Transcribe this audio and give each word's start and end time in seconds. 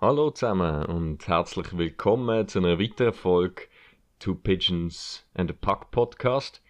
Hallo 0.00 0.30
zusammen 0.30 0.86
und 0.86 1.26
herzlich 1.26 1.76
willkommen 1.76 2.46
zu 2.46 2.60
einer 2.60 2.78
weiteren 2.78 3.12
Folge 3.12 3.62
Two 4.20 4.36
Pigeons 4.36 5.26
and 5.34 5.50
a 5.50 5.54
Puck 5.54 5.90
Podcast. 5.90 6.62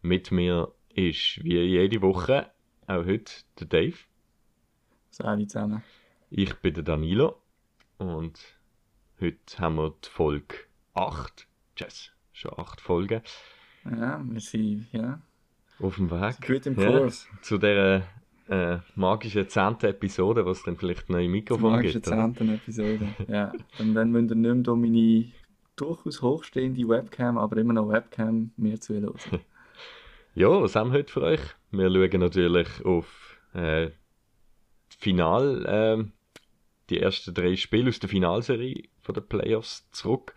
Mit 0.00 0.30
mir 0.30 0.72
ist 0.88 1.44
wie 1.44 1.60
jede 1.60 2.00
Woche 2.00 2.50
auch 2.86 3.04
heute 3.04 3.34
der 3.60 3.66
Dave. 3.66 3.98
Salut 5.10 5.50
zusammen. 5.50 5.82
Ich 6.30 6.54
bin 6.54 6.72
der 6.72 6.84
Danilo 6.84 7.36
und 7.98 8.40
heute 9.20 9.58
haben 9.58 9.74
wir 9.74 9.94
die 10.02 10.08
Folge 10.08 10.56
8. 10.94 11.46
Tschüss, 11.76 12.12
schon 12.32 12.58
8 12.58 12.80
Folgen. 12.80 13.20
Ja, 13.90 14.22
wir 14.24 14.40
sind 14.40 14.86
ja, 14.92 15.20
auf 15.80 15.96
dem 15.96 16.10
Weg. 16.10 16.40
Gut 16.46 16.66
im 16.66 16.76
Kurs. 16.76 17.28
Ja, 17.30 17.42
zu 17.42 17.58
dieser 17.58 18.02
äh, 18.48 18.78
magischen 18.94 19.48
10. 19.48 19.80
Episode, 19.82 20.44
was 20.46 20.62
dann 20.62 20.76
vielleicht 20.76 21.08
neue 21.10 21.28
Mikrofon 21.28 21.72
magische 21.72 22.00
gibt. 22.00 22.10
Magische 22.10 22.38
10. 22.38 22.54
Episode, 22.54 23.08
ja. 23.28 23.52
Und 23.78 23.94
dann 23.94 24.10
müsst 24.10 24.30
ihr 24.30 24.36
nicht 24.36 24.66
mehr 24.66 24.76
meine 24.76 25.24
durchaus 25.76 26.22
hochstehende 26.22 26.88
Webcam, 26.88 27.38
aber 27.38 27.56
immer 27.56 27.72
noch 27.72 27.88
Webcam, 27.88 28.52
mir 28.56 28.80
zuhören. 28.80 29.14
ja, 30.34 30.48
was 30.48 30.76
haben 30.76 30.92
wir 30.92 30.98
heute 30.98 31.12
für 31.12 31.22
euch? 31.22 31.40
Wir 31.70 31.90
schauen 31.90 32.20
natürlich 32.20 32.68
auf 32.84 33.38
äh, 33.54 33.90
Final, 34.88 35.66
äh, 35.66 36.04
die 36.90 37.00
ersten 37.00 37.34
drei 37.34 37.56
Spiele 37.56 37.88
aus 37.88 37.98
der 37.98 38.08
Finalserie 38.08 38.84
von 39.00 39.14
den 39.14 39.26
Playoffs 39.26 39.90
zurück. 39.90 40.34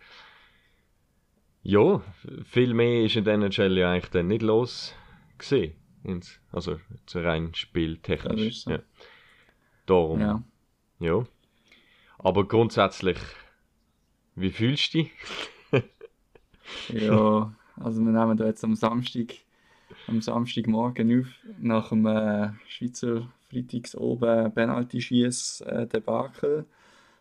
Ja, 1.62 2.00
viel 2.44 2.72
mehr 2.74 3.04
ist 3.04 3.16
in 3.16 3.24
der 3.24 3.34
NHL 3.34 3.76
ja 3.76 3.92
eigentlich 3.92 4.10
dann 4.10 4.28
nicht 4.28 4.42
los 4.42 4.94
gesehen. 5.36 5.74
Also 6.52 6.80
zu 7.06 7.20
rein 7.20 7.54
spieltechnisch. 7.54 8.64
So. 8.64 8.70
Ja. 8.70 8.78
Darum. 9.86 10.20
Ja. 10.20 10.42
ja. 11.00 11.24
Aber 12.18 12.46
grundsätzlich, 12.46 13.18
wie 14.34 14.50
fühlst 14.50 14.94
du 14.94 14.98
dich? 14.98 15.12
ja, 16.88 17.52
also 17.76 18.00
wir 18.00 18.12
nehmen 18.12 18.36
da 18.36 18.46
jetzt 18.46 18.64
am 18.64 18.74
Samstag, 18.74 19.34
am 20.06 20.20
Samstagmorgen 20.20 21.20
auf, 21.20 21.26
nach 21.58 21.90
dem 21.90 22.06
äh, 22.06 22.50
Schweizer 22.66 23.28
Freitags 23.50 23.94
oben 23.94 24.52
Penalty 24.52 25.00
schieß 25.00 25.62
äh, 25.62 25.86
Debakel. 25.86 26.66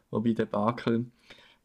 Wobei 0.10 0.34
Debakel, 0.34 1.06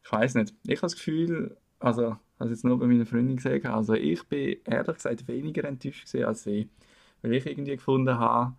ich 0.03 0.11
weiß 0.11 0.35
nicht, 0.35 0.53
ich 0.63 0.77
habe 0.77 0.81
das 0.81 0.95
Gefühl, 0.95 1.55
also, 1.79 2.17
also 2.39 2.51
jetzt 2.51 2.63
nur 2.63 2.79
bei 2.79 2.87
meiner 2.87 3.05
Freundin 3.05 3.37
gesehen, 3.37 3.65
also 3.67 3.93
ich 3.93 4.23
bin 4.27 4.57
ehrlich 4.65 4.95
gesagt 4.95 5.27
weniger 5.27 5.65
enttäuscht 5.65 6.13
als 6.15 6.43
sie. 6.43 6.69
Weil 7.21 7.33
ich 7.35 7.45
irgendwie 7.45 7.75
gefunden 7.75 8.17
habe, 8.17 8.53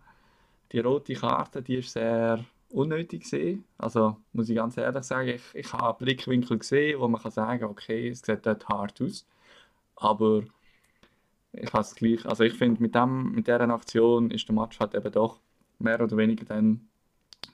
die 0.71 0.79
rote 0.79 1.13
Karte, 1.13 1.61
die 1.61 1.75
ist 1.75 1.91
sehr 1.91 2.43
unnötig 2.69 3.21
gesehen. 3.21 3.63
Also 3.77 4.17
muss 4.33 4.49
ich 4.49 4.55
ganz 4.55 4.77
ehrlich 4.77 5.03
sagen, 5.03 5.29
ich, 5.29 5.43
ich 5.53 5.73
habe 5.73 6.03
Blickwinkel 6.03 6.57
gesehen, 6.57 6.99
wo 6.99 7.07
man 7.07 7.21
kann 7.21 7.31
sagen, 7.31 7.63
okay, 7.65 8.09
es 8.09 8.21
sieht 8.21 8.45
dort 8.45 8.67
hart 8.67 9.01
aus. 9.01 9.25
Aber 9.95 10.43
ich 11.53 11.71
habe 11.71 11.81
es 11.81 11.95
gleich, 11.95 12.25
also 12.25 12.43
ich 12.43 12.53
finde, 12.53 12.81
mit, 12.81 12.95
mit 13.35 13.47
dieser 13.47 13.69
Aktion 13.69 14.31
ist 14.31 14.47
der 14.47 14.55
Match 14.55 14.79
halt 14.79 14.95
eben 14.95 15.11
doch 15.11 15.39
mehr 15.79 16.01
oder 16.01 16.17
weniger 16.17 16.45
dann 16.45 16.87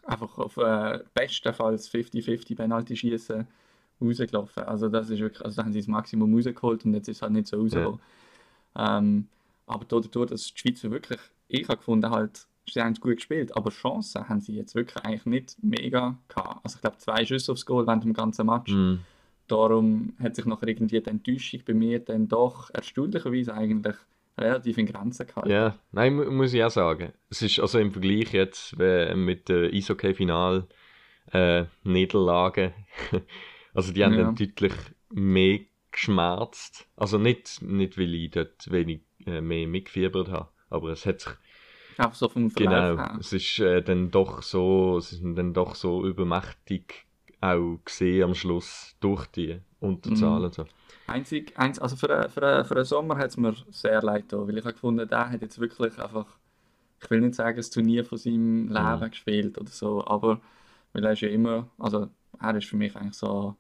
einfach 0.04 0.38
auf 0.38 0.58
äh, 0.58 1.00
bestenfalls 1.14 1.92
50-50 1.92 2.56
Penalty 2.56 2.96
schießen 2.96 3.48
rausgelaufen. 4.02 4.64
Also 4.64 4.90
das 4.90 5.10
ist 5.10 5.20
wirklich, 5.20 5.44
also 5.44 5.56
da 5.56 5.64
haben 5.64 5.74
sie 5.74 5.80
das 5.80 5.88
Maximum 5.88 6.34
rausgeholt 6.34 6.86
und 6.86 6.94
jetzt 6.94 7.08
ist 7.08 7.18
es 7.18 7.22
halt 7.22 7.34
nicht 7.34 7.48
so 7.48 7.58
rausgekommen. 7.58 8.00
Ja. 8.76 8.98
Ähm, 8.98 9.28
aber 9.68 9.86
dadurch, 9.86 10.30
dass 10.30 10.54
die 10.54 10.60
Schweizer 10.60 10.92
wirklich, 10.92 11.20
ich 11.48 11.68
habe 11.68 11.78
gefunden, 11.78 12.10
halt, 12.10 12.46
sie 12.70 12.82
haben 12.82 12.94
gut 12.96 13.16
gespielt, 13.18 13.56
aber 13.56 13.70
Chancen 13.70 14.28
haben 14.28 14.42
sie 14.42 14.56
jetzt 14.56 14.76
wirklich 14.76 15.04
eigentlich 15.04 15.26
nicht 15.26 15.58
mega 15.62 16.18
gehabt. 16.28 16.60
Also 16.64 16.76
ich 16.76 16.82
glaube, 16.82 16.98
zwei 16.98 17.26
Schüsse 17.26 17.52
aufs 17.52 17.66
Goal 17.66 17.88
während 17.88 18.04
dem 18.04 18.14
ganzen 18.14 18.46
Match. 18.46 18.72
Mm. 18.72 18.96
Darum 19.48 20.14
hat 20.20 20.36
sich 20.36 20.46
noch 20.46 20.62
irgendwie 20.64 21.02
die 21.02 21.10
Enttäuschung 21.10 21.62
bei 21.66 21.74
mir 21.74 22.00
dann 22.00 22.28
doch 22.28 22.70
erstaunlicherweise 22.74 23.54
eigentlich 23.54 23.96
relativ 24.38 24.78
in 24.78 24.86
Grenzen 24.86 25.28
gehalten. 25.28 25.50
Ja, 25.50 25.76
nein, 25.92 26.16
muss 26.16 26.54
ich 26.54 26.64
auch 26.64 26.72
sagen. 26.72 27.12
Es 27.30 27.42
ist 27.42 27.60
also 27.60 27.78
im 27.78 27.92
Vergleich 27.92 28.32
jetzt 28.32 28.78
mit 28.78 29.50
der 29.50 29.74
Eishockey-Final 29.74 30.68
äh, 31.34 31.66
also 33.74 33.94
die 33.94 34.04
haben 34.04 34.14
ja. 34.14 34.24
dann 34.24 34.36
deutlich 34.36 34.74
mehr 35.10 35.60
geschmerzt. 35.92 36.88
Also 36.96 37.18
nicht, 37.18 37.62
nicht 37.62 37.98
weil 37.98 38.14
ich 38.14 38.32
dort 38.32 38.72
wenig 38.72 39.02
äh, 39.26 39.42
mehr 39.42 39.68
mitgefiebert 39.68 40.30
habe, 40.30 40.50
aber 40.70 40.90
es 40.90 41.06
hat 41.06 41.22
sich 41.22 41.34
auch 41.98 42.14
so 42.14 42.30
vom 42.30 42.50
Verlauf 42.50 42.98
Genau, 42.98 43.20
es 43.20 43.34
ist 43.34 43.60
äh, 43.60 43.82
dann 43.82 44.12
doch 44.12 44.42
so, 44.42 44.98
es 44.98 45.12
ist 45.12 45.22
dann 45.24 45.54
doch 45.54 45.76
so 45.76 46.06
übermächtig 46.06 47.06
auch 47.42 47.80
gesehen 47.84 48.24
am 48.24 48.36
Schluss 48.36 48.96
durch 49.00 49.28
die 49.28 49.60
Unterzahlen. 49.80 50.48
Mhm. 50.48 50.54
So. 50.54 50.66
Einzig, 51.08 51.58
eins, 51.58 51.80
also 51.80 51.96
für, 51.96 52.30
für, 52.30 52.64
für 52.64 52.76
den 52.76 52.86
Sommer 52.86 53.18
hat 53.18 53.30
es 53.32 53.38
mir 53.38 53.54
sehr 53.70 54.02
leid 54.02 54.30
getan, 54.30 54.48
weil 54.48 54.58
ich 54.58 54.64
habe 54.64 54.74
gefunden, 54.74 55.08
der 55.08 55.30
hat 55.30 55.42
jetzt 55.42 55.60
wirklich 55.60 55.98
einfach, 56.00 56.28
ich 57.02 57.10
will 57.10 57.22
nicht 57.22 57.36
sagen, 57.36 57.58
das 57.58 57.70
Turnier 57.70 58.06
von 58.06 58.18
seinem 58.18 58.68
Leben 58.68 59.00
mhm. 59.00 59.10
gespielt 59.10 59.58
oder 59.58 59.70
so, 59.70 60.06
aber 60.06 60.40
weil 60.94 61.04
er 61.04 61.14
ist 61.14 61.22
ja 61.22 61.30
immer, 61.30 61.70
also 61.78 62.10
er 62.42 62.56
ist 62.56 62.68
für 62.68 62.78
mich 62.78 62.96
eigentlich 62.96 63.16
so, 63.16 63.56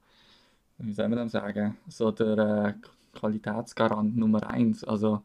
wie 0.77 0.93
soll 0.93 1.09
man 1.09 1.19
das 1.19 1.31
sagen, 1.31 1.77
so 1.87 2.11
der 2.11 2.37
äh, 2.37 2.73
Qualitätsgarant 3.17 4.17
Nummer 4.17 4.49
eins. 4.49 4.83
Also 4.83 5.21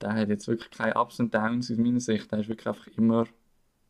der 0.00 0.14
hat 0.14 0.28
jetzt 0.28 0.48
wirklich 0.48 0.70
keine 0.70 0.94
Ups 0.94 1.20
und 1.20 1.34
Downs 1.34 1.70
aus 1.70 1.78
meiner 1.78 2.00
Sicht, 2.00 2.30
der 2.30 2.40
ist 2.40 2.48
wirklich 2.48 2.68
einfach 2.68 2.86
immer 2.96 3.26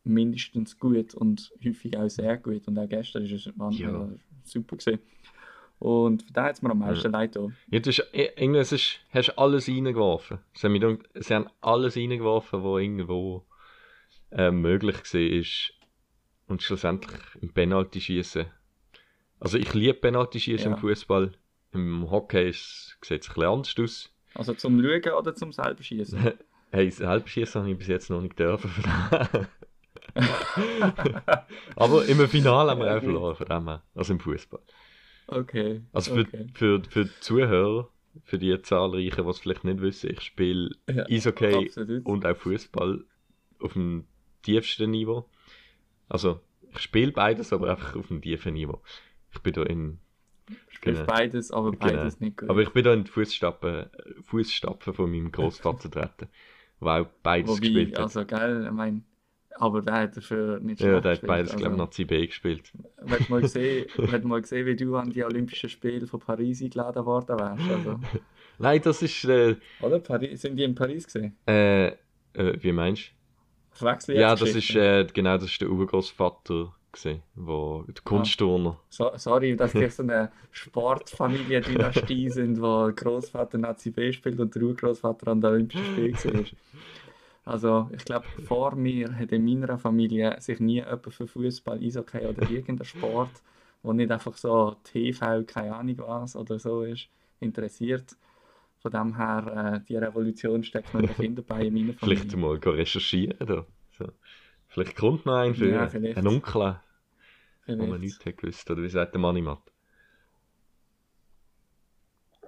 mindestens 0.03 0.77
gut 0.77 1.13
und 1.13 1.51
häufig 1.63 1.97
auch 1.97 2.09
sehr 2.09 2.37
gut 2.37 2.67
und 2.67 2.77
auch 2.77 2.89
gestern 2.89 3.23
ist 3.23 3.47
es 3.47 3.53
ja. 3.79 4.09
super 4.43 4.75
gesehen. 4.75 4.99
Und 5.79 6.25
da 6.35 6.45
hat 6.45 6.55
es 6.55 6.61
mir 6.61 6.71
am 6.71 6.79
meisten 6.79 7.11
ja. 7.11 7.19
leid 7.19 7.33
getan. 7.33 7.57
Ja, 7.69 7.79
du 7.79 7.89
hast, 7.89 8.07
irgendwie 8.13 8.59
ist, 8.59 8.99
hast 9.09 9.37
alles 9.37 9.67
reingeworfen. 9.67 10.39
Sie 10.53 10.67
haben, 10.67 10.99
sie 11.13 11.33
haben 11.33 11.49
alles 11.59 11.97
reingeworfen, 11.97 12.63
was 12.63 12.81
irgendwo 12.81 13.45
äh, 14.31 14.51
möglich 14.51 14.95
war. 14.95 15.75
Und 16.47 16.61
schlussendlich 16.61 17.19
im 17.41 17.53
Penalty 17.53 17.99
schießen. 17.99 18.45
Also 19.43 19.57
ich 19.57 19.73
liebe 19.73 19.95
Penalty 19.95 20.39
schießen 20.39 20.69
ja. 20.69 20.75
im 20.75 20.79
Fußball. 20.79 21.33
Im 21.73 22.09
Hockey 22.09 22.53
sieht 22.53 22.95
es 23.01 23.11
ein 23.11 23.19
bisschen 23.19 23.43
anders 23.43 23.75
aus. 23.77 24.09
Also 24.35 24.53
zum 24.53 24.81
Schauen 24.81 25.13
oder 25.19 25.35
zum 25.35 25.51
selber 25.51 25.83
schießen? 25.83 26.31
hey, 26.71 26.89
selber 26.89 27.27
schießen 27.27 27.59
habe 27.61 27.71
ich 27.71 27.77
bis 27.77 27.87
jetzt 27.87 28.09
noch 28.09 28.21
nicht 28.21 28.39
dürfen. 28.39 28.71
Aber 31.75 32.05
im 32.05 32.25
Finale 32.29 32.71
haben 32.71 32.79
wir 32.79 32.95
auch 32.95 33.01
verloren 33.01 33.35
von 33.35 33.45
dem 33.47 33.67
her. 33.67 33.83
Also 33.93 34.13
im 34.13 34.21
Fußball. 34.21 34.61
Okay. 35.27 35.81
Also 35.91 36.15
für, 36.15 36.21
okay. 36.21 36.47
für, 36.53 36.81
für 36.89 37.03
die 37.05 37.19
Zuhörer, 37.19 37.89
für 38.23 38.39
die 38.39 38.61
Zahlreichen, 38.61 39.25
die 39.25 39.29
es 39.29 39.39
vielleicht 39.39 39.65
nicht 39.65 39.81
wissen, 39.81 40.11
ich 40.11 40.21
spiele 40.21 40.69
ja, 40.89 41.03
Eishockey 41.09 41.65
absolut. 41.65 42.05
und 42.05 42.25
auch 42.25 42.37
Fußball 42.37 43.03
auf 43.59 43.73
dem 43.73 44.05
tiefsten 44.41 44.91
Niveau. 44.91 45.29
Also 46.07 46.39
ich 46.71 46.79
spiele 46.79 47.11
beides, 47.11 47.51
aber 47.51 47.71
einfach 47.71 47.97
auf 47.97 48.07
dem 48.07 48.21
tiefen 48.21 48.53
Niveau. 48.53 48.81
Ich 49.33 49.41
bin 49.41 49.53
da 49.53 49.63
in. 49.63 49.99
Genau, 50.81 51.05
beides, 51.05 51.51
aber 51.51 51.71
genau. 51.71 51.85
beides 51.85 52.19
genau. 52.19 52.27
nicht 52.27 52.37
gut. 52.37 52.49
Aber 52.49 52.61
ich 52.61 52.69
bin 52.69 52.83
da 52.83 52.93
in 52.93 53.05
die 53.05 53.11
Fußstapfen, 53.11 53.85
Fußstapfen 54.23 54.93
von 54.93 55.09
meinem 55.09 55.31
Großvater 55.31 55.89
treten, 55.89 56.27
der 56.81 56.87
auch 56.87 57.07
beides 57.23 57.51
Wobei, 57.51 57.59
gespielt 57.59 57.97
hat. 57.97 58.03
Also 58.03 58.25
geil, 58.25 58.65
ich 58.65 58.71
meine 58.71 59.03
aber 59.55 59.81
der 59.81 59.93
hat 59.93 60.17
dafür 60.17 60.59
nicht 60.59 60.81
Ja, 60.81 60.99
der 60.99 61.13
hat 61.13 61.21
beides, 61.21 61.51
also, 61.51 61.61
glaube 61.61 61.75
ich, 61.75 61.79
Nazi 61.79 62.05
B 62.05 62.25
gespielt. 62.25 62.71
Wenn 63.01 63.25
mal 63.29 63.41
gesehen, 63.41 63.85
wenn 63.97 64.27
mal 64.27 64.41
gesehen, 64.41 64.65
wie 64.65 64.75
du 64.75 64.95
an 64.95 65.09
die 65.09 65.23
Olympischen 65.23 65.69
Spiele 65.69 66.07
von 66.07 66.19
Paris 66.19 66.61
eingeladen 66.61 67.05
worden 67.05 67.39
wärst. 67.39 67.69
Also. 67.69 67.99
Nein, 68.59 68.81
das 68.83 69.01
ist. 69.01 69.23
Äh, 69.25 69.55
Oder? 69.81 69.99
Paris, 69.99 70.41
sind 70.41 70.57
die 70.57 70.63
in 70.63 70.75
Paris 70.75 71.05
gesehen? 71.05 71.35
Äh, 71.47 71.87
äh, 71.87 71.93
wie 72.33 72.71
meinst 72.71 73.11
du? 73.79 74.13
Ja, 74.13 74.35
das 74.35 74.53
ist, 74.53 74.75
äh, 74.75 75.07
genau, 75.11 75.35
das 75.35 75.45
ist 75.45 75.59
der 75.59 75.69
Urgroßvater 75.69 76.73
gesehen, 76.93 77.21
wo 77.35 77.83
der 77.87 78.03
Kunstturner. 78.03 78.79
So, 78.89 79.11
sorry, 79.15 79.55
dass 79.57 79.73
die 79.73 79.89
so 79.89 80.03
eine 80.03 80.31
Sportfamilie-Dynastie 80.51 82.29
sind, 82.29 82.61
wo 82.61 82.85
der 82.85 82.93
Großvater 82.93 83.57
Nazi 83.57 83.91
B 83.91 84.13
spielt 84.13 84.39
und 84.39 84.55
der 84.55 84.63
Urgroßvater 84.63 85.27
an 85.27 85.41
der 85.41 85.51
Olympischen 85.51 85.85
Spielen 85.85 86.11
gesehen 86.13 86.47
also 87.45 87.89
ich 87.91 88.05
glaube, 88.05 88.25
vor 88.45 88.75
mir 88.75 89.13
hat 89.17 89.31
in 89.31 89.43
meiner 89.43 89.77
Familie 89.77 90.39
sich 90.39 90.59
nie 90.59 90.75
jemand 90.75 91.13
für 91.13 91.27
Fußball, 91.27 91.79
Eishockey 91.79 92.25
oder 92.25 92.49
irgendeinen 92.49 92.85
Sport, 92.85 93.31
wo 93.81 93.91
nicht 93.91 94.11
einfach 94.11 94.37
so 94.37 94.75
TV, 94.83 95.43
keine 95.43 95.75
Ahnung 95.75 95.97
was 95.97 96.35
oder 96.35 96.57
so 96.57 96.83
ist, 96.83 97.09
interessiert. 97.41 98.15
Von 98.79 98.91
dem 98.91 99.17
her, 99.17 99.73
äh, 99.75 99.85
die 99.87 99.97
Revolution 99.97 100.63
steckt 100.63 100.93
noch 100.93 101.01
in 101.01 101.07
den 101.07 101.15
Kinderbeinen 101.15 101.67
in 101.67 101.87
meiner 101.87 101.97
Familie. 101.97 102.21
Vielleicht 102.21 102.37
mal 102.37 102.57
recherchieren 102.57 103.37
oder 103.41 103.65
so. 103.97 104.05
Vielleicht 104.73 104.95
kommt 104.95 105.27
noch 105.27 105.35
ein 105.35 105.53
für 105.53 105.69
ja, 105.69 105.87
einen 105.87 106.27
Onkel, 106.27 106.79
wo 107.67 107.85
man 107.85 107.99
nichts 107.99 108.25
hat 108.25 108.37
gewusst. 108.37 108.69
Oder 108.71 108.81
wie 108.81 108.89
sagt 108.89 109.13
der 109.13 109.21
Manimat? 109.21 109.61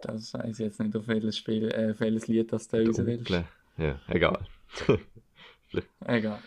Das 0.01 0.33
weiß 0.33 0.59
ich 0.59 0.65
jetzt 0.65 0.79
nicht, 0.79 0.95
auf 0.95 1.07
welches, 1.07 1.37
Spiel, 1.37 1.71
äh, 1.71 1.91
auf 1.91 1.99
welches 1.99 2.27
Lied 2.27 2.51
das 2.51 2.67
du 2.67 2.83
raus 2.83 2.97
willst. 2.97 3.29
Ja, 3.77 3.99
egal. 4.07 4.39
Egal. 6.05 6.39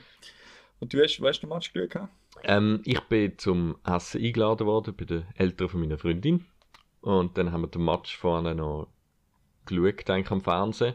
Und 0.81 0.93
du 0.93 1.03
hast, 1.03 1.21
wo 1.21 1.29
hast 1.29 1.41
du 1.41 1.47
den 1.47 1.55
Match 1.55 1.73
geschaut? 1.73 1.91
gehabt? 1.91 2.13
Ähm, 2.43 2.81
ich 2.85 3.01
bin 3.03 3.39
zum 3.39 3.77
Essen 3.85 4.23
eingeladen 4.23 4.67
worden 4.67 4.95
bei 4.97 5.05
den 5.05 5.27
Eltern 5.37 5.69
von 5.69 5.81
meiner 5.81 5.99
Freundin. 5.99 6.47
Und 7.03 7.39
dann 7.39 7.53
haben 7.53 7.61
wir 7.61 7.69
den 7.69 7.85
Match 7.85 8.17
vorne 8.17 8.55
noch 8.55 8.89
geschaut, 9.67 10.11
eigentlich 10.11 10.31
am 10.31 10.41
Fernsehen. 10.41 10.95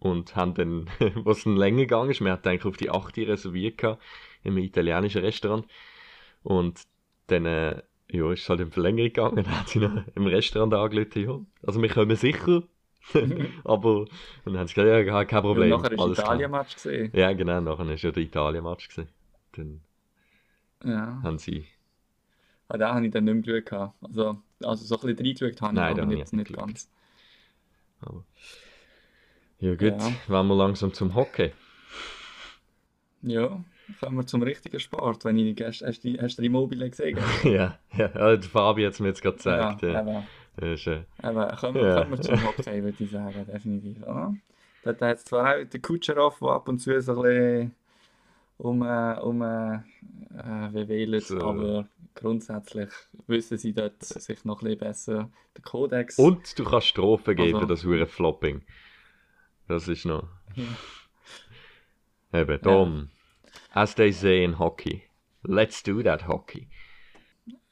Und 0.00 0.36
haben 0.36 0.54
dann, 0.54 0.88
was 1.24 1.44
dann 1.44 1.56
länger 1.56 1.82
gegangen 1.82 2.10
ist, 2.10 2.20
wir 2.20 2.32
hatten 2.32 2.48
eigentlich 2.48 2.64
auf 2.66 2.76
die 2.76 2.90
8 2.90 3.18
Uhr 3.18 3.28
reserviert 3.28 3.78
gehabt, 3.78 4.02
in 4.44 4.52
einem 4.52 4.64
italienischen 4.64 5.22
Restaurant. 5.22 5.66
Und 6.42 6.82
dann, 7.28 7.46
äh, 7.46 7.82
ja, 8.10 8.32
ist 8.32 8.42
es 8.42 8.48
halt 8.48 8.60
in 8.60 8.70
Verlängerung 8.70 9.08
gegangen. 9.08 9.36
Dann 9.44 9.58
hat 9.60 9.68
sie 9.68 9.80
noch 9.80 10.02
im 10.14 10.26
Restaurant 10.26 10.72
angerufen, 10.74 11.22
ja, 11.24 11.40
also 11.66 11.82
wir 11.82 11.88
kommen 11.90 12.16
sicher. 12.16 12.62
Aber, 13.64 14.00
und 14.00 14.08
dann 14.44 14.58
haben 14.58 14.66
sie 14.66 14.74
gesagt, 14.74 15.06
ja, 15.06 15.24
kein 15.24 15.42
Problem. 15.42 15.72
Und 15.72 15.82
nachher 15.82 15.96
du 15.96 16.02
alles. 16.02 16.18
Italien-Match 16.18 16.74
gesehen. 16.74 17.10
Ja, 17.14 17.32
genau, 17.32 17.60
nachher 17.60 17.86
war 17.86 17.94
ja 17.94 18.10
der 18.10 18.22
Italien-Match. 18.22 18.88
gewesen. 18.88 19.08
Dann 19.52 19.80
Ja. 20.84 21.20
haben 21.22 21.38
sie, 21.38 21.66
Ah, 22.68 22.76
den 22.76 22.88
habe 22.88 23.06
ich 23.06 23.12
dann 23.12 23.24
nicht 23.24 23.46
mehr 23.46 23.62
gehabt. 23.62 23.94
Also, 24.02 24.42
also 24.62 24.84
so 24.84 24.96
ein 25.00 25.16
bisschen 25.16 25.26
reingeschaut 25.26 25.62
habe 25.62 25.78
ich, 25.78 25.80
Nein, 25.80 25.92
aber 25.92 25.94
den 25.94 26.04
habe 26.04 26.14
nicht, 26.14 26.26
ich 26.26 26.32
nicht 26.32 26.50
nicht 26.50 26.58
ganz. 26.58 26.88
aber... 28.00 28.24
Ja 29.60 29.70
gut, 29.74 29.80
Ja. 29.82 30.12
wollen 30.28 30.46
wir 30.48 30.54
langsam 30.54 30.92
zum 30.92 31.14
Hockey. 31.14 31.52
Ja, 33.22 33.60
kommen 34.00 34.16
wir 34.18 34.26
zum 34.26 34.42
richtigen 34.42 34.78
Sport. 34.78 35.24
Wenn 35.24 35.36
ich, 35.38 35.60
hast, 35.60 35.82
hast, 35.82 36.04
du- 36.04 36.16
hast 36.20 36.38
du 36.38 36.42
Immobile 36.42 36.88
gesehen? 36.90 37.18
ja, 37.44 37.78
ja, 37.96 38.10
ja, 38.14 38.36
der 38.36 38.42
Fabi 38.42 38.84
hat 38.84 38.92
es 38.92 39.00
mir 39.00 39.08
jetzt 39.08 39.22
gerade 39.22 39.36
gezeigt. 39.36 39.82
Ja, 39.82 39.88
Ja, 39.88 40.00
eben. 40.00 40.08
ja. 40.08 40.72
Ist, 40.72 40.86
äh, 40.88 41.02
Eben, 41.22 41.56
kommen, 41.56 41.74
wir, 41.74 41.86
Ja. 41.88 42.00
kommen 42.02 42.10
wir 42.12 42.20
zum 42.20 42.44
Hockey, 42.46 42.82
würde 42.82 42.96
ich 43.04 43.10
sagen, 43.10 43.46
definitiv. 43.52 44.02
Oder? 44.02 44.34
Dort 44.84 45.00
hat 45.02 45.16
es 45.18 45.24
zwar 45.24 45.54
auch 45.56 45.64
den 45.64 45.82
Kutscherov, 45.82 46.38
der 46.40 46.48
ab 46.48 46.68
und 46.68 46.78
zu 46.78 47.00
so 47.00 47.12
ein 47.12 47.22
bisschen 47.22 47.74
um, 48.58 48.82
äh, 48.82 49.14
um 49.20 49.42
äh, 49.42 49.74
äh, 50.36 50.88
wählt, 50.88 51.24
So. 51.26 51.40
aber 51.40 51.88
grundsätzlich 52.14 52.88
wissen 53.28 53.56
sie 53.58 53.72
dort 53.72 54.02
sich 54.02 54.44
noch 54.44 54.62
ein 54.62 54.64
bisschen 54.64 54.78
besser 54.78 55.30
den 55.56 55.62
Kodex. 55.62 56.18
Und 56.18 56.58
du 56.58 56.64
kannst 56.64 56.88
Strophen 56.88 57.36
geben, 57.36 57.54
Also- 57.56 57.66
das 57.68 57.84
hure 57.84 58.06
Flopping. 58.06 58.62
Das 59.68 59.86
ist 59.86 60.06
noch... 60.06 60.26
Ja. 60.56 62.40
Eben, 62.40 62.60
darum. 62.62 63.10
As 63.72 63.94
they 63.94 64.10
say 64.12 64.42
in 64.42 64.58
hockey. 64.58 65.02
Let's 65.42 65.82
do 65.82 66.02
that 66.02 66.26
hockey. 66.26 66.68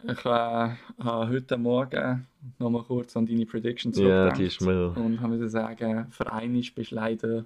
Ich 0.05 0.25
äh, 0.25 0.29
habe 0.29 1.29
heute 1.29 1.57
Morgen 1.57 2.27
nochmal 2.59 2.83
kurz 2.83 3.17
an 3.17 3.27
deine 3.27 3.47
Prediction 3.47 3.93
Ja, 3.93 3.97
zurückgedacht 3.97 4.39
die 4.39 4.45
ist 4.45 4.61
mir... 4.61 4.95
und 4.97 5.21
habe 5.21 5.35
müssen 5.35 5.49
sagen, 5.49 6.07
vereinisch 6.11 6.75
bist 6.75 6.93
du 6.93 6.97
leider 6.97 7.45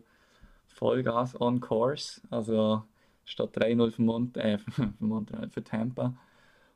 Vollgas 0.67 1.41
on 1.41 1.61
course. 1.61 2.20
Also 2.31 2.82
statt 3.25 3.56
3-0 3.56 3.91
für, 3.93 4.02
Mont 4.02 4.37
äh, 4.37 4.58
für 4.70 4.93
Montreal, 4.99 5.49
für 5.49 5.62
Tampa. 5.62 6.14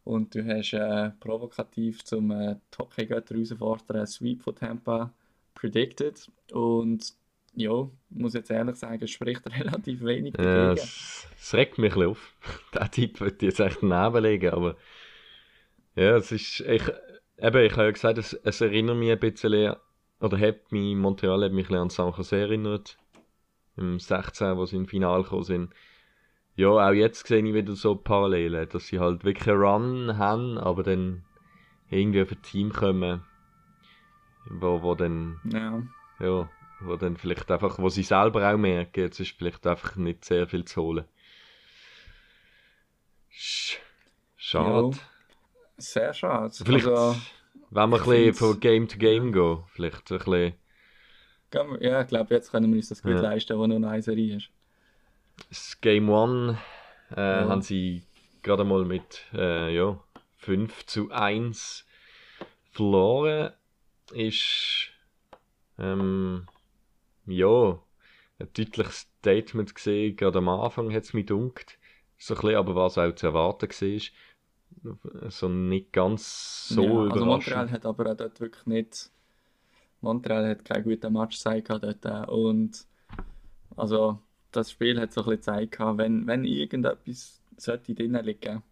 Und 0.05 0.35
du 0.35 0.45
hast 0.47 0.73
äh, 0.75 1.11
provokativ 1.19 2.05
zum 2.05 2.31
äh, 2.31 2.57
Hockey-Götter 2.79 3.35
herausfordern 3.35 3.97
einen 3.97 4.07
Sweep 4.07 4.43
von 4.43 4.55
Tampa 4.55 5.13
predicted. 5.55 6.31
Und 6.53 7.15
ja, 7.57 7.89
muss 8.11 8.35
jetzt 8.35 8.51
ehrlich 8.51 8.77
sagen, 8.77 9.03
es 9.03 9.11
spricht 9.11 9.43
relativ 9.51 10.03
wenig 10.03 10.35
Ja, 10.39 10.45
dagegen. 10.45 10.73
es, 10.73 11.29
es 11.39 11.55
regt 11.55 11.79
mich 11.79 11.93
ein 11.93 11.95
bisschen 11.95 12.11
auf. 12.11 12.35
Tipp 12.91 13.21
würde 13.21 13.37
ich 13.37 13.43
jetzt 13.43 13.61
echt 13.61 13.79
daneben 13.83 14.23
legen, 14.23 14.53
aber 14.53 14.77
ja, 15.97 16.17
es 16.17 16.33
ist, 16.33 16.61
ich, 16.61 16.83
eben, 17.39 17.65
ich 17.65 17.73
habe 17.73 17.85
ja 17.85 17.91
gesagt, 17.91 18.19
es, 18.19 18.33
es 18.33 18.61
erinnert 18.61 18.97
mich 18.97 19.11
ein 19.13 19.19
bisschen, 19.21 19.77
oder 20.21 20.39
hat 20.39 20.73
mich, 20.73 20.97
Montreal 20.97 21.45
hat 21.45 21.53
mich 21.53 21.71
ein 21.71 21.77
an 21.77 21.91
San 21.91 22.13
Jose 22.13 22.37
erinnert, 22.37 22.99
im 23.77 23.99
16, 24.01 24.57
wo 24.57 24.67
sie 24.67 24.77
im 24.77 24.87
Finale 24.87 25.23
gekommen 25.23 25.45
sind. 25.45 25.75
Ja, 26.57 26.69
auch 26.69 26.93
jetzt 26.93 27.27
sehe 27.27 27.45
ich 27.45 27.53
wieder 27.55 27.75
so 27.75 27.97
Parallelen, 27.97 28.69
dass 28.69 28.87
sie 28.87 29.01
halt 29.01 29.25
wirklich 29.25 29.49
einen 29.49 29.61
Run 29.63 30.19
haben, 30.19 30.59
aber 30.59 30.85
dann 30.85 31.25
irgendwie 31.91 32.23
auf 32.23 32.31
ein 32.31 32.43
Team 32.43 32.73
kommen, 32.73 33.23
wo, 34.51 34.83
wo 34.83 34.95
dann 34.95 35.41
Ja. 35.45 35.83
ja, 36.21 36.49
wo 36.87 36.97
dann 36.97 37.17
vielleicht 37.17 37.51
einfach, 37.51 37.79
wo 37.79 37.89
sie 37.89 38.03
selber 38.03 38.53
auch 38.53 38.57
merken, 38.57 39.01
jetzt 39.01 39.21
ist 39.21 39.33
vielleicht 39.37 39.67
einfach 39.67 39.97
nicht 39.97 40.25
sehr 40.25 40.47
viel 40.47 40.65
zu 40.65 40.83
holen. 40.83 41.05
Sch 43.31 43.79
schade. 44.37 44.97
Ja, 44.97 45.03
sehr 45.79 46.15
schade. 46.15 46.55
Vielleicht, 46.55 46.87
Also, 46.87 47.21
wenn 47.71 47.91
wir 47.91 47.97
ein 47.97 48.05
bisschen 48.05 48.35
von 48.35 48.61
Game 48.61 48.89
to 48.89 48.99
Game 48.99 49.33
gehen, 49.33 49.65
vielleicht 49.73 50.11
ein 50.13 50.19
bisschen 50.19 50.55
ja, 51.81 52.01
ich 52.03 52.09
glaube, 52.09 52.35
jetzt 52.35 52.51
können 52.51 52.71
wir 52.73 52.77
uns 52.79 52.89
das 52.89 53.01
gut 53.03 53.13
Ja. 53.13 53.21
leisten, 53.23 53.57
wo 53.57 53.67
noch 53.67 53.77
eine 53.89 54.03
Serie 54.03 54.37
ist. 54.39 54.51
das 55.49 55.81
Game 55.81 56.09
One 56.11 56.59
äh, 57.17 57.21
Ja. 57.21 57.49
haben 57.49 57.63
sie 57.63 58.03
gerade 58.43 58.65
mal 58.65 58.85
mit 58.85 59.25
äh, 59.33 59.75
ja, 59.75 59.99
5 60.39 60.87
zu 60.87 61.11
1 61.11 61.87
verloren. 62.73 63.53
Ist 64.13 64.89
ähm, 65.79 66.47
ja 67.27 67.79
ein 68.39 68.49
deutliches 68.57 69.09
Statement 69.21 69.75
gesehen, 69.75 70.17
gerade 70.17 70.39
am 70.39 70.49
Anfang 70.49 70.93
hat 70.93 71.05
es 71.05 71.15
mich 71.15 71.27
dunkt. 71.27 71.79
So 72.19 72.35
ein 72.35 72.41
bisschen, 72.41 72.57
aber 72.57 72.75
was 72.75 72.99
auch 72.99 73.15
zu 73.15 73.27
erwarten 73.27 73.69
war. 73.69 75.31
So 75.31 75.49
nicht 75.49 75.93
ganz 75.93 76.69
so 76.69 76.83
ja, 76.83 76.89
also 76.89 77.05
überraschend. 77.05 77.27
Montreal 77.27 77.71
hat 77.71 77.87
aber 77.87 78.11
auch 78.11 78.17
dort 78.17 78.41
wirklich 78.41 78.67
nicht. 78.67 79.11
Montreal 80.01 80.49
hat 80.49 80.65
keinen 80.65 80.85
guten 80.85 81.13
Match 81.13 81.37
gezeigt 81.37 81.71
dort. 81.71 82.05
äh, 82.05 82.27
Und 82.27 82.87
also 83.77 84.19
das 84.53 84.71
Spiel 84.71 85.01
hat 85.01 85.13
so 85.13 85.23
ein 85.23 85.25
bisschen 85.25 85.41
gezeigt, 85.41 85.79
gehabt, 85.79 85.99
wenn, 85.99 86.27
wenn 86.27 86.45
irgendetwas 86.45 87.41
sollte 87.57 87.95
drin 87.95 88.15
liegen, 88.23 88.63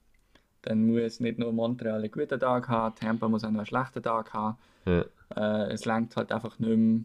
dann 0.63 0.87
muss 0.87 1.21
nicht 1.21 1.39
nur 1.39 1.53
Montreal 1.53 2.01
einen 2.01 2.11
guten 2.11 2.39
Tag 2.39 2.69
haben, 2.69 2.95
Tampa 2.95 3.29
muss 3.29 3.45
auch 3.45 3.51
noch 3.51 3.59
einen 3.61 3.67
schlechten 3.67 4.03
Tag 4.03 4.33
haben. 4.33 4.59
Ja. 4.87 5.05
Äh, 5.37 5.73
es 5.73 5.85
langt 5.85 6.17
halt 6.17 6.33
einfach 6.33 6.59
nicht 6.59 6.77
mehr 6.77 7.03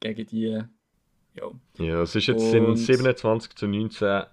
gegen 0.00 0.26
die. 0.26 0.62
Ja, 1.34 1.50
Ja, 1.78 2.02
es 2.02 2.14
ist 2.16 2.26
jetzt 2.26 2.52
in 2.52 2.64
Und- 2.66 2.76
27 2.76 3.54
zu 3.54 3.66
19 3.68 4.24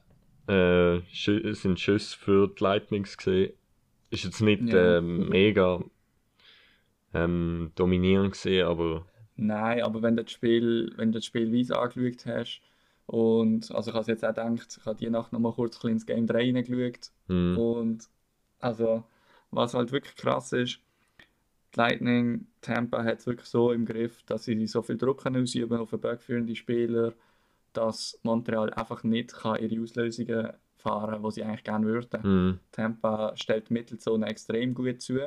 äh, 0.47 1.01
Schü 1.11 1.53
sind 1.53 1.79
Schüsse 1.79 2.17
für 2.17 2.47
die 2.47 2.63
Lightnings 2.63 3.17
gesehen. 3.17 3.53
Ist 4.09 4.23
jetzt 4.23 4.41
nicht 4.41 4.63
Ja. 4.63 4.97
ähm, 4.97 5.29
mega 5.29 5.83
ähm, 7.13 7.71
dominierend 7.75 8.31
gesehen, 8.33 8.65
aber 8.67 9.05
Nein, 9.35 9.83
aber 9.83 10.01
wenn 10.01 10.15
du 10.17 10.23
das 10.23 10.31
Spiel, 10.31 10.91
wenn 10.97 11.11
du 11.11 11.19
das 11.19 11.25
Spielweise 11.25 11.77
angeschaut 11.77 12.25
hast 12.25 12.61
und 13.05 13.71
also 13.71 13.91
ich 13.91 13.95
habe 13.95 14.11
jetzt 14.11 14.23
auch 14.25 14.29
gedacht, 14.29 14.77
ich 14.79 14.85
habe 14.85 14.97
die 14.97 15.09
Nacht 15.09 15.31
noch 15.31 15.39
mal 15.39 15.53
kurz 15.53 15.83
ein 15.85 15.91
ins 15.91 16.05
Game 16.05 16.25
3 16.25 16.51
reingeschaut 16.53 17.11
hm, 17.27 17.57
und 17.57 18.09
also 18.59 19.03
was 19.51 19.73
halt 19.75 19.91
wirklich 19.91 20.15
krass 20.15 20.53
ist, 20.53 20.79
Lightning 21.77 22.47
Tampa 22.61 23.03
hat 23.03 23.19
es 23.19 23.27
wirklich 23.27 23.47
so 23.47 23.71
im 23.71 23.85
Griff, 23.85 24.23
dass 24.23 24.45
sie 24.45 24.65
so 24.65 24.81
viel 24.81 24.97
Druck 24.97 25.21
können 25.21 25.43
ausüben 25.43 25.77
auf 25.77 25.91
den 25.91 26.01
backführenden 26.01 26.55
Spieler, 26.55 27.13
dass 27.71 28.19
Montreal 28.23 28.73
einfach 28.73 29.03
nicht 29.03 29.33
kann 29.33 29.61
ihre 29.61 29.81
Auslösungen 29.81 30.53
fahren, 30.77 31.21
die 31.21 31.31
sie 31.31 31.43
eigentlich 31.43 31.63
gerne 31.63 31.85
würden. 31.85 32.23
hm, 32.23 32.59
Tampa 32.71 33.33
stellt 33.35 33.69
die 33.69 33.73
Mittelzone 33.73 34.25
extrem 34.25 34.73
gut 34.73 35.01
zu. 35.01 35.19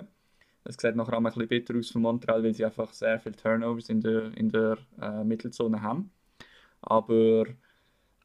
Es 0.64 0.76
sieht 0.76 0.96
nachher 0.96 1.14
auch 1.14 1.18
ein 1.18 1.24
bisschen 1.24 1.46
bitter 1.48 1.78
aus 1.78 1.90
für 1.90 2.00
Montreal, 2.00 2.42
weil 2.42 2.52
sie 2.52 2.64
einfach 2.64 2.92
sehr 2.92 3.20
viele 3.20 3.36
Turnovers 3.36 3.88
in 3.88 4.00
der, 4.00 4.36
in 4.36 4.48
der 4.48 4.76
äh, 5.00 5.22
Mittelzone 5.22 5.80
haben. 5.80 6.10
Aber 6.82 7.44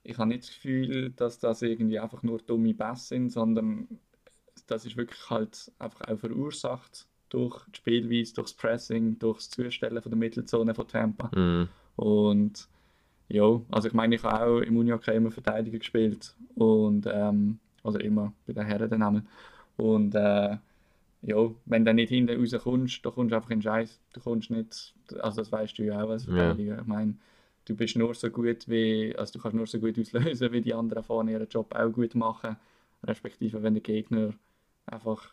ich 0.03 0.17
habe 0.17 0.29
nicht 0.29 0.44
das 0.44 0.50
Gefühl, 0.50 1.12
dass 1.12 1.38
das 1.38 1.62
irgendwie 1.62 2.00
einfach 2.00 2.24
nur 2.24 2.39
dumme 2.39 2.74
Pässe 2.74 3.10
sind, 3.10 3.29
sondern 3.29 3.88
das 4.65 4.86
ist 4.86 4.98
wirklich 4.98 5.29
halt 5.29 5.72
einfach 5.77 6.08
auch 6.08 6.17
verursacht 6.17 7.08
durch 7.29 7.63
die 7.70 7.77
Spielweise, 7.77 8.34
durch 8.36 8.48
das 8.50 8.53
Pressing, 8.58 9.20
durch 9.20 9.38
das 9.39 9.50
Zustellen 9.50 10.01
von 10.01 10.12
der 10.12 10.20
Mittelzone 10.20 10.74
von 10.75 10.88
Tampa. 10.88 11.34
hm, 11.34 11.67
Und 11.96 12.67
ja, 13.29 13.62
also 13.72 13.88
ich 13.88 13.94
meine, 13.94 14.15
ich 14.15 14.24
habe 14.24 14.46
auch 14.46 14.60
im 14.62 14.77
Unihockey 14.77 15.15
immer 15.15 15.32
Verteidiger 15.32 15.79
gespielt 15.79 16.36
und 16.55 17.08
ähm, 17.12 17.60
also 17.84 18.00
immer 18.00 18.34
bei 18.48 18.53
den 18.53 18.65
Herren 18.65 18.89
dann 18.89 19.03
einmal. 19.03 19.24
Und 19.77 20.15
äh, 20.15 20.58
ja, 21.22 21.51
wenn 21.65 21.86
du 21.86 21.94
nicht 21.94 22.10
hinten 22.10 22.39
rauskommst, 22.39 23.05
dann 23.05 23.13
kommst 23.13 23.32
du 23.32 23.36
einfach 23.36 23.50
in 23.50 23.60
den 23.60 23.63
Scheiß. 23.63 24.00
Du 24.13 24.22
kommst 24.22 24.51
nicht, 24.51 24.94
also 25.20 25.41
das 25.41 25.51
weißt 25.51 25.77
du 25.77 25.84
ja 25.84 26.03
auch 26.03 26.10
als. 26.10 26.25
Verteidiger. 26.25 26.79
Ich 26.79 26.88
meine, 26.88 27.15
du 27.65 27.75
bist 27.75 27.96
nur 27.98 28.13
so 28.13 28.29
gut 28.29 28.67
wie, 28.70 29.15
also 29.17 29.34
du 29.34 29.39
kannst 29.39 29.55
nur 29.55 29.67
so 29.67 29.79
gut 29.79 29.98
auslösen, 30.00 30.51
wie 30.51 30.62
die 30.62 30.74
anderen 30.74 31.03
vorne 31.03 31.32
ihren 31.32 31.48
Job 31.50 31.74
auch 31.75 31.91
gut 31.91 32.15
machen. 32.15 32.58
Respektive 33.03 33.63
wenn 33.63 33.74
der 33.75 33.84
Gegner 33.84 34.34
einfach 34.86 35.32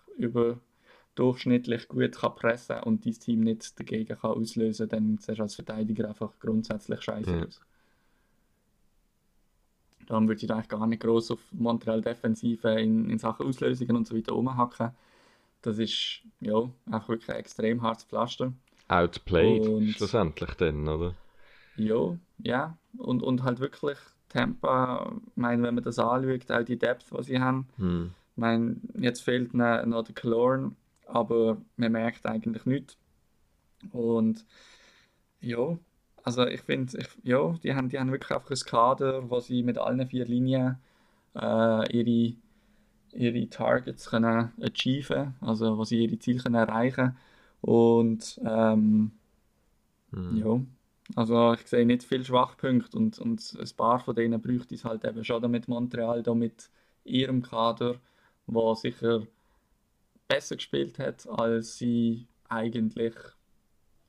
überdurchschnittlich 1.15 1.89
gut 1.89 2.17
kann 2.17 2.35
pressen 2.35 2.81
und 2.85 3.05
dein 3.05 3.13
Team 3.13 3.41
nicht 3.41 3.79
dagegen 3.79 4.17
kann 4.19 4.33
auslösen, 4.33 4.89
dann 4.89 5.19
siehst 5.19 5.39
du 5.39 5.43
als 5.43 5.55
Verteidiger 5.55 6.09
einfach 6.09 6.33
grundsätzlich 6.41 7.03
scheiße 7.03 7.31
Ja. 7.31 7.47
aus. 7.47 7.61
Darum 10.07 10.27
würde 10.29 10.45
ich 10.45 10.51
eigentlich 10.51 10.69
gar 10.69 10.87
nicht 10.87 11.03
groß 11.03 11.31
auf 11.33 11.41
Montreal 11.53 12.03
Defensive 12.03 12.69
in, 12.81 13.09
in 13.09 13.19
Sachen 13.19 13.47
Auslösungen 13.47 13.97
und 13.97 14.07
so 14.07 14.17
weiter 14.17 14.33
rumhacken. 14.33 14.91
Das 15.63 15.79
ist 15.79 16.23
ja 16.41 16.69
einfach 16.87 17.09
wirklich 17.09 17.31
ein 17.31 17.37
extrem 17.37 17.83
hartes 17.83 18.05
Pflaster. 18.05 18.53
outplayed, 18.89 19.67
Und- 19.67 19.97
schlussendlich 19.97 20.55
dann, 20.55 20.89
oder? 20.89 21.15
Ja, 21.77 22.17
ja. 22.39 22.77
Und, 22.99 23.23
und 23.23 23.43
halt 23.45 23.61
wirklich 23.61 23.97
Tampa, 24.29 25.13
ich 25.27 25.37
meine, 25.37 25.63
wenn 25.63 25.75
man 25.77 25.85
das 25.85 25.99
anschaut, 25.99 26.51
auch 26.51 26.63
die 26.65 26.79
Depth, 26.79 27.07
die 27.17 27.23
sie 27.23 27.39
haben, 27.41 27.69
Hm. 27.77 28.11
ich 28.33 28.37
meine, 28.39 28.77
jetzt 28.99 29.23
fehlt 29.23 29.55
noch, 29.55 29.85
noch 29.87 30.03
der 30.03 30.15
Kalorn, 30.15 30.75
aber 31.07 31.59
man 31.77 31.93
merkt 31.93 32.27
eigentlich 32.27 32.67
nichts. 32.67 32.97
Und 33.93 34.45
ja, 35.41 35.79
also 36.25 36.47
ich 36.47 36.63
finde, 36.63 36.99
ja, 37.25 37.55
die 37.63 37.75
haben, 37.75 37.89
die 37.89 37.99
haben 37.99 38.13
wirklich 38.13 38.33
einfach 38.33 38.51
ein 38.51 38.67
Kader, 38.67 39.31
wo 39.31 39.41
sie 39.41 39.63
mit 39.63 39.79
allen 39.79 40.07
vier 40.09 40.27
Linien 40.27 40.79
äh, 41.37 41.93
ihre, 41.93 42.37
ihre 43.15 43.51
Targets 43.51 44.11
können 44.11 44.53
achieven, 44.63 45.35
also 45.41 45.79
wo 45.79 45.85
sie 45.85 46.05
ihre 46.05 46.19
Ziele 46.21 46.41
können 46.43 46.57
erreichen 46.57 47.17
und 47.63 48.41
ähm, 48.47 49.13
Hm. 50.13 50.43
ja, 50.45 50.61
also 51.17 51.53
ich 51.55 51.67
sehe 51.67 51.87
nicht 51.87 52.05
viele 52.05 52.25
Schwachpunkte 52.25 52.97
und, 52.97 53.19
und 53.19 53.57
ein 53.59 53.77
paar 53.77 54.01
von 54.01 54.15
denen 54.15 54.41
bräuchte 54.41 54.75
es 54.75 54.85
halt 54.85 55.05
eben 55.05 55.25
schon 55.25 55.43
damit 55.43 55.69
Montreal 55.69 56.23
da 56.23 56.35
mit 56.35 56.71
ihrem 57.05 57.43
Kader, 57.43 57.97
wo 58.47 58.75
sicher 58.75 59.27
besser 60.33 60.57
gespielt 60.57 60.99
hat, 60.99 61.29
als 61.29 61.77
sie 61.77 62.27
eigentlich 62.49 63.15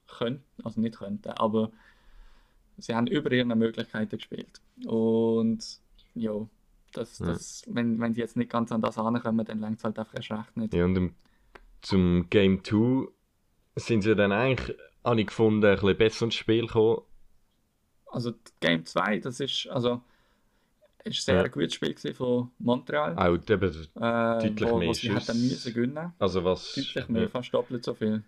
könnten, 0.07 0.43
also 0.63 0.79
nicht 0.79 0.97
könnten, 0.97 1.29
aber 1.31 1.71
sie 2.77 2.95
haben 2.95 3.07
über 3.07 3.31
ihre 3.31 3.55
Möglichkeiten 3.55 4.17
gespielt. 4.17 4.61
Und 4.85 5.79
ja, 6.15 6.47
das, 6.93 7.19
Ja. 7.19 7.25
das, 7.27 7.63
wenn, 7.67 7.99
wenn 7.99 8.13
sie 8.13 8.21
jetzt 8.21 8.37
nicht 8.37 8.51
ganz 8.51 8.71
an 8.71 8.81
das 8.81 8.97
ankommen, 8.97 9.45
dann 9.45 9.59
längt 9.59 9.79
es 9.79 9.83
halt 9.83 9.99
einfach 9.99 10.15
erst 10.15 10.31
recht 10.31 10.57
nicht. 10.57 10.73
Ja, 10.73 10.85
und 10.85 10.95
im, 10.95 11.15
zum 11.81 12.29
Game 12.29 12.63
2 12.63 13.07
sind 13.75 14.03
sie 14.03 14.15
dann 14.15 14.31
eigentlich, 14.31 14.77
habe 15.03 15.19
ich 15.19 15.27
gefunden, 15.27 15.65
ein 15.65 15.75
bisschen 15.75 15.97
besser 15.97 16.25
ins 16.25 16.35
Spiel 16.35 16.67
gekommen. 16.67 17.01
Also 18.05 18.31
die 18.31 18.51
Game 18.61 18.85
2, 18.85 19.19
das 19.19 19.39
ist 19.39 19.67
also 19.67 20.01
ist 21.03 21.25
sehr 21.25 21.35
Ja. 21.35 21.43
ein 21.43 21.51
gutes 21.51 21.73
Spiel 21.73 21.95
von 22.13 22.51
Montreal. 22.59 23.15
Auch 23.17 23.35
eben, 23.49 23.51
äh, 23.51 24.49
deutlich 24.49 24.69
wo, 24.69 24.77
mehr 24.77 24.87
wo 24.89 24.93
sie 24.93 25.13
hätten 25.13 25.41
müssen 25.41 25.73
gewinnen. 25.73 26.13
also 26.19 26.43
was... 26.43 26.73
Deutlich 26.73 27.09
mehr, 27.09 27.21
ja. 27.23 27.27
fast 27.29 27.53
doppelt 27.53 27.83
so 27.83 27.93
viel. 27.93 28.23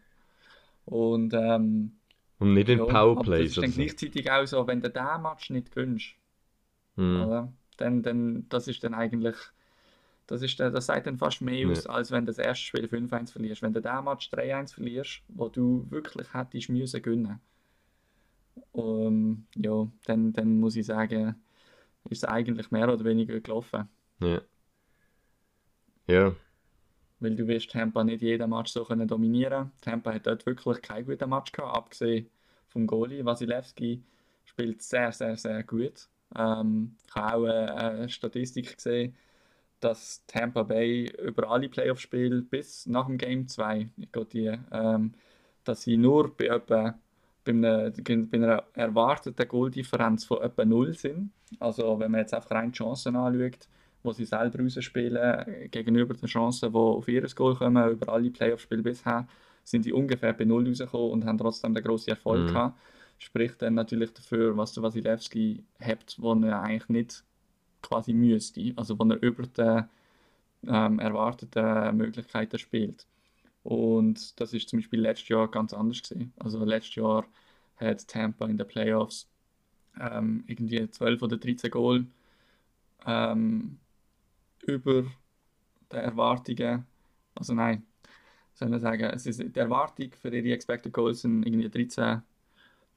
Und 0.85 1.33
ähm, 1.33 1.93
Und 2.39 2.53
nicht 2.53 2.69
in 2.69 2.79
ja, 2.79 2.83
aber 2.83 2.93
Powerplays 2.93 3.55
das 3.55 3.63
ist 3.63 3.63
dann 3.63 3.71
gleichzeitig 3.85 4.29
auch 4.31 4.45
so, 4.45 4.67
wenn 4.67 4.81
du 4.81 4.89
diesen 4.89 5.21
Match 5.21 5.49
nicht 5.49 5.71
gewinnst, 5.71 6.15
Hm. 6.95 7.21
oder? 7.23 7.53
Dann, 7.77 8.03
dann, 8.03 8.47
das 8.49 8.67
ist 8.69 8.83
dann 8.83 8.93
eigentlich, 8.93 9.35
das 10.27 10.41
ist 10.41 10.59
dann, 10.59 10.73
das 10.73 10.85
sagt 10.85 11.07
dann 11.07 11.17
fast 11.17 11.41
mehr 11.41 11.59
Ja. 11.59 11.69
aus, 11.69 11.87
als 11.87 12.11
wenn 12.11 12.25
du 12.25 12.31
das 12.31 12.37
erste 12.37 12.63
Spiel 12.65 12.85
5-1 12.87 13.31
verlierst. 13.31 13.61
Wenn 13.61 13.73
du 13.73 13.81
diesen 13.81 14.03
Match 14.05 14.29
3-1 14.31 14.73
verlierst, 14.73 15.21
wo 15.29 15.49
du 15.49 15.85
wirklich 15.89 16.33
hättest 16.33 16.69
müssen 16.69 17.01
gewinnen. 17.01 17.39
Um, 18.71 19.45
ja, 19.55 19.87
dann, 20.05 20.31
dann 20.33 20.59
muss 20.59 20.75
ich 20.77 20.85
sagen, 20.85 21.35
ist 22.09 22.23
es 22.23 22.29
eigentlich 22.29 22.71
mehr 22.71 22.91
oder 22.91 23.03
weniger 23.05 23.39
gelaufen. 23.39 23.89
Ja. 24.19 24.41
Ja, 26.07 26.35
Weil 27.19 27.35
du 27.35 27.47
wirst 27.47 27.71
Tampa 27.71 28.03
nicht 28.03 28.21
jeden 28.21 28.49
Match 28.49 28.71
so 28.71 28.83
können 28.85 29.07
dominieren. 29.07 29.71
Tampa 29.81 30.13
hat 30.13 30.27
dort 30.27 30.45
wirklich 30.45 30.81
keinen 30.81 31.05
guten 31.05 31.29
Match 31.29 31.51
gehabt, 31.51 31.75
abgesehen 31.75 32.29
vom 32.67 32.87
Goalie. 32.87 33.23
Wasilewski 33.25 34.03
spielt 34.45 34.81
sehr, 34.81 35.11
sehr, 35.11 35.37
sehr 35.37 35.63
gut. 35.63 36.09
Ähm, 36.35 36.97
ich 37.07 37.15
habe 37.15 37.35
auch 37.37 37.45
eine, 37.45 37.75
eine 37.75 38.09
Statistik 38.09 38.75
gesehen, 38.75 39.15
dass 39.81 40.25
Tampa 40.27 40.63
Bay 40.63 41.07
über 41.23 41.49
alle 41.49 41.69
Playoff-Spiele 41.69 42.43
bis 42.43 42.85
nach 42.87 43.07
dem 43.07 43.17
Game 43.17 43.47
2, 43.47 43.89
ich 43.97 44.11
gehe 44.11 44.25
die, 44.25 44.59
ähm, 44.71 45.13
dass 45.65 45.83
sie 45.83 45.97
nur 45.97 46.35
bei, 46.37 46.47
etwa, 46.47 46.99
bei, 47.45 47.51
einer, 47.53 47.91
bei 47.91 48.37
einer 48.37 48.63
erwarteten 48.73 49.47
Goaldifferenz 49.47 50.25
von 50.25 50.41
etwa 50.41 50.65
0 50.65 50.93
sind. 50.95 51.31
Also 51.59 51.99
wenn 51.99 52.11
man 52.11 52.21
jetzt 52.21 52.33
einfach 52.33 52.51
rein 52.51 52.71
die 52.73 52.77
Chancen 52.79 53.15
anschaut, 53.15 53.69
wo 54.03 54.11
sie 54.13 54.25
selber 54.25 54.59
rausspielen, 54.63 55.17
äh, 55.17 55.69
gegenüber 55.69 56.13
den 56.15 56.27
Chancen, 56.27 56.71
die 56.73 56.77
auf 56.77 57.07
ihr 57.07 57.27
Goal 57.35 57.55
kommen, 57.55 57.91
über 57.91 58.13
alle 58.13 58.31
Playoff-Spiele 58.31 58.83
bisher, 58.83 59.27
sind 59.63 59.83
sie 59.83 59.93
ungefähr 59.93 60.33
bei 60.33 60.45
Null 60.45 60.67
rausgekommen 60.67 61.11
und 61.11 61.25
haben 61.25 61.37
trotzdem 61.39 61.73
den 61.73 61.83
grossen 61.83 62.11
Erfolg 62.11 62.43
Mhm. 62.43 62.47
gehabt. 62.47 62.79
Spricht 63.19 63.61
dann 63.61 63.75
natürlich 63.75 64.13
dafür, 64.13 64.57
was 64.57 64.73
der 64.73 64.83
Wasilewski 64.83 65.63
hat, 65.81 66.15
wo 66.19 66.33
er 66.35 66.61
eigentlich 66.61 66.89
nicht 66.89 67.23
quasi 67.81 68.13
müsste, 68.13 68.73
also 68.75 68.99
wo 68.99 69.05
er 69.05 69.21
über 69.23 69.43
die 69.43 69.83
ähm, 70.67 70.99
erwarteten 70.99 71.97
Möglichkeiten 71.97 72.57
spielt. 72.59 73.07
Und 73.65 74.39
das 74.39 74.53
ist 74.53 74.69
zum 74.69 74.77
Beispiel 74.77 75.01
letztes 75.01 75.27
Jahr 75.27 75.49
ganz 75.49 75.73
anders 75.73 76.03
gewesen. 76.03 76.31
Also 76.37 76.63
letztes 76.63 76.95
Jahr 76.95 77.25
hat 77.77 78.07
Tampa 78.07 78.45
in 78.45 78.59
den 78.59 78.67
Playoffs 78.67 79.27
ähm, 79.99 80.43
irgendwie 80.45 80.87
12 80.87 81.23
oder 81.23 81.37
13 81.37 81.71
Goal 81.71 82.05
ähm, 83.07 83.79
über 84.67 85.05
die 85.91 85.95
Erwartungen, 85.95 86.85
also 87.33 87.55
nein, 87.55 87.83
soll 88.53 88.69
man 88.69 88.79
sagen, 88.79 89.05
es 89.05 89.25
ist 89.25 89.39
die 89.39 89.59
Erwartung 89.59 90.11
für 90.13 90.29
ihre 90.29 90.53
Expected 90.53 90.93
Goals 90.93 91.21
sind 91.21 91.43
irgendwie 91.43 91.69
13, 91.69 92.21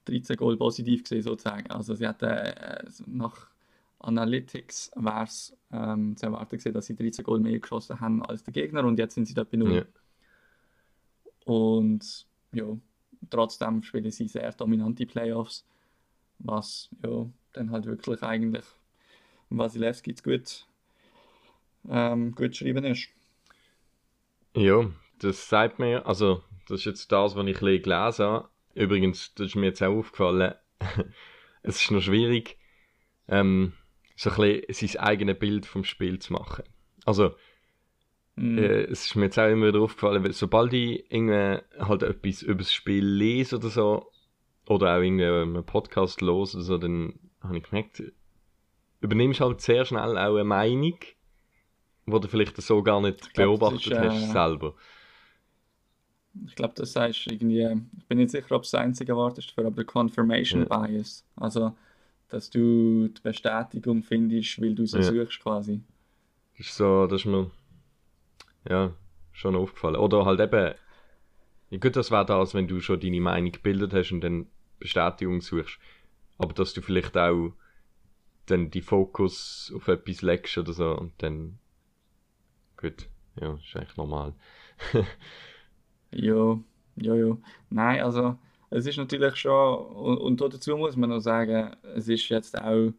13 0.05 0.35
Goal 0.37 0.55
positiv 0.55 1.03
gewesen, 1.03 1.23
sozusagen. 1.23 1.69
Also 1.71 1.95
sie 1.95 2.07
hatten 2.07 2.25
äh, 2.25 2.83
nach 3.07 3.49
Analytics 3.97 4.91
wäre 4.95 5.23
es 5.23 5.57
ähm, 5.71 6.15
zu 6.15 6.27
erwarten 6.27 6.57
gewesen, 6.57 6.73
dass 6.73 6.85
sie 6.85 6.95
13 6.95 7.25
Goal 7.25 7.39
mehr 7.39 7.59
geschossen 7.59 7.99
haben 7.99 8.23
als 8.23 8.43
der 8.43 8.53
Gegner 8.53 8.85
und 8.85 8.99
jetzt 8.99 9.15
sind 9.15 9.25
sie 9.25 9.33
dort 9.33 9.49
bei 9.49 9.57
0. 9.57 9.73
ja. 9.73 9.83
Und 11.49 12.27
ja, 12.51 12.77
trotzdem 13.31 13.81
spielen 13.81 14.11
sie 14.11 14.27
sehr 14.27 14.51
dominante 14.51 15.07
Playoffs, 15.07 15.65
was 16.37 16.89
ja 17.03 17.27
dann 17.53 17.71
halt 17.71 17.87
wirklich 17.87 18.21
eigentlich 18.21 18.65
Wasilewski 19.49 20.13
zu 20.13 20.23
gut, 20.23 20.67
ähm, 21.89 22.35
gut 22.35 22.51
geschrieben 22.51 22.85
ist. 22.85 23.09
Ja, 24.55 24.91
das 25.17 25.49
sagt 25.49 25.79
mir, 25.79 26.05
also 26.05 26.43
das 26.67 26.81
ist 26.81 26.85
jetzt 26.85 27.11
das, 27.11 27.35
was 27.35 27.47
ich 27.47 27.57
gelesen 27.57 28.25
habe. 28.25 28.49
Übrigens, 28.75 29.33
das 29.33 29.47
ist 29.47 29.55
mir 29.55 29.67
jetzt 29.67 29.81
auch 29.81 29.97
aufgefallen, 29.97 30.53
es 31.63 31.81
ist 31.81 31.89
noch 31.89 32.01
schwierig, 32.01 32.59
ähm, 33.27 33.73
so 34.15 34.29
ein 34.29 34.61
bisschen 34.67 34.87
sein 34.87 35.01
eigenes 35.01 35.39
Bild 35.39 35.65
vom 35.65 35.83
Spiel 35.83 36.19
zu 36.19 36.33
machen. 36.33 36.63
Also, 37.05 37.35
Mm, 38.39 38.57
äh, 38.57 38.83
es 38.83 39.05
ist 39.05 39.15
mir 39.15 39.25
jetzt 39.25 39.37
auch 39.37 39.49
immer 39.49 39.67
wieder 39.67 39.81
aufgefallen, 39.81 40.23
weil 40.23 40.31
sobald 40.31 40.71
ich 40.73 41.11
irgendwie 41.11 41.61
halt 41.77 42.03
etwas 42.03 42.41
über 42.41 42.59
das 42.59 42.71
Spiel 42.71 43.05
lese 43.05 43.57
oder 43.57 43.69
so, 43.69 44.11
oder 44.67 44.95
auch 44.95 45.01
irgendwie 45.01 45.25
einen 45.25 45.63
Podcast 45.65 46.21
los 46.21 46.55
oder 46.55 46.63
so, 46.63 46.77
dann 46.77 47.19
habe 47.41 47.57
ich 47.57 47.63
gemerkt, 47.63 48.01
übernimmst 49.01 49.41
halt 49.41 49.59
sehr 49.61 49.83
schnell 49.83 50.17
auch 50.17 50.35
eine 50.35 50.43
Meinung, 50.43 50.97
die 52.05 52.19
du 52.19 52.27
vielleicht 52.27 52.55
so 52.61 52.81
gar 52.81 53.01
nicht 53.01 53.33
glaub, 53.33 53.59
beobachtet 53.59 53.93
ist, 53.93 53.99
hast 53.99 54.29
äh, 54.29 54.31
selber. 54.31 54.73
Ich 56.45 56.55
glaube, 56.55 56.75
das 56.75 56.93
du 56.93 57.01
irgendwie, 57.01 57.67
ich 57.97 58.05
bin 58.05 58.19
nicht 58.19 58.31
sicher, 58.31 58.55
ob 58.55 58.63
es 58.63 58.71
das 58.71 58.79
einzige 58.81 59.15
Wort 59.15 59.37
ist 59.37 59.49
dafür, 59.49 59.67
aber 59.67 59.83
Confirmation 59.83 60.65
Ja. 60.69 60.85
Bias. 60.85 61.25
Also, 61.35 61.75
dass 62.29 62.49
du 62.49 63.07
die 63.07 63.21
Bestätigung 63.21 64.03
findest, 64.03 64.61
weil 64.61 64.75
du 64.75 64.85
sie 64.85 64.99
Ja. 64.99 65.03
suchst 65.03 65.41
quasi. 65.41 65.81
Das 66.57 66.67
ist 66.67 66.75
so, 66.75 67.07
das 67.07 67.21
ist 67.21 67.25
mir 67.25 67.49
ja 68.69 68.93
schon 69.31 69.55
aufgefallen. 69.55 69.95
Oder 69.95 70.25
halt 70.25 70.39
eben, 70.39 70.75
ja 71.69 71.77
gut, 71.77 71.95
das 71.95 72.11
wäre 72.11 72.25
das, 72.25 72.53
wenn 72.53 72.67
du 72.67 72.79
schon 72.79 72.99
deine 72.99 73.21
Meinung 73.21 73.51
gebildet 73.51 73.93
hast 73.93 74.11
und 74.11 74.21
dann 74.21 74.47
Bestätigung 74.79 75.41
suchst. 75.41 75.79
Aber 76.37 76.53
dass 76.53 76.73
du 76.73 76.81
vielleicht 76.81 77.17
auch 77.17 77.51
dann 78.45 78.71
die 78.71 78.81
Fokus 78.81 79.71
auf 79.75 79.87
etwas 79.87 80.21
legst 80.21 80.57
oder 80.57 80.73
so 80.73 80.97
und 80.97 81.13
dann 81.17 81.59
gut, 82.77 83.07
ja, 83.39 83.53
ist 83.55 83.75
eigentlich 83.75 83.97
normal. 83.97 84.33
Ja, 86.11 86.59
ja, 86.95 87.15
ja. 87.15 87.37
Nein, 87.69 88.01
also 88.01 88.37
es 88.69 88.85
ist 88.85 88.97
natürlich 88.97 89.35
schon, 89.35 89.85
und, 89.95 90.17
und 90.17 90.41
dazu 90.41 90.75
muss 90.77 90.95
man 90.95 91.09
noch 91.09 91.19
sagen, 91.19 91.75
es 91.95 92.07
ist 92.07 92.29
jetzt 92.29 92.59
auch 92.59 92.93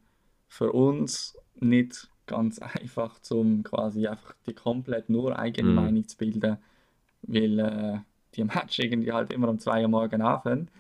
für 0.48 0.72
uns 0.72 1.36
nicht 1.56 2.08
ganz 2.30 2.58
einfach, 2.60 3.20
zum 3.20 3.64
quasi 3.64 4.08
einfach 4.08 4.34
die 4.46 4.54
komplett 4.54 5.10
nur 5.10 5.38
eigene 5.38 5.68
Mhm. 5.68 5.74
Meinung 5.74 6.08
zu 6.08 6.16
bilden, 6.18 6.58
weil 7.22 7.58
äh, 7.60 7.98
die 8.36 8.44
Match 8.44 8.78
irgendwie 8.80 9.12
halt 9.12 9.32
immer 9.32 9.48
um 9.50 9.58
2 9.60 9.82
Uhr 9.82 9.88
morgen 9.88 10.22
anfangen. 10.22 10.70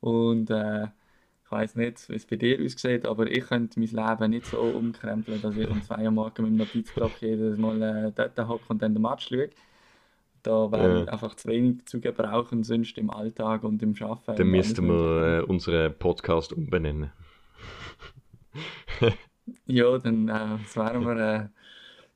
Und 0.00 0.50
äh, 0.50 0.84
ich 1.44 1.52
weiß 1.52 1.76
nicht, 1.76 2.08
wie 2.10 2.14
es 2.16 2.26
bei 2.26 2.36
dir 2.36 2.60
aussieht, 2.64 3.06
aber 3.06 3.30
ich 3.30 3.46
könnte 3.46 3.80
mein 3.80 3.88
Leben 3.90 4.30
nicht 4.30 4.46
so 4.46 4.60
umkrempeln, 4.70 5.40
dass 5.42 5.56
ich 5.56 5.68
um 5.68 5.82
2 5.82 6.04
Uhr 6.04 6.10
morgen 6.12 6.42
mit 6.44 6.52
dem 6.52 6.56
Notizblock 6.58 7.20
jedes 7.22 7.58
Mal 7.58 7.82
äh, 7.82 8.12
dort 8.14 8.38
hocke 8.48 8.66
und 8.70 8.82
dann 8.82 8.94
den 8.94 9.02
Match 9.02 9.28
schaue. 9.28 9.50
Da 10.42 10.70
wäre 10.72 11.02
Ja. 11.02 11.08
einfach 11.08 11.34
zu 11.36 11.48
wenig 11.48 11.86
zu 11.86 12.00
gebrauchen, 12.00 12.62
sonst 12.64 12.98
im 12.98 13.10
Alltag 13.10 13.64
und 13.64 13.82
im 13.82 13.94
Arbeiten. 14.02 14.36
Dann 14.36 14.48
müssten 14.48 14.86
wir 14.88 15.38
äh, 15.38 15.42
unseren 15.42 15.96
Podcast 15.98 16.52
umbenennen. 16.52 17.12
Ja, 19.66 19.98
dann 19.98 20.28
äh, 20.28 20.58
wären 20.74 21.04
wir 21.04 21.16
äh, 21.16 21.48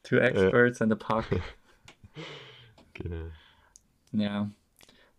Two 0.02 0.16
Experts 0.16 0.82
and 0.82 0.92
a 0.92 0.96
Puck. 0.96 1.26
Genau. 2.94 3.32
Ja. 4.12 4.50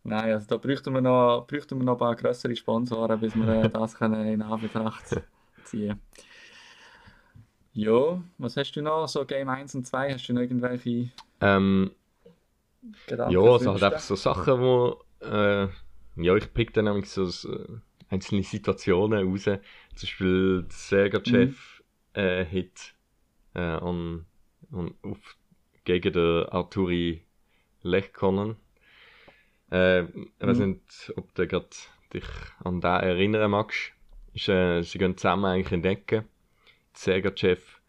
Nein, 0.04 0.34
also 0.34 0.48
da 0.48 0.58
bräuchten 0.58 0.94
wir 0.94 1.02
noch, 1.02 1.46
bräuchten 1.48 1.78
wir 1.80 1.86
noch 1.86 1.94
ein 1.94 2.00
paar 2.00 2.16
größere 2.16 2.56
Sponsoren, 2.56 3.20
bis 3.20 3.36
wir 3.36 3.48
äh, 3.48 3.70
das 3.70 3.96
können 3.96 4.28
in 4.28 4.42
Anbetracht 4.42 5.06
ziehen 5.64 6.00
Ja, 7.74 8.22
was 8.38 8.56
hast 8.58 8.72
du 8.74 8.82
noch? 8.82 9.08
So 9.08 9.26
Game 9.26 9.50
1 9.50 9.76
und 9.76 9.86
2, 9.86 10.14
hast 10.14 10.28
du 10.28 10.34
noch 10.34 10.42
irgendwelche 10.42 11.10
Ähm, 11.42 11.92
Gedanken? 13.08 13.34
ja, 13.34 13.40
also 13.42 13.72
Wünsche? 13.72 13.72
halt 13.74 13.84
einfach 13.84 14.00
so 14.00 14.16
Sachen, 14.16 14.60
wo, 14.62 15.04
äh, 15.22 15.68
ja, 16.18 16.36
ich 16.36 16.54
pick 16.54 16.74
dann 16.74 16.86
nämlich 16.86 17.10
so 17.10 17.30
einzelne 18.10 18.44
Situationen 18.44 19.28
raus. 19.28 19.44
Zum 19.44 19.60
Beispiel 20.02 20.64
der 20.64 20.72
Sega-Chef 20.72 21.75
äh, 22.16 22.46
hat 22.46 22.96
äh, 23.56 23.60
an, 23.62 24.26
an, 24.72 24.96
auf, 25.04 25.38
gegen 25.86 26.14
den 26.14 26.46
Arturi 26.50 27.24
Lechkonen. 27.84 28.58
Äh, 29.72 30.04
ich 30.04 30.32
weiß 30.40 30.60
Mhm. 30.60 30.70
nicht, 30.70 31.14
ob 31.18 31.34
du 31.36 31.46
dich 32.14 32.24
an 32.64 32.82
den 32.82 32.92
erinnern 32.92 33.52
magst. 33.52 33.94
Ist, 34.34 34.50
äh, 34.50 34.82
sie 34.84 34.98
gehen 34.98 35.18
zusammen 35.18 35.46
eigentlich 35.46 35.72
in 35.72 35.82
die 35.82 35.90
Ecke. 35.90 36.16
Der 36.18 36.26
Sega-Chef 36.94 37.82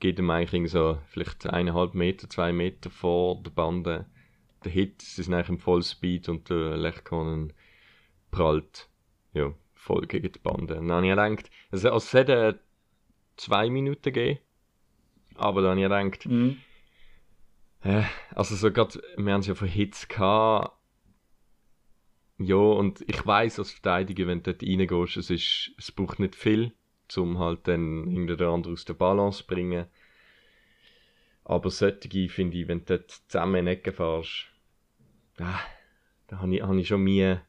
geht 0.00 0.18
ihm 0.18 0.30
eigentlich 0.30 0.72
so 0.72 0.98
vielleicht 1.08 1.46
eineinhalb 1.48 1.94
Meter, 1.94 2.28
zwei 2.30 2.52
Meter 2.52 2.90
vor 2.90 3.42
der 3.42 3.50
Bande 3.52 4.06
der 4.64 4.72
Hit, 4.72 5.02
sie 5.02 5.22
sind 5.22 5.34
eigentlich 5.34 5.50
im 5.50 5.58
Vollspeed 5.58 6.28
und 6.28 6.50
der 6.50 6.76
Lechkonen 6.76 7.52
prallt 8.30 8.88
ja, 9.34 9.52
voll 9.74 10.06
gegen 10.06 10.32
die 10.32 10.38
Bande. 10.38 10.76
Und 10.80 10.88
dann 10.88 10.96
habe 10.98 11.06
ich 11.06 11.12
gedacht, 11.12 11.50
also, 11.70 11.94
es 11.96 12.12
hätte 12.14 12.60
zwei 13.36 13.70
Minuten 13.70 14.02
gegeben, 14.02 14.38
aber 15.36 15.62
dann 15.62 15.82
habe 15.82 16.04
ich 16.04 16.10
gedacht, 16.12 16.26
Mhm. 16.26 16.56
äh, 17.82 18.04
also 18.34 18.54
so 18.56 18.70
grad, 18.70 19.00
wir 19.16 19.32
haben 19.32 19.40
es 19.40 19.46
ja 19.46 19.54
von 19.54 19.68
Hits 19.68 20.08
gehabt, 20.08 20.76
ja, 22.38 22.56
und 22.56 23.04
ich 23.06 23.24
weiß 23.24 23.60
als 23.60 23.70
Verteidiger, 23.72 24.26
wenn 24.26 24.42
du 24.42 24.52
dort 24.52 24.62
reingehst, 24.62 25.16
es, 25.16 25.30
ist, 25.30 25.70
es 25.78 25.92
braucht 25.92 26.18
nicht 26.18 26.34
viel, 26.34 26.72
um 27.16 27.38
halt 27.38 27.68
dann 27.68 28.08
irgendeiner 28.08 28.50
andere 28.50 28.72
aus 28.72 28.84
der 28.84 28.94
Balance 28.94 29.38
zu 29.38 29.46
bringen. 29.46 29.86
Aber 31.44 31.70
solche 31.70 32.28
finde 32.28 32.58
ich, 32.58 32.66
wenn 32.66 32.80
du 32.84 32.96
dort 32.98 33.10
zusammen 33.28 33.54
in 33.56 33.66
die 33.66 33.72
Ecke 33.72 33.92
fährst, 33.92 34.46
ah, 35.38 35.60
da 36.26 36.38
habe 36.38 36.54
ich, 36.56 36.62
hab 36.62 36.74
ich 36.74 36.88
schon 36.88 37.02
Mühe. 37.02 37.42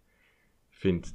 finde, 0.70 1.08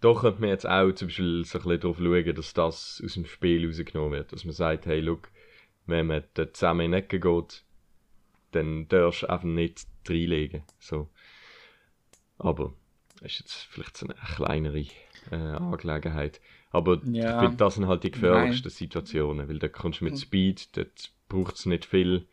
da 0.00 0.14
könnte 0.14 0.40
man 0.40 0.50
jetzt 0.50 0.66
auch 0.66 0.92
zum 0.92 1.08
Beispiel 1.08 1.44
so 1.44 1.58
ein 1.58 1.64
bisschen 1.64 1.80
darauf 1.80 1.98
schauen, 1.98 2.34
dass 2.34 2.54
das 2.54 3.02
aus 3.04 3.14
dem 3.14 3.26
Spiel 3.26 3.66
rausgenommen 3.66 4.12
wird. 4.12 4.32
Dass 4.32 4.44
man 4.44 4.54
sagt, 4.54 4.86
hey, 4.86 5.00
look, 5.00 5.30
wenn 5.86 6.06
man 6.06 6.24
dort 6.34 6.56
zusammen 6.56 6.86
in 6.86 6.92
die 6.92 6.98
Ecke 6.98 7.18
geht, 7.20 7.64
dann 8.52 8.88
darfst 8.88 9.22
du 9.22 9.30
einfach 9.30 9.44
nicht 9.44 9.86
reinlegen. 10.08 10.62
So. 10.78 11.08
Aber 12.38 12.74
das 13.20 13.32
ist 13.32 13.40
jetzt 13.40 13.54
vielleicht 13.54 13.96
so 13.96 14.06
eine 14.06 14.14
kleinere 14.14 14.86
äh, 15.30 15.34
Angelegenheit. 15.34 16.40
Aber 16.70 17.00
Ja. 17.04 17.30
ich 17.30 17.38
finde, 17.38 17.56
das 17.56 17.74
sind 17.74 17.88
halt 17.88 18.04
die 18.04 18.10
gefährlichsten 18.10 18.70
Situationen, 18.70 19.48
weil 19.48 19.58
da 19.58 19.68
kommst 19.68 20.00
du 20.00 20.04
mit 20.04 20.18
Speed, 20.18 20.76
dort 20.76 21.12
braucht 21.28 21.56
es 21.56 21.66
nicht 21.66 21.84
viel. 21.84 22.28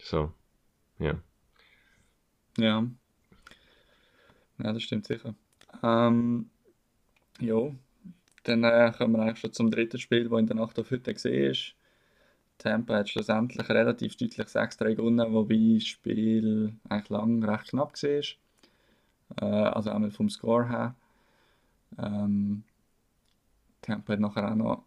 So, 0.00 0.32
ja. 0.98 1.20
Ja. 2.56 2.86
Ja, 4.58 4.72
das 4.72 4.82
stimmt 4.82 5.06
sicher. 5.06 5.34
Ähm, 5.82 6.50
ja, 7.40 7.70
dann 8.44 8.64
äh, 8.64 8.92
kommen 8.96 9.14
wir 9.14 9.22
eigentlich 9.22 9.38
schon 9.38 9.52
zum 9.52 9.70
dritten 9.70 9.98
Spiel, 9.98 10.28
das 10.28 10.38
in 10.38 10.46
der 10.46 10.56
Nacht 10.56 10.78
auf 10.78 10.90
heute 10.90 11.12
gesehen 11.12 11.50
ist. 11.50 11.74
Tampa 12.58 12.96
hat 12.96 13.08
schlussendlich 13.08 13.68
relativ 13.68 14.16
deutlich 14.16 14.46
6-3 14.46 14.96
gewonnen, 14.96 15.32
wobei 15.32 15.74
das 15.74 15.86
Spiel 15.86 16.74
eigentlich 16.88 17.08
lang 17.08 17.44
recht 17.44 17.68
knapp 17.68 17.92
war. 18.02 18.22
Äh, 19.40 19.44
also 19.44 19.90
einmal 19.90 20.10
vom 20.10 20.28
Score 20.28 20.68
her. 20.68 20.94
Ähm, 21.98 22.64
Tampa 23.82 24.14
hat 24.14 24.20
nachher 24.20 24.50
auch 24.50 24.56
noch. 24.56 24.82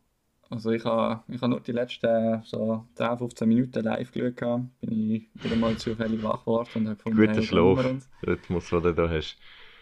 Also 0.49 0.71
ich 0.71 0.83
habe 0.83 1.23
ich 1.33 1.41
ha 1.41 1.47
nur 1.47 1.61
die 1.61 1.71
letzten 1.71 2.43
so 2.43 2.85
10, 2.95 3.17
15 3.19 3.47
Minuten 3.47 3.83
live 3.85 4.11
geschaut. 4.11 4.35
gehabt. 4.35 4.81
Bin 4.81 5.11
ich 5.11 5.29
wieder 5.35 5.55
mal 5.55 5.77
zufällig 5.77 6.21
wach 6.23 6.41
geworden 6.41 6.69
und 6.75 6.87
habe 6.87 6.95
gefunden, 6.97 7.17
Guter 7.17 7.35
hey, 7.35 7.43
Schlaf. 7.43 8.09
Rhythmus, 8.27 8.69
den 8.69 8.83
du 8.83 8.93
da 8.93 9.09
hast. 9.09 9.37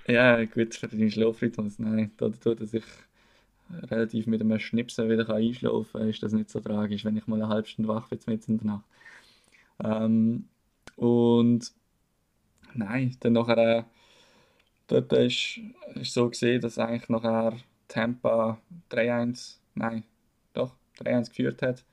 Ja, 0.10 0.44
gut, 0.46 0.74
für 0.76 0.88
den 0.88 1.10
Schlafrhythmus. 1.12 1.78
Nein, 1.80 2.12
dadurch, 2.18 2.58
dass 2.58 2.74
ich 2.74 2.84
relativ 3.70 4.28
mit 4.28 4.42
einem 4.42 4.60
Schnipsen 4.60 5.10
wieder 5.10 5.30
einschlafen 5.30 5.92
kann, 6.02 6.10
ist 6.10 6.24
das 6.24 6.34
nicht 6.34 6.50
so 6.50 6.60
tragisch, 6.60 7.06
wenn 7.06 7.18
ich 7.18 7.28
mal 7.28 7.38
eine 7.42 7.50
halbe 7.50 7.68
Stunde 7.68 7.90
wach 7.90 8.10
bin 8.10 8.20
mitten 8.28 8.54
in 8.54 8.58
der 8.60 8.68
Nacht. 8.68 8.86
Ähm, 9.84 10.50
und 10.98 11.72
nein, 12.74 13.16
dann 13.20 13.34
nachher, 13.34 13.58
äh, 13.80 13.84
dort 14.88 15.14
ist 15.14 15.60
es 15.96 16.14
so 16.14 16.30
gesehen, 16.30 16.62
dass 16.62 16.78
eigentlich 16.78 17.10
nachher 17.10 17.58
Tampa 17.88 18.60
3-1, 18.90 19.60
nein, 19.76 20.04
doch, 20.54 20.76
3-1 20.98 21.30
geführt 21.30 21.62
hat, 21.62 21.84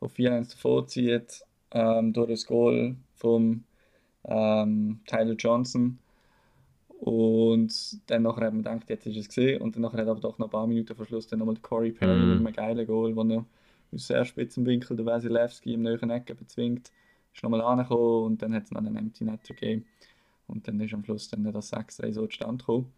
auf 0.00 0.12
4-1 0.14 0.50
davor 0.50 0.86
zieht, 0.86 1.42
ähm, 1.72 2.12
durch 2.12 2.30
das 2.30 2.46
Goal 2.46 2.96
vom 3.16 3.64
ähm, 4.24 5.00
Tyler 5.06 5.34
Johnson. 5.34 5.98
Und 7.00 7.72
dann 8.10 8.22
nachher 8.22 8.46
hat 8.46 8.54
man 8.54 8.62
gedacht, 8.64 8.90
jetzt 8.90 9.06
ist 9.06 9.16
es 9.16 9.28
gesehen. 9.28 9.62
Und 9.62 9.76
dann 9.76 9.82
nachher 9.82 10.00
hat 10.00 10.08
aber 10.08 10.20
doch 10.20 10.38
noch 10.38 10.48
ein 10.48 10.50
paar 10.50 10.66
Minuten 10.66 10.94
vor 10.96 11.06
Schluss 11.06 11.26
dann 11.28 11.38
nochmal 11.40 11.56
Corey 11.62 11.92
Perry 11.92 12.26
Mhm. 12.26 12.28
mit 12.28 12.38
einem 12.38 12.52
geilen 12.54 12.86
Goal, 12.86 13.14
wo 13.16 13.22
er 13.22 13.44
aus 13.92 14.06
sehr 14.08 14.24
spitzen 14.24 14.66
Winkel 14.66 14.96
der 14.96 15.06
Wasilewski 15.06 15.74
im 15.74 15.82
neuen 15.82 16.10
Ecken 16.10 16.36
bezwingt. 16.36 16.92
Ist 17.34 17.42
nochmal 17.42 17.62
angekommen 17.62 18.24
und 18.24 18.42
dann 18.42 18.54
hat 18.54 18.64
es 18.64 18.70
noch 18.72 18.80
einen 18.80 18.96
Empty 18.96 19.24
Netter 19.24 19.54
gegeben. 19.54 19.86
Und 20.48 20.68
dann 20.68 20.80
ist 20.80 20.94
am 20.94 21.04
Schluss 21.04 21.28
dann 21.28 21.44
das 21.52 21.70
6-3 21.70 22.12
so 22.12 22.26
zustande 22.26 22.58
gekommen. 22.64 22.92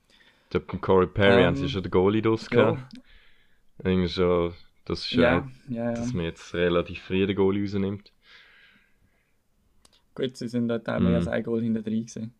Ich 0.44 0.50
glaube, 0.50 0.66
beim 0.66 0.80
Corey 0.82 1.06
Perry 1.06 1.42
Ähm, 1.42 1.44
haben 1.44 1.56
sie 1.56 1.68
schon 1.68 1.82
den 1.82 1.90
Goalie 1.90 2.22
Ja, 2.50 2.76
rausgehauen. 2.76 2.84
Irgendwie 3.84 4.08
so, 4.08 4.54
das 4.84 5.04
ist 5.06 5.18
ja, 5.18 5.38
ja, 5.38 5.38
auch, 5.38 5.46
ja, 5.68 5.92
ja. 5.92 5.94
dass 5.94 6.14
man 6.14 6.24
jetzt 6.26 6.54
relativ 6.54 7.02
früh 7.02 7.26
den 7.26 7.36
Goalie 7.36 7.62
rausnimmt. 7.64 8.12
Gut, 10.14 10.36
sie 10.36 10.46
sind 10.48 10.66
mehr 10.66 10.80
Mhm. 10.96 11.14
als 11.14 11.26
ein 11.26 11.42
Goal 11.42 11.62
hinter 11.62 11.82
drin 11.82 12.06
gewesen. 12.06 12.32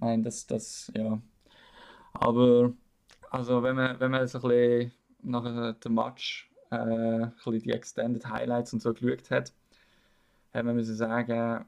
Nein, 0.00 0.22
das, 0.22 0.46
das, 0.46 0.92
ja. 0.96 1.20
Aber, 2.12 2.72
also 3.30 3.62
wenn 3.62 3.76
man, 3.76 3.98
wenn 4.00 4.10
man 4.10 4.26
so 4.28 4.38
ein 4.38 4.48
bisschen 4.48 4.92
nach 5.22 5.74
dem 5.80 5.94
Match 5.94 6.50
äh, 6.70 6.76
ein 6.76 7.32
bisschen 7.36 7.60
die 7.60 7.72
Extended 7.72 8.26
Highlights 8.26 8.72
und 8.72 8.82
so 8.82 8.92
geschaut 8.92 9.30
hat, 9.30 9.52
hat 10.52 10.64
man 10.64 10.76
müssen 10.76 10.94
sagen, 10.94 11.64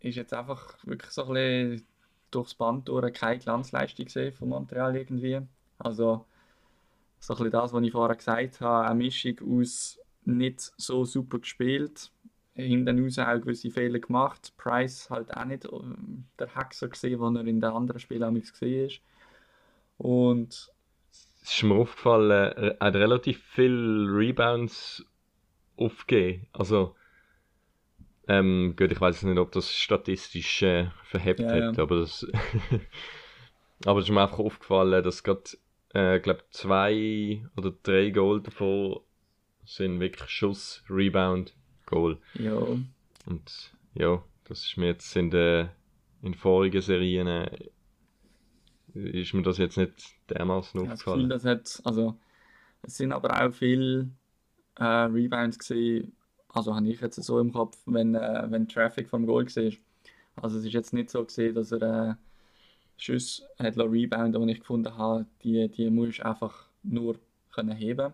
ist 0.00 0.16
jetzt 0.16 0.34
einfach 0.34 0.76
wirklich 0.84 1.10
so 1.10 1.24
ein 1.24 1.34
bisschen 1.34 1.86
durchs 2.30 2.54
Band 2.54 2.88
durch 2.88 3.12
keine 3.12 3.38
Glanzleistung 3.38 4.06
gesehen 4.06 4.32
von 4.32 4.48
Montreal 4.48 4.96
irgendwie. 4.96 5.40
Also 5.78 6.24
so 7.18 7.34
ein 7.34 7.36
bisschen 7.38 7.52
das, 7.52 7.72
was 7.72 7.82
ich 7.82 7.92
vorher 7.92 8.16
gesagt 8.16 8.60
habe, 8.60 8.88
eine 8.88 8.94
Mischung 8.94 9.36
aus 9.60 9.98
nicht 10.24 10.72
so 10.76 11.04
super 11.04 11.38
gespielt, 11.38 12.10
hinten 12.56 13.02
raus 13.04 13.18
auch 13.18 13.40
gewisse 13.40 13.70
Fehler 13.70 13.98
gemacht. 14.00 14.52
Price 14.56 15.10
halt 15.10 15.36
auch 15.36 15.44
nicht 15.44 15.64
ähm, 15.66 16.24
der 16.38 16.54
Hexer 16.54 16.88
gesehen, 16.88 17.20
den 17.20 17.36
er 17.36 17.46
in 17.46 17.60
den 17.60 17.70
anderen 17.70 18.00
Spielen 18.00 18.22
am 18.22 18.34
gesehen 18.34 18.86
ist. 18.86 19.00
Und 19.98 20.70
Es 21.42 21.54
ist 21.54 21.62
mir 21.62 21.74
aufgefallen, 21.74 22.30
er 22.30 22.76
hat 22.80 22.94
relativ 22.96 23.42
viele 23.44 24.08
Rebounds 24.08 25.06
aufgegeben. 25.76 26.48
Also, 26.52 26.94
ähm, 28.28 28.74
gut, 28.76 28.90
ich 28.92 29.00
weiß 29.00 29.22
nicht, 29.22 29.38
ob 29.38 29.52
das 29.52 29.72
statistisch 29.74 30.62
äh, 30.62 30.90
verhebt 31.04 31.40
Ja, 31.40 31.50
hat, 31.50 31.76
ja. 31.76 31.82
aber 31.82 32.00
das. 32.00 32.26
aber 33.86 34.00
es 34.00 34.06
ist 34.06 34.10
mir 34.12 34.22
einfach 34.22 34.38
aufgefallen, 34.38 35.02
dass 35.04 35.22
gerade, 35.22 35.42
äh, 35.94 36.20
glaube 36.20 36.44
zwei 36.50 37.42
oder 37.56 37.72
drei 37.82 38.10
Goal 38.10 38.42
davon 38.42 39.00
sind 39.64 40.00
wirklich 40.00 40.30
Schuss, 40.30 40.84
Rebound, 40.88 41.55
Goal. 41.86 42.18
ja, 42.34 42.56
Und 43.26 43.72
ja, 43.94 44.22
das 44.44 44.64
ist 44.64 44.76
mir 44.76 44.86
jetzt 44.86 45.14
in 45.16 45.30
den 45.30 45.68
in 46.22 46.34
vorigen 46.34 46.82
Serien 46.82 47.26
äh, 47.26 47.68
ist 48.94 49.34
mir 49.34 49.42
das 49.42 49.58
jetzt 49.58 49.76
nicht 49.76 50.16
dermaßen 50.30 50.80
das 50.84 51.04
Gefühl, 51.04 51.26
aufgefallen. 51.26 51.28
das 51.28 51.44
hat, 51.44 51.80
also 51.84 52.18
es 52.82 52.96
sind 52.96 53.12
aber 53.12 53.42
auch 53.44 53.52
viele 53.52 54.10
äh, 54.76 54.84
Rebounds 54.84 55.58
gesehen, 55.58 56.16
also 56.48 56.74
habe 56.74 56.88
ich 56.88 57.00
jetzt 57.00 57.22
so 57.22 57.38
im 57.40 57.52
Kopf, 57.52 57.78
wenn, 57.86 58.14
äh, 58.14 58.46
wenn 58.48 58.68
Traffic 58.68 59.08
vom 59.08 59.26
Goal 59.26 59.46
war. 59.46 59.72
Also 60.42 60.58
es 60.58 60.64
ist 60.64 60.72
jetzt 60.72 60.92
nicht 60.92 61.10
so 61.10 61.24
gesehen, 61.24 61.54
dass 61.54 61.72
er 61.72 62.10
äh, 62.10 62.14
Schüsse 62.96 63.46
hat 63.58 63.76
lassen 63.76 63.90
rebounden, 63.90 64.42
und 64.42 64.48
ich 64.48 64.60
gefunden 64.60 64.96
habe, 64.96 65.26
die, 65.42 65.68
die 65.68 65.90
musst 65.90 66.18
du 66.20 66.26
einfach 66.26 66.68
nur 66.82 67.18
können 67.52 67.76
heben. 67.76 68.12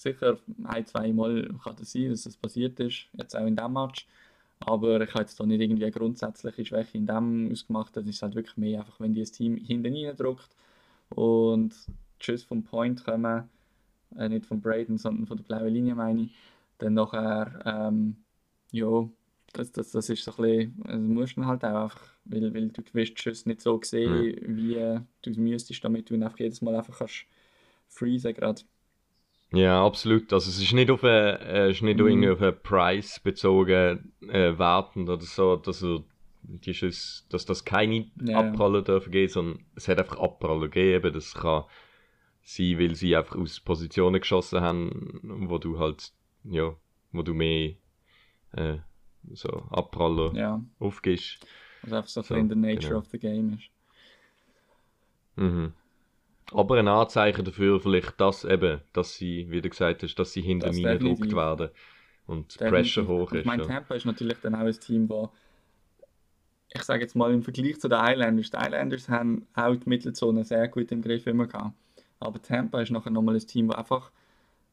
Sicher 0.00 0.38
ein, 0.64 0.86
zwei 0.86 1.12
Mal 1.12 1.48
kann 1.62 1.76
das 1.76 1.92
sein, 1.92 2.10
dass 2.10 2.22
das 2.24 2.36
passiert 2.36 2.80
ist, 2.80 3.06
jetzt 3.12 3.36
auch 3.36 3.46
in 3.46 3.56
diesem 3.56 3.72
Match. 3.74 4.06
Aber 4.60 5.00
ich 5.00 5.10
habe 5.10 5.20
jetzt 5.22 5.38
da 5.40 5.46
nicht 5.46 5.60
irgendwie 5.60 5.84
eine 5.84 5.92
grundsätzliche 5.92 6.64
Schwäche 6.64 6.98
in 6.98 7.06
dem 7.06 7.50
ausgemacht. 7.52 7.96
Das 7.96 8.06
ist 8.06 8.22
halt 8.22 8.34
wirklich 8.34 8.56
mehr 8.56 8.80
einfach, 8.80 9.00
wenn 9.00 9.12
die 9.14 9.20
das 9.20 9.32
Team 9.32 9.56
hinten 9.56 9.94
reindrückt 9.94 10.48
und 11.10 11.74
die 12.20 12.24
Schüsse 12.24 12.46
vom 12.46 12.62
Point 12.64 13.04
kommen, 13.04 13.48
äh, 14.18 14.28
nicht 14.28 14.46
von 14.46 14.60
Braden, 14.60 14.98
sondern 14.98 15.26
von 15.26 15.36
der 15.38 15.44
blauen 15.44 15.72
Linie 15.72 15.94
meine 15.94 16.22
ich, 16.22 16.32
dann 16.78 16.94
nachher, 16.94 17.60
ähm, 17.64 18.16
ja, 18.72 19.08
das, 19.52 19.72
das, 19.72 19.90
das 19.92 20.08
ist 20.10 20.24
so 20.24 20.32
ein 20.32 20.36
bisschen, 20.42 20.82
also 20.86 21.08
musst 21.08 21.36
du 21.36 21.44
halt 21.46 21.64
auch 21.64 21.84
einfach, 21.84 22.00
weil, 22.24 22.54
weil 22.54 22.68
du 22.68 22.82
wirst 22.92 23.18
die 23.18 23.22
Schüsse 23.22 23.48
nicht 23.48 23.60
so 23.62 23.80
sehen, 23.82 24.34
Ja. 24.42 24.56
wie 24.56 24.74
äh, 24.76 25.00
du 25.22 25.30
es 25.30 25.36
müsstest, 25.36 25.84
damit 25.84 26.10
du 26.10 26.14
ihn 26.14 26.22
einfach 26.22 26.38
jedes 26.38 26.62
Mal 26.62 26.76
einfach 26.76 26.98
kannst 26.98 27.26
freezen 27.88 28.34
gerade. 28.34 28.62
Ja, 29.52 29.84
absolut. 29.84 30.32
Also 30.32 30.48
es 30.48 30.60
ist 30.60 30.72
nicht 30.72 30.90
auf 30.90 31.02
einen, 31.02 31.36
äh, 31.40 31.70
ist 31.70 31.82
nicht 31.82 31.98
Mhm. 31.98 32.06
irgendwie 32.06 32.30
auf 32.30 32.40
einen 32.40 32.62
Preis 32.62 33.18
bezogen 33.20 34.12
äh, 34.28 34.56
wertend 34.58 35.08
oder 35.08 35.22
so, 35.22 35.56
dass 35.56 35.82
er 35.82 36.04
die 36.42 36.72
Schüsse, 36.74 37.24
dass 37.30 37.46
das 37.46 37.64
keine 37.64 38.10
Ja. 38.22 38.38
Abprallen 38.38 38.84
dürfen 38.84 39.10
gehen, 39.10 39.28
sondern 39.28 39.64
es 39.74 39.88
hat 39.88 39.98
einfach 39.98 40.18
Abprallen 40.18 40.62
gegeben. 40.62 41.12
Das 41.12 41.34
kann 41.34 41.64
sein, 42.42 42.78
weil 42.78 42.94
sie 42.94 43.14
einfach 43.16 43.36
aus 43.36 43.60
Positionen 43.60 44.20
geschossen 44.20 44.60
haben, 44.60 45.20
wo 45.48 45.58
du 45.58 45.78
halt, 45.78 46.12
ja, 46.44 46.74
wo 47.12 47.22
du 47.22 47.34
mehr 47.34 47.74
äh, 48.52 48.78
so 49.32 49.48
Abprallen 49.70 50.34
Ja, 50.36 50.62
aufgibst. 50.78 51.44
was 51.82 51.92
einfach 51.92 52.08
so, 52.08 52.22
So, 52.22 52.34
in 52.36 52.48
the 52.48 52.54
nature 52.54 52.88
genau. 52.88 52.98
of 52.98 53.06
the 53.08 53.18
game 53.18 53.54
ist. 53.54 53.68
Mhm. 55.36 55.72
Aber 56.52 56.76
ein 56.78 56.88
Anzeichen 56.88 57.44
dafür 57.44 57.80
vielleicht, 57.80 58.20
dass 58.20 58.44
eben, 58.44 58.80
dass 58.92 59.14
sie, 59.14 59.50
wie 59.50 59.60
du 59.60 59.68
gesagt 59.70 60.02
hast, 60.02 60.14
dass 60.16 60.32
sie 60.32 60.42
hinter 60.42 60.68
Das 60.68 60.76
mir 60.76 60.98
gedruckt 60.98 61.32
werden 61.34 61.70
und 62.26 62.54
die 62.54 62.58
Definitiv. 62.58 62.68
Pressure 62.68 63.08
hoch 63.08 63.32
Ich 63.32 63.38
ist. 63.40 63.46
meine, 63.46 63.62
ja. 63.62 63.68
Tampa 63.68 63.94
ist 63.94 64.04
natürlich 64.06 64.38
dann 64.40 64.54
auch 64.54 64.60
ein 64.60 64.72
Team, 64.80 65.08
wo 65.08 65.30
ich 66.72 66.82
sage 66.82 67.02
jetzt 67.02 67.16
mal 67.16 67.32
im 67.32 67.42
Vergleich 67.42 67.80
zu 67.80 67.88
den 67.88 67.98
Islanders, 68.00 68.50
die 68.50 68.56
Islanders 68.56 69.08
haben 69.08 69.46
auch 69.54 69.74
die 69.74 69.88
Mittelzone 69.88 70.44
sehr 70.44 70.68
gut 70.68 70.92
im 70.92 71.02
Griff 71.02 71.26
immer 71.26 71.46
gehabt. 71.46 71.74
Aber 72.20 72.40
Tampa 72.40 72.80
ist 72.80 72.90
nachher 72.90 73.10
nochmal 73.10 73.34
ein 73.34 73.46
Team, 73.46 73.68
das 73.68 73.78
einfach 73.78 74.12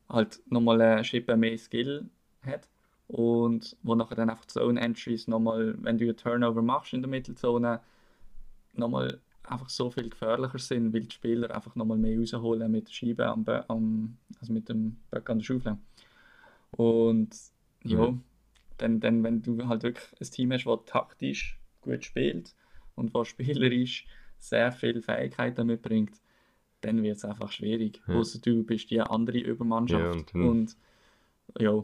halt 0.09 0.41
nochmal 0.47 0.81
eine 0.81 1.03
Schippe 1.03 1.37
mehr 1.37 1.57
Skill 1.57 2.05
hat 2.45 2.69
und 3.07 3.75
wo 3.83 3.95
nachher 3.95 4.15
dann 4.15 4.29
einfach 4.29 4.45
Zone 4.45 4.79
Entries 4.79 5.27
nochmal, 5.27 5.75
wenn 5.79 5.97
du 5.97 6.05
einen 6.05 6.17
Turnover 6.17 6.61
machst 6.61 6.93
in 6.93 7.01
der 7.01 7.09
Mittelzone, 7.09 7.81
nochmal 8.73 9.19
einfach 9.49 9.69
so 9.69 9.89
viel 9.89 10.09
gefährlicher 10.09 10.59
sind, 10.59 10.93
weil 10.93 11.01
die 11.01 11.13
Spieler 11.15 11.53
einfach 11.55 11.75
nochmal 11.75 11.97
mehr 11.97 12.17
rausholen 12.19 12.71
mit 12.71 12.87
der 12.87 12.93
Scheibe 12.93 13.27
am, 13.27 13.45
am 13.67 14.17
also 14.39 14.53
mit 14.53 14.69
dem 14.69 14.97
Böck 15.11 15.29
an 15.29 15.39
der 15.39 15.45
Schaufel. 15.45 15.77
Und 16.71 17.29
ja, 17.83 18.11
Mhm. 18.11 18.23
dann, 18.77 18.99
dann, 18.99 19.23
wenn 19.23 19.41
du 19.41 19.67
halt 19.67 19.83
wirklich 19.83 20.07
ein 20.21 20.31
Team 20.31 20.51
hast, 20.53 20.65
das 20.65 20.79
taktisch 20.85 21.59
gut 21.81 22.03
spielt 22.05 22.55
und 22.95 23.13
was 23.13 23.29
spielerisch 23.29 24.05
sehr 24.39 24.71
viele 24.71 25.01
Fähigkeiten 25.01 25.65
mitbringt, 25.67 26.21
dann 26.81 27.01
wird 27.01 27.17
es 27.17 27.25
einfach 27.25 27.51
schwierig. 27.51 28.01
Ja. 28.07 28.15
Außer 28.15 28.39
du 28.39 28.63
bist 28.63 28.91
die 28.91 29.01
andere 29.01 29.39
Übermannschaft. 29.39 30.33
Ja, 30.33 30.41
und 30.41 30.49
und, 30.49 30.77
ja, 31.59 31.83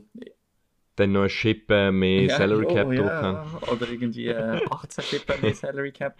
Dann 0.95 1.11
noch 1.13 1.21
eine 1.21 1.29
Schippe 1.29 1.91
mehr 1.91 2.23
ja, 2.23 2.37
Salary 2.37 2.65
ja, 2.65 2.73
Cap 2.73 2.87
haben. 2.99 3.37
ja. 3.37 3.61
Oder 3.71 3.89
irgendwie 3.89 4.27
äh, 4.27 4.61
18 4.69 5.03
Kippen 5.05 5.41
mehr 5.41 5.55
Salary 5.55 5.91
Cap. 5.91 6.17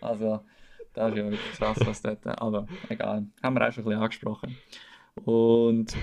Also, 0.00 0.44
das 0.94 1.10
ist 1.12 1.18
ja 1.18 1.30
wirklich 1.30 1.52
krass, 1.52 1.78
was 1.84 2.02
dort. 2.02 2.26
Aber 2.26 2.68
egal, 2.88 3.26
haben 3.42 3.54
wir 3.54 3.68
auch 3.68 3.72
schon 3.72 3.84
ein 3.84 3.88
bisschen 3.88 4.02
angesprochen. 4.02 4.58
Und 5.24 5.94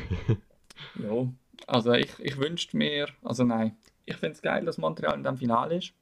ja, 0.96 1.28
also 1.68 1.94
ich, 1.94 2.20
ich 2.20 2.38
wünschte 2.38 2.78
mir, 2.78 3.08
also 3.24 3.44
nein, 3.44 3.78
ich 4.06 4.16
finde 4.18 4.34
es 4.34 4.42
geil, 4.42 4.66
dass 4.66 4.78
Montreal 4.78 5.16
in 5.16 5.24
dem 5.24 5.38
Finale 5.38 5.78
ist. 5.78 5.94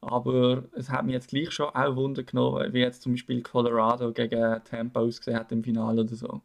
Aber 0.00 0.64
es 0.74 0.90
hat 0.90 1.04
mich 1.04 1.14
jetzt 1.14 1.28
gleich 1.30 1.50
schon 1.50 1.70
auch 1.70 1.96
Wunder 1.96 2.22
genommen, 2.22 2.72
wie 2.72 2.80
jetzt 2.80 3.02
zum 3.02 3.12
Beispiel 3.12 3.42
Colorado 3.42 4.12
gegen 4.12 4.62
Tampa 4.64 5.00
ausgesehen 5.00 5.38
hat 5.38 5.50
im 5.52 5.64
Finale 5.64 6.02
oder 6.02 6.14
so. 6.14 6.42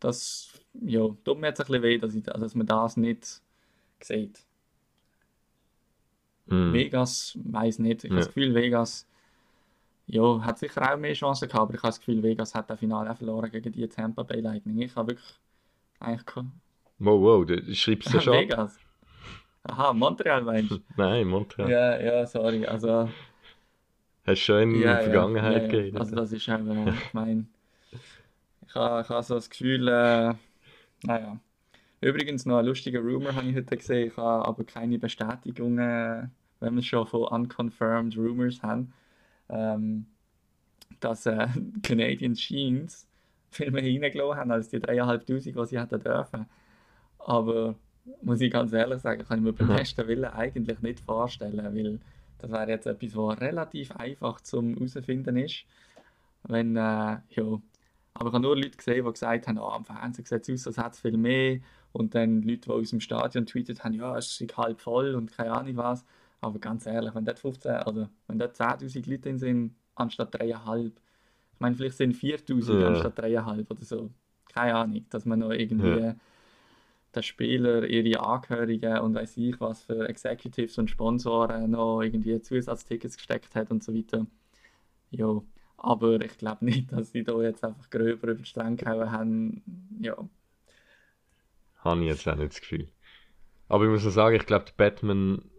Das 0.00 0.52
ja, 0.82 1.06
tut 1.24 1.38
mir 1.38 1.48
jetzt 1.48 1.60
ein 1.60 1.66
bisschen 1.66 1.82
weh, 1.82 1.98
dass, 1.98 2.14
ich, 2.14 2.22
dass 2.22 2.54
man 2.54 2.66
das 2.66 2.96
nicht 2.96 3.42
sieht. 4.00 4.40
Mhm. 6.46 6.72
Vegas, 6.72 7.38
weiß 7.42 7.78
nicht. 7.78 8.04
Ich 8.04 8.10
habe 8.10 8.20
Ja. 8.20 8.26
das 8.26 8.34
Gefühl, 8.34 8.54
Vegas 8.54 9.06
ja, 10.06 10.40
hat 10.44 10.58
sicher 10.58 10.92
auch 10.92 10.96
mehr 10.96 11.14
Chancen 11.14 11.48
gehabt, 11.48 11.62
aber 11.62 11.74
ich 11.74 11.80
habe 11.80 11.88
das 11.88 11.98
Gefühl, 11.98 12.22
Vegas 12.22 12.54
hat 12.54 12.68
das 12.68 12.78
Finale 12.78 13.10
auch 13.10 13.16
verloren 13.16 13.50
gegen 13.50 13.72
die 13.72 13.88
Tampa 13.88 14.22
Bay 14.22 14.40
Lightning. 14.40 14.80
Ich 14.80 14.94
habe 14.96 15.12
wirklich 15.12 15.40
eigentlich 16.00 16.44
Wow, 16.98 17.20
wow, 17.20 17.46
du 17.46 17.74
schreibst 17.74 18.12
ja 18.12 18.20
schon. 18.20 18.34
Vegas. 18.34 18.78
Aha, 19.64 19.92
Montreal 19.92 20.42
meinst 20.42 20.70
du? 20.70 20.78
Nein, 20.96 21.26
Montreal. 21.26 21.70
Ja, 21.70 22.00
ja, 22.00 22.26
sorry. 22.26 22.66
Also, 22.66 23.08
Hast 24.26 24.40
schon 24.40 24.74
in 24.74 24.80
ja, 24.80 24.94
der 24.94 25.02
Vergangenheit 25.04 25.56
ja, 25.56 25.62
ja, 25.62 25.68
geredet. 25.68 26.00
Also 26.00 26.16
das 26.16 26.32
ist 26.32 26.48
auch, 26.48 26.58
äh, 26.58 26.90
ich 26.90 27.14
meine, 27.14 27.46
ich 28.66 28.74
habe, 28.74 29.02
ich 29.02 29.08
habe 29.08 29.22
so 29.22 29.34
das 29.34 29.50
Gefühl, 29.50 29.88
äh, 29.88 30.34
naja. 31.02 31.38
Übrigens 32.00 32.44
noch 32.44 32.58
ein 32.58 32.66
lustiger 32.66 33.00
Rumor 33.00 33.34
habe 33.34 33.48
ich 33.48 33.56
heute 33.56 33.76
gesehen, 33.76 34.08
ich 34.08 34.16
habe 34.16 34.46
aber 34.46 34.64
keine 34.64 34.98
Bestätigungen, 34.98 36.30
wenn 36.60 36.74
wir 36.74 36.82
schon 36.82 37.06
von 37.06 37.24
unconfirmed 37.24 38.16
Rumors 38.16 38.62
haben, 38.62 38.92
ähm, 39.48 40.06
dass 41.00 41.26
äh, 41.26 41.48
Canadian 41.82 42.34
Jeans 42.34 43.06
viel 43.50 43.70
mehr 43.70 43.82
reingelassen 43.82 44.36
haben 44.36 44.50
als 44.50 44.68
die 44.68 44.78
3'500, 44.78 45.24
die 45.24 45.66
sie 45.66 45.80
hätten 45.80 46.00
dürfen. 46.00 46.46
Aber 47.18 47.74
muss 48.22 48.40
ich 48.40 48.52
ganz 48.52 48.72
ehrlich 48.72 49.00
sagen, 49.00 49.24
kann 49.24 49.38
ich 49.38 49.44
mir 49.44 49.52
beim 49.52 49.68
besten 49.68 50.06
Willen 50.06 50.24
eigentlich 50.24 50.80
nicht 50.80 51.00
vorstellen, 51.00 51.64
weil 51.74 52.00
das 52.38 52.50
wäre 52.50 52.70
jetzt 52.70 52.86
etwas, 52.86 53.16
was 53.16 53.40
relativ 53.40 53.90
einfach 53.92 54.40
zum 54.40 54.74
herausfinden 54.74 55.36
ist. 55.36 55.64
Wenn, 56.42 56.76
äh, 56.76 56.80
ja. 56.80 57.60
Aber 58.16 58.28
ich 58.28 58.34
habe 58.34 58.40
nur 58.40 58.56
Leute 58.56 58.76
gesehen, 58.76 59.04
die 59.04 59.10
gesagt 59.10 59.48
haben, 59.48 59.58
oh, 59.58 59.70
am 59.70 59.84
Fernsehen 59.84 60.24
sieht 60.24 60.48
es 60.48 60.66
aus, 60.66 60.78
als 60.78 60.78
hätte 60.78 60.90
es 60.90 61.00
viel 61.00 61.16
mehr. 61.16 61.58
Und 61.92 62.14
dann 62.14 62.42
Leute, 62.42 62.60
die 62.62 62.70
aus 62.70 62.90
dem 62.90 63.00
Stadion 63.00 63.46
tweetet 63.46 63.82
haben, 63.82 63.94
ja, 63.94 64.16
es 64.16 64.40
ist 64.40 64.56
halb 64.56 64.80
voll 64.80 65.14
und 65.14 65.32
keine 65.32 65.52
Ahnung 65.52 65.76
was. 65.76 66.04
Aber 66.44 66.58
ganz 66.58 66.86
ehrlich, 66.86 67.14
wenn 67.14 67.24
dort 67.24 67.38
15, 67.38 67.72
also 67.72 68.08
wenn 68.26 68.38
dort 68.38 68.56
10.000 68.56 69.06
Leute 69.06 69.22
drin 69.22 69.38
sind, 69.38 69.74
anstatt 69.94 70.34
3,5, 70.34 70.92
ich 71.54 71.60
meine, 71.60 71.74
vielleicht 71.76 71.96
sind 71.96 72.14
4.000 72.14 72.82
Ja. 72.82 72.88
anstatt 72.88 73.18
3,5 73.18 73.70
oder 73.70 73.84
so. 73.84 74.10
Keine 74.52 74.74
Ahnung, 74.76 75.06
dass 75.10 75.24
man 75.24 75.38
noch 75.40 75.50
irgendwie 75.52 75.98
Ja. 75.98 76.14
den 77.14 77.22
Spieler, 77.22 77.84
ihre 77.86 78.20
Angehörigen 78.20 78.98
und 78.98 79.14
weiß 79.14 79.36
ich 79.38 79.60
was 79.60 79.84
für 79.84 80.08
Executives 80.08 80.78
und 80.78 80.90
Sponsoren 80.90 81.70
noch 81.70 82.02
irgendwie 82.02 82.40
Zusatztickets 82.42 83.16
gesteckt 83.16 83.54
hat 83.54 83.70
und 83.70 83.82
so 83.84 83.94
weiter. 83.94 84.26
Ja, 85.10 85.42
aber 85.78 86.20
ich 86.22 86.38
glaube 86.38 86.64
nicht, 86.66 86.92
dass 86.92 87.12
sie 87.12 87.24
da 87.24 87.40
jetzt 87.42 87.64
einfach 87.64 87.90
gröber 87.90 88.28
über 88.28 88.34
die 88.34 88.46
Stränge 88.46 88.76
gehauen 88.76 89.12
haben. 89.12 89.98
Ja, 90.00 90.16
Habe 91.76 92.00
ich 92.02 92.08
jetzt 92.08 92.26
auch 92.26 92.34
nicht 92.36 92.52
das 92.52 92.60
Gefühl. 92.60 92.88
Aber 93.68 93.84
ich 93.84 93.90
muss 93.90 94.06
auch 94.06 94.10
sagen, 94.10 94.36
ich 94.36 94.46
glaube, 94.46 94.66
die 94.66 94.72
Batman, 94.76 95.50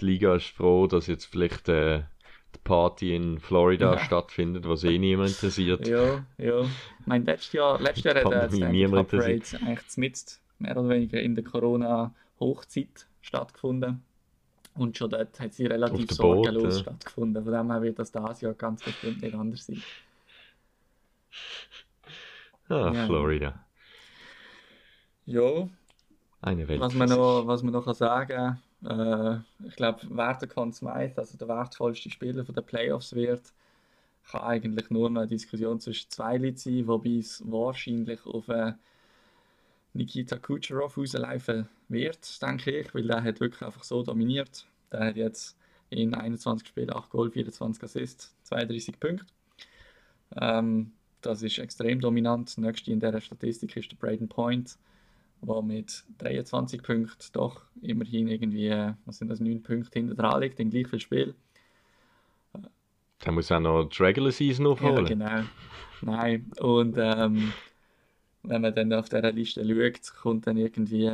die 0.00 0.04
Liga 0.04 0.34
ist 0.36 0.46
froh, 0.48 0.86
dass 0.86 1.06
jetzt 1.06 1.26
vielleicht 1.26 1.68
äh, 1.68 2.02
die 2.54 2.58
Party 2.64 3.14
in 3.14 3.38
Florida 3.38 3.94
Ja. 3.94 3.98
stattfindet, 3.98 4.68
was 4.68 4.84
eh 4.84 4.98
niemand 4.98 5.30
interessiert. 5.30 5.86
ja, 5.86 6.24
ja. 6.38 6.60
Ich 6.62 7.06
meine, 7.06 7.24
letztes 7.24 7.52
Jahr, 7.52 7.80
letztes 7.80 8.04
Jahr 8.04 8.14
hat 8.16 8.32
äh, 8.32 8.48
die 8.48 8.56
Stanley 8.56 8.72
niemand 8.86 9.08
Cup 9.10 9.20
Parade 9.20 9.42
eigentlich 9.64 9.96
mit 9.96 10.38
mehr 10.58 10.76
oder 10.76 10.88
weniger 10.88 11.20
in 11.20 11.34
der 11.34 11.44
Corona-Hochzeit 11.44 13.06
stattgefunden. 13.20 14.02
Und 14.74 14.96
schon 14.98 15.08
dort 15.08 15.40
hat 15.40 15.54
sie 15.54 15.66
relativ 15.66 16.10
sorgenlos 16.10 16.76
ja. 16.76 16.82
stattgefunden. 16.82 17.42
Von 17.44 17.52
dem 17.52 17.70
her 17.70 17.82
wird 17.82 17.98
das 17.98 18.12
dieses 18.12 18.40
Jahr 18.42 18.52
ganz 18.54 18.82
bestimmt 18.82 19.22
nicht 19.22 19.34
anders 19.34 19.64
sein. 19.66 19.82
Ah, 22.68 22.92
Ja. 22.92 23.06
Florida. 23.06 23.64
Ja, 25.24 25.68
Eine 26.42 26.68
Welt. 26.68 26.80
Was 26.80 26.94
man 26.94 27.08
noch, 27.08 27.46
was 27.46 27.62
man 27.62 27.72
noch 27.72 27.84
kann 27.84 27.94
sagen 27.94 28.60
äh, 28.84 29.36
ich 29.66 29.76
glaube, 29.76 30.00
wer 30.10 30.34
der 30.34 30.48
Conn 30.48 30.72
Smythe, 30.72 31.14
also 31.16 31.38
der 31.38 31.48
wertvollste 31.48 32.10
Spieler 32.10 32.44
der 32.44 32.62
Playoffs 32.62 33.14
wird, 33.14 33.52
kann 34.30 34.42
eigentlich 34.42 34.90
nur 34.90 35.08
noch 35.10 35.22
eine 35.22 35.28
Diskussion 35.28 35.80
zwischen 35.80 36.10
zwei 36.10 36.36
Leuten 36.36 36.56
sein, 36.56 36.86
wobei 36.86 37.18
es 37.18 37.42
wahrscheinlich 37.46 38.24
auf 38.26 38.48
äh, 38.48 38.72
Nikita 39.94 40.36
Kucherov 40.38 40.96
rauslaufen 40.98 41.68
wird, 41.88 42.42
denke 42.42 42.80
ich, 42.80 42.94
weil 42.94 43.06
der 43.06 43.22
hat 43.22 43.40
wirklich 43.40 43.62
einfach 43.62 43.84
so 43.84 44.02
dominiert. 44.02 44.66
Der 44.92 45.06
hat 45.06 45.16
jetzt 45.16 45.56
in 45.90 46.14
21 46.14 46.68
Spielen 46.68 46.90
8 46.90 47.10
Goal, 47.10 47.30
24 47.30 47.82
Assists, 47.82 48.34
32 48.44 48.98
Punkte. 49.00 49.26
Ähm, 50.36 50.92
das 51.20 51.42
ist 51.42 51.58
extrem 51.58 52.00
dominant. 52.00 52.58
Nächste 52.58 52.92
in 52.92 53.00
dieser 53.00 53.20
Statistik 53.20 53.76
ist 53.76 53.90
der 53.90 53.96
Braden 53.96 54.28
Point 54.28 54.76
der 55.42 55.62
mit 55.62 56.04
23 56.18 56.82
Punkten 56.82 57.24
doch 57.32 57.62
immerhin 57.82 58.28
irgendwie, 58.28 58.70
was 59.04 59.18
sind 59.18 59.28
das, 59.28 59.40
9 59.40 59.62
Punkte 59.62 59.98
hinter 59.98 60.14
dran 60.14 60.40
liegt, 60.40 60.58
in 60.60 60.70
gleich 60.70 60.88
viel 60.88 61.00
Spiel. 61.00 61.34
Der 63.24 63.32
muss 63.32 63.50
auch 63.50 63.60
noch 63.60 63.84
die 63.88 64.02
Regular 64.02 64.30
Season 64.32 64.66
Ja, 64.66 64.72
aufholen. 64.72 65.06
genau. 65.06 65.42
Nein, 66.02 66.50
und 66.60 66.96
ähm, 66.98 67.52
wenn 68.42 68.60
man 68.62 68.74
dann 68.74 68.92
auf 68.92 69.08
dieser 69.08 69.32
Liste 69.32 69.64
schaut, 69.66 70.14
kommt 70.20 70.46
dann 70.46 70.56
irgendwie, 70.58 71.06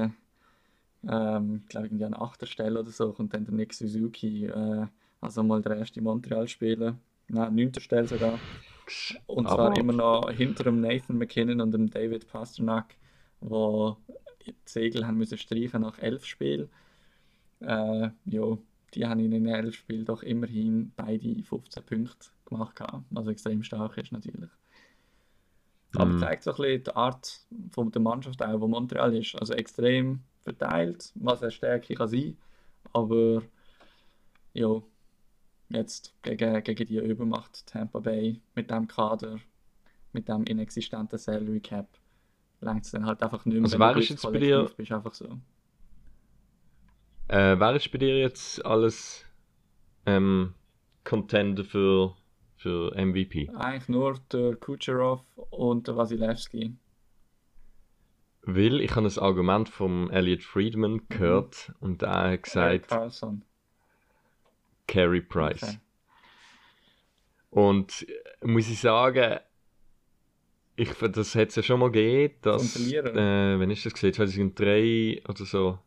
ähm, 1.08 1.60
ich 1.62 1.68
glaube 1.68 1.86
irgendwie 1.86 2.04
an 2.04 2.14
achter 2.14 2.46
Stelle 2.46 2.80
oder 2.80 2.90
so, 2.90 3.12
kommt 3.12 3.32
dann 3.34 3.44
der 3.44 3.54
Nick 3.54 3.72
Suzuki, 3.72 4.46
äh, 4.46 4.86
also 5.20 5.42
mal 5.44 5.62
der 5.62 5.76
erste 5.78 6.02
Montreal-Spieler, 6.02 6.96
nein, 7.28 7.54
neunter 7.54 7.80
Stelle 7.80 8.08
sogar. 8.08 8.38
Und 9.26 9.46
zwar 9.48 9.70
Aber- 9.70 9.78
immer 9.78 9.92
noch 9.92 10.30
hinter 10.30 10.64
dem 10.64 10.80
Nathan 10.80 11.16
McKinnon 11.16 11.60
und 11.60 11.70
dem 11.72 11.88
David 11.88 12.26
Pasternak, 12.26 12.96
wo 13.42 13.96
die 14.46 14.54
Segel 14.64 15.06
haben 15.06 15.18
müssen 15.18 15.38
streichen 15.38 15.82
nach 15.82 15.98
elf 15.98 16.24
Spielen. 16.26 16.70
Äh, 17.60 18.10
ja, 18.26 18.58
die 18.94 19.06
haben 19.06 19.20
in 19.20 19.30
den 19.32 19.46
elf 19.46 19.74
Spielen 19.76 20.04
doch 20.04 20.22
immerhin 20.22 20.92
beide 20.96 21.42
15 21.44 21.84
Punkte 21.84 22.30
gemacht, 22.46 22.80
was 23.10 23.26
extrem 23.28 23.62
stark 23.62 23.98
ist 23.98 24.12
natürlich. 24.12 24.50
Aber 25.94 26.16
Mhm. 26.16 26.18
zeigt 26.18 26.42
so 26.44 26.52
ein 26.52 26.56
bisschen 26.56 26.84
die 26.84 26.96
Art 26.96 27.40
von 27.70 27.90
der 27.92 28.00
Mannschaft 28.02 28.42
auch, 28.42 28.60
wo 28.60 28.68
Montreal 28.68 29.14
ist. 29.14 29.36
Also 29.36 29.54
extrem 29.54 30.22
verteilt, 30.42 31.12
was 31.16 31.42
eine 31.42 31.50
Stärke 31.50 31.94
kann 31.94 32.08
sein. 32.08 32.36
Aber 32.92 33.42
ja, 34.54 34.82
jetzt 35.70 36.14
gegen, 36.22 36.62
gegen 36.64 36.86
die 36.86 36.98
Übermacht 36.98 37.66
Tampa 37.66 38.00
Bay 38.00 38.42
mit 38.54 38.70
dem 38.70 38.88
Kader, 38.88 39.38
mit 40.12 40.28
dem 40.28 40.44
inexistenten 40.44 41.18
Salary 41.18 41.60
Cap, 41.60 41.88
langt 42.62 42.84
es 42.84 42.90
dann 42.92 43.06
halt 43.06 43.22
einfach 43.22 43.44
nicht 43.44 43.54
mehr, 43.54 43.64
Also 43.64 43.78
gutes 43.78 44.08
jetzt 44.08 44.22
bei 44.22 44.38
dir- 44.38 44.70
bist, 44.76 44.92
einfach 44.92 45.12
so. 45.14 45.38
Äh, 47.28 47.58
wer 47.58 47.74
ist 47.76 47.90
bei 47.92 47.98
dir 47.98 48.18
jetzt 48.18 48.64
alles 48.64 49.24
ähm, 50.06 50.54
Contender 51.04 51.64
für, 51.64 52.14
für 52.56 52.94
MVP? 52.96 53.48
Eigentlich 53.54 53.88
nur 53.88 54.18
der 54.32 54.56
Kucherov 54.56 55.20
und 55.50 55.86
der 55.88 55.96
Wasilewski. 55.96 56.76
Weil 58.44 58.80
ich 58.80 58.94
habe 58.96 59.06
ein 59.06 59.18
Argument 59.18 59.68
vom 59.68 60.10
Elliot 60.10 60.42
Friedman 60.42 61.02
gehört 61.08 61.72
und 61.80 62.02
er 62.02 62.32
hat 62.32 62.42
gesagt, 62.42 62.88
Carlson. 62.88 63.42
Carey 64.88 65.20
Price. 65.20 65.62
Okay. 65.62 65.78
Und 67.50 68.06
äh, 68.08 68.46
muss 68.46 68.68
ich 68.68 68.80
sagen, 68.80 69.38
ich, 70.76 70.90
das 70.94 71.34
hat 71.34 71.48
es 71.48 71.56
ja 71.56 71.62
schon 71.62 71.80
mal 71.80 71.90
gegeben, 71.90 72.34
dass, 72.42 72.76
äh, 72.76 73.58
wenn 73.58 73.70
ist 73.70 73.84
das 73.86 73.92
gesehen, 73.92 74.12
2003 74.14 75.22
oder 75.28 75.44
so, 75.44 75.78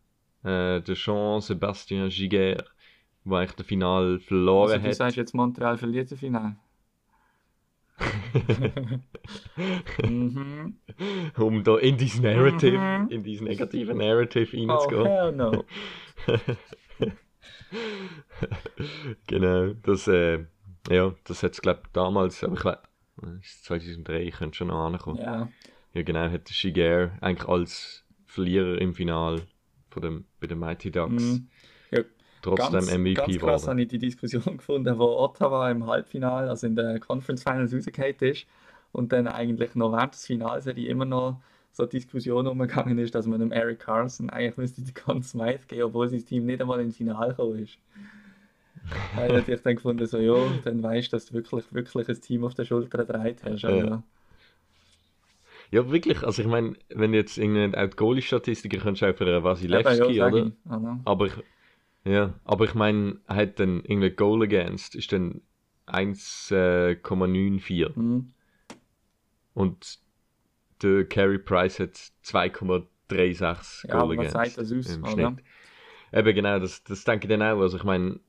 äh, 0.44 0.82
der 0.82 0.96
Jean-Sébastien 0.96 2.08
Giguère, 2.10 2.64
der 3.26 3.38
eigentlich 3.38 3.56
das 3.56 3.66
Finale 3.66 4.20
verloren 4.20 4.72
Also 4.72 4.82
du 4.84 4.88
hat. 4.90 4.96
sagst 4.96 5.18
jetzt 5.18 5.34
Montreal 5.34 5.78
verliert 5.78 6.12
das 6.12 6.20
Finale. 6.20 6.56
mhm. 10.04 10.76
um 11.38 11.64
da 11.64 11.78
in 11.78 11.98
dieses 11.98 12.22
Narrative, 12.22 12.78
Mhm. 12.78 13.08
in 13.10 13.24
dieses 13.24 13.42
negative 13.42 13.96
Narrative 13.96 14.58
Oh, 14.58 14.72
reinzugehen. 14.72 15.06
hell 15.06 15.32
no. 15.32 15.64
genau, 19.28 19.74
das, 19.84 20.08
äh, 20.08 20.46
ja, 20.90 21.14
das 21.24 21.44
hat 21.44 21.54
es, 21.54 21.62
glaube 21.62 21.82
ich, 21.86 21.92
damals, 21.94 22.44
aber 22.44 22.54
ich 22.56 22.66
weiß, 22.66 22.78
2003 23.44 24.30
könnte 24.32 24.58
schon 24.58 24.68
noch 24.68 24.86
ankommen. 24.86 25.20
Ja. 25.20 25.50
Ja, 25.94 26.02
genau, 26.04 26.30
hat 26.30 26.50
Shiger 26.50 27.18
eigentlich 27.22 27.48
als 27.48 28.04
Verlierer 28.26 28.80
im 28.82 28.94
Final 28.94 29.44
von 29.90 30.02
dem, 30.02 30.26
bei 30.42 30.48
den 30.48 30.60
Mighty 30.60 30.92
Ducks 30.92 31.24
Mhm. 31.24 31.48
Ja, 31.92 32.02
trotzdem 32.42 32.74
ganz, 32.74 32.92
MVP 32.92 33.14
ganz 33.14 33.28
krass 33.28 33.62
geworden. 33.62 33.68
habe 33.68 33.82
ich 33.82 33.88
die 33.88 34.00
Diskussion 34.00 34.44
gefunden, 34.58 34.98
wo 34.98 35.06
Ottawa 35.06 35.72
im 35.72 35.88
Halbfinale, 35.88 36.50
also 36.50 36.68
in 36.68 36.76
der 36.76 37.00
Conference 37.00 37.44
Finals 37.44 37.74
rausgefallen 37.74 38.16
ist 38.20 38.46
und 38.92 39.14
dann 39.14 39.28
eigentlich 39.28 39.76
noch 39.76 39.94
während 39.94 40.14
des 40.14 40.26
Finalserie 40.26 40.88
immer 40.90 41.06
noch 41.06 41.42
so 41.72 41.86
Diskussion 41.86 42.48
umgegangen 42.48 42.98
ist, 42.98 43.16
dass 43.16 43.28
man 43.28 43.40
dem 43.40 43.52
Eric 43.52 43.80
Carlson 43.80 44.30
eigentlich 44.30 44.58
müsste 44.58 44.82
die 44.82 44.94
ganze 45.06 45.30
Smythe 45.30 45.66
geben, 45.68 45.84
obwohl 45.84 46.10
sein 46.10 46.26
Team 46.26 46.46
nicht 46.46 46.62
einmal 46.62 46.82
ins 46.82 46.98
Finale 46.98 47.30
gekommen 47.30 47.60
ist. 47.60 47.78
Da 49.16 49.24
habe 49.24 49.44
ich 49.48 49.62
dann 49.62 49.76
gefunden, 49.76 50.06
so, 50.06 50.20
ja, 50.20 50.36
dann 50.64 50.84
weißt 50.84 51.12
du, 51.12 51.16
dass 51.16 51.26
du 51.28 51.34
wirklich, 51.34 51.66
wirklich 51.72 52.08
ein 52.08 52.22
Team 52.22 52.44
auf 52.44 52.54
der 52.54 52.66
Schulter 52.66 53.06
gedreht 53.06 53.42
hast. 53.44 53.64
Ja. 53.64 54.04
Ja, 55.72 55.92
wirklich, 55.92 56.22
also 56.24 56.42
ich 56.42 56.48
meine, 56.48 56.76
wenn 56.90 57.12
du 57.12 57.18
jetzt 57.18 57.38
die 57.38 57.72
Goalie-Statistiker 57.96 58.78
könntest 58.78 59.02
du 59.02 59.10
auch 59.10 59.16
für 59.16 59.26
einen 59.26 59.38
eben, 59.38 59.44
Wasilewski, 59.44 60.14
ja, 60.14 60.28
oder? 60.28 60.52
Also, 60.70 61.00
Aber 61.06 61.26
ich, 61.26 61.34
ja, 62.06 62.36
aber 62.44 62.66
ich 62.66 62.76
meine, 62.76 63.18
er 63.28 63.36
hat 63.36 63.60
dann 63.60 63.82
irgendwie 63.84 64.12
Goal 64.12 64.44
against, 64.44 64.94
ist 64.96 65.12
dann 65.12 65.42
1,94 65.88 67.98
mhm. 67.98 68.32
und 69.56 69.98
der 70.84 71.06
Carey 71.06 71.40
Price 71.40 71.80
hat 71.80 71.96
2,36 72.24 73.88
Ja, 73.88 73.94
Goal 73.94 74.04
aber 74.04 74.18
was 74.18 74.28
against 74.34 74.34
sagt 74.34 74.58
das 74.60 74.72
aus, 74.72 74.96
im 74.96 75.04
oder? 75.04 75.12
Schnitt. 75.12 75.44
Eben 76.14 76.36
genau, 76.36 76.60
das, 76.60 76.84
das 76.84 77.04
denke 77.04 77.26
ich 77.26 77.30
dann 77.30 77.42
auch. 77.42 77.60
Also 77.60 77.78
ich 77.78 77.84
meine, 77.84 78.20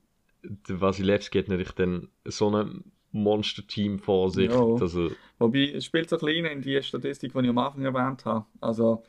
der 0.49 0.81
Wasilewski 0.81 1.39
hat 1.39 1.47
natürlich 1.49 1.73
dann 1.73 2.09
so 2.25 2.49
ein 2.55 2.91
Monster-Team 3.11 3.99
vor 3.99 4.29
sich, 4.31 4.49
Ja. 4.51 4.75
dass 4.77 4.95
er 4.95 5.11
Wobei, 5.39 5.71
es 5.71 5.85
spielt 5.85 6.09
so 6.09 6.17
ein 6.17 6.25
bisschen 6.25 6.45
in 6.45 6.61
die 6.61 6.81
Statistik, 6.81 7.31
die 7.33 7.39
ich 7.39 7.49
am 7.49 7.57
Anfang 7.57 7.83
erwähnt 7.85 8.25
habe. 8.25 8.45
Also, 8.59 9.03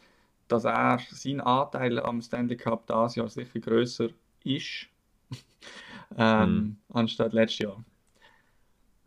dass 0.46 0.64
er, 0.64 0.98
sein 1.10 1.40
Anteil 1.40 1.98
am 2.00 2.20
Stanley 2.20 2.56
Cup 2.56 2.86
dieses 2.86 3.14
Jahr 3.16 3.28
sicher 3.28 3.60
grösser 3.60 4.08
ist, 4.44 4.88
ähm, 6.16 6.54
Mhm. 6.56 6.76
anstatt 6.90 7.32
letztes 7.32 7.58
Jahr. 7.60 7.84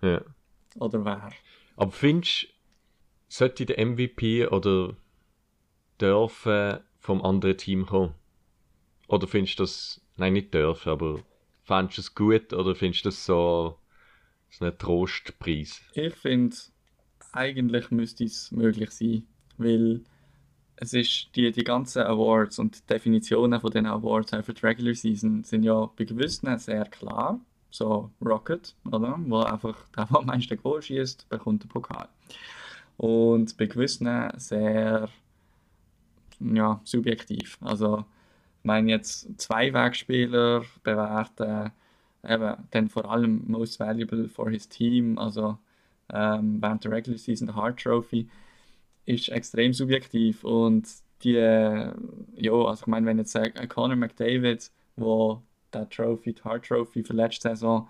ja. 0.02 0.22
Oder 0.76 1.04
wäre. 1.04 1.30
Aber 1.76 1.92
findest 1.92 2.44
du, 2.44 2.48
sollte 3.28 3.66
der 3.66 3.78
MVP 3.86 4.48
oder 4.48 4.96
dürfen 6.00 6.80
vom 7.00 7.22
anderen 7.24 7.58
Team 7.58 7.86
kommen? 7.86 8.14
Oder 9.08 9.28
findest 9.28 9.60
du 9.60 9.64
das, 9.64 10.02
nein, 10.18 10.34
nicht 10.34 10.54
dürfen, 10.54 10.90
aber 10.90 11.20
findest 11.64 11.98
du 11.98 12.02
es 12.02 12.16
gut 12.16 12.54
oder 12.54 12.76
findest 12.76 13.06
du 13.06 13.10
das 13.10 13.26
so, 13.26 13.78
so 14.50 14.66
ein 14.66 14.78
Trostpreis? 14.78 15.82
Ich 15.94 16.16
finde, 16.16 16.56
eigentlich 17.32 17.92
müsste 17.92 18.26
es 18.26 18.52
möglich 18.52 18.92
sein, 18.92 19.24
weil 19.58 20.02
es 20.82 20.94
ist 20.94 21.30
die, 21.36 21.52
die 21.52 21.64
ganzen 21.64 22.02
Awards 22.02 22.58
und 22.58 22.76
die 22.76 22.94
Definitionen 22.94 23.62
von 23.62 23.72
den 23.72 23.86
Awards 23.86 24.34
auch 24.34 24.44
für 24.44 24.54
die 24.54 24.66
Regular 24.66 24.96
Season 24.96 25.44
sind 25.44 25.64
ja 25.64 25.86
bei 25.96 26.06
gewissen 26.06 26.58
sehr 26.58 26.86
klar. 26.86 27.40
So 27.70 28.12
Rocket, 28.20 28.76
oder? 28.92 29.18
Wo 29.28 29.40
einfach 29.40 29.78
der, 29.96 30.06
der 30.06 30.18
am 30.18 30.26
meisten 30.26 30.58
Goal 30.58 30.82
schießt, 30.82 31.30
bekommt 31.30 31.64
den 31.64 31.70
Pokal. 31.70 32.10
Und 32.98 33.56
bei 33.58 33.68
gewissen 33.68 34.30
sehr 34.38 35.08
ja, 36.40 36.82
subjektiv. 36.84 37.58
Also, 37.62 38.06
meine 38.64 38.92
jetzt 38.92 39.40
zwei 39.40 39.74
Wegspieler 39.74 40.64
bewerten, 40.84 41.72
eben 42.24 42.56
dann 42.72 42.90
vor 42.90 43.10
allem 43.10 43.44
most 43.48 43.80
valuable 43.80 44.28
for 44.30 44.50
his 44.50 44.68
team, 44.68 45.18
also 45.18 45.58
ähm, 46.14 46.62
während 46.62 46.84
der 46.84 46.92
Regular 46.92 47.18
Season 47.18 47.48
der 47.48 47.56
Hart 47.56 47.82
Trophy, 47.82 48.30
ist 49.06 49.30
extrem 49.30 49.74
subjektiv 49.74 50.44
und 50.44 50.88
die, 51.24 51.36
äh, 51.36 51.92
ja, 52.36 52.52
also 52.52 52.84
ich 52.84 52.88
meine, 52.88 53.06
wenn 53.06 53.18
jetzt 53.18 53.36
äh, 53.36 53.50
Conor 53.68 53.96
McDavid, 53.96 54.72
wo 54.96 55.42
der 55.74 55.90
Trophy, 55.90 56.34
die 56.34 56.44
Hart 56.44 56.66
Trophy 56.66 57.04
für 57.04 57.14
letzte 57.14 57.50
Saison, 57.50 57.88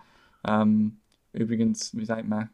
ähm, 0.47 0.97
übrigens, 1.33 1.95
wie 1.95 2.05
sagt 2.05 2.27
man, 2.27 2.49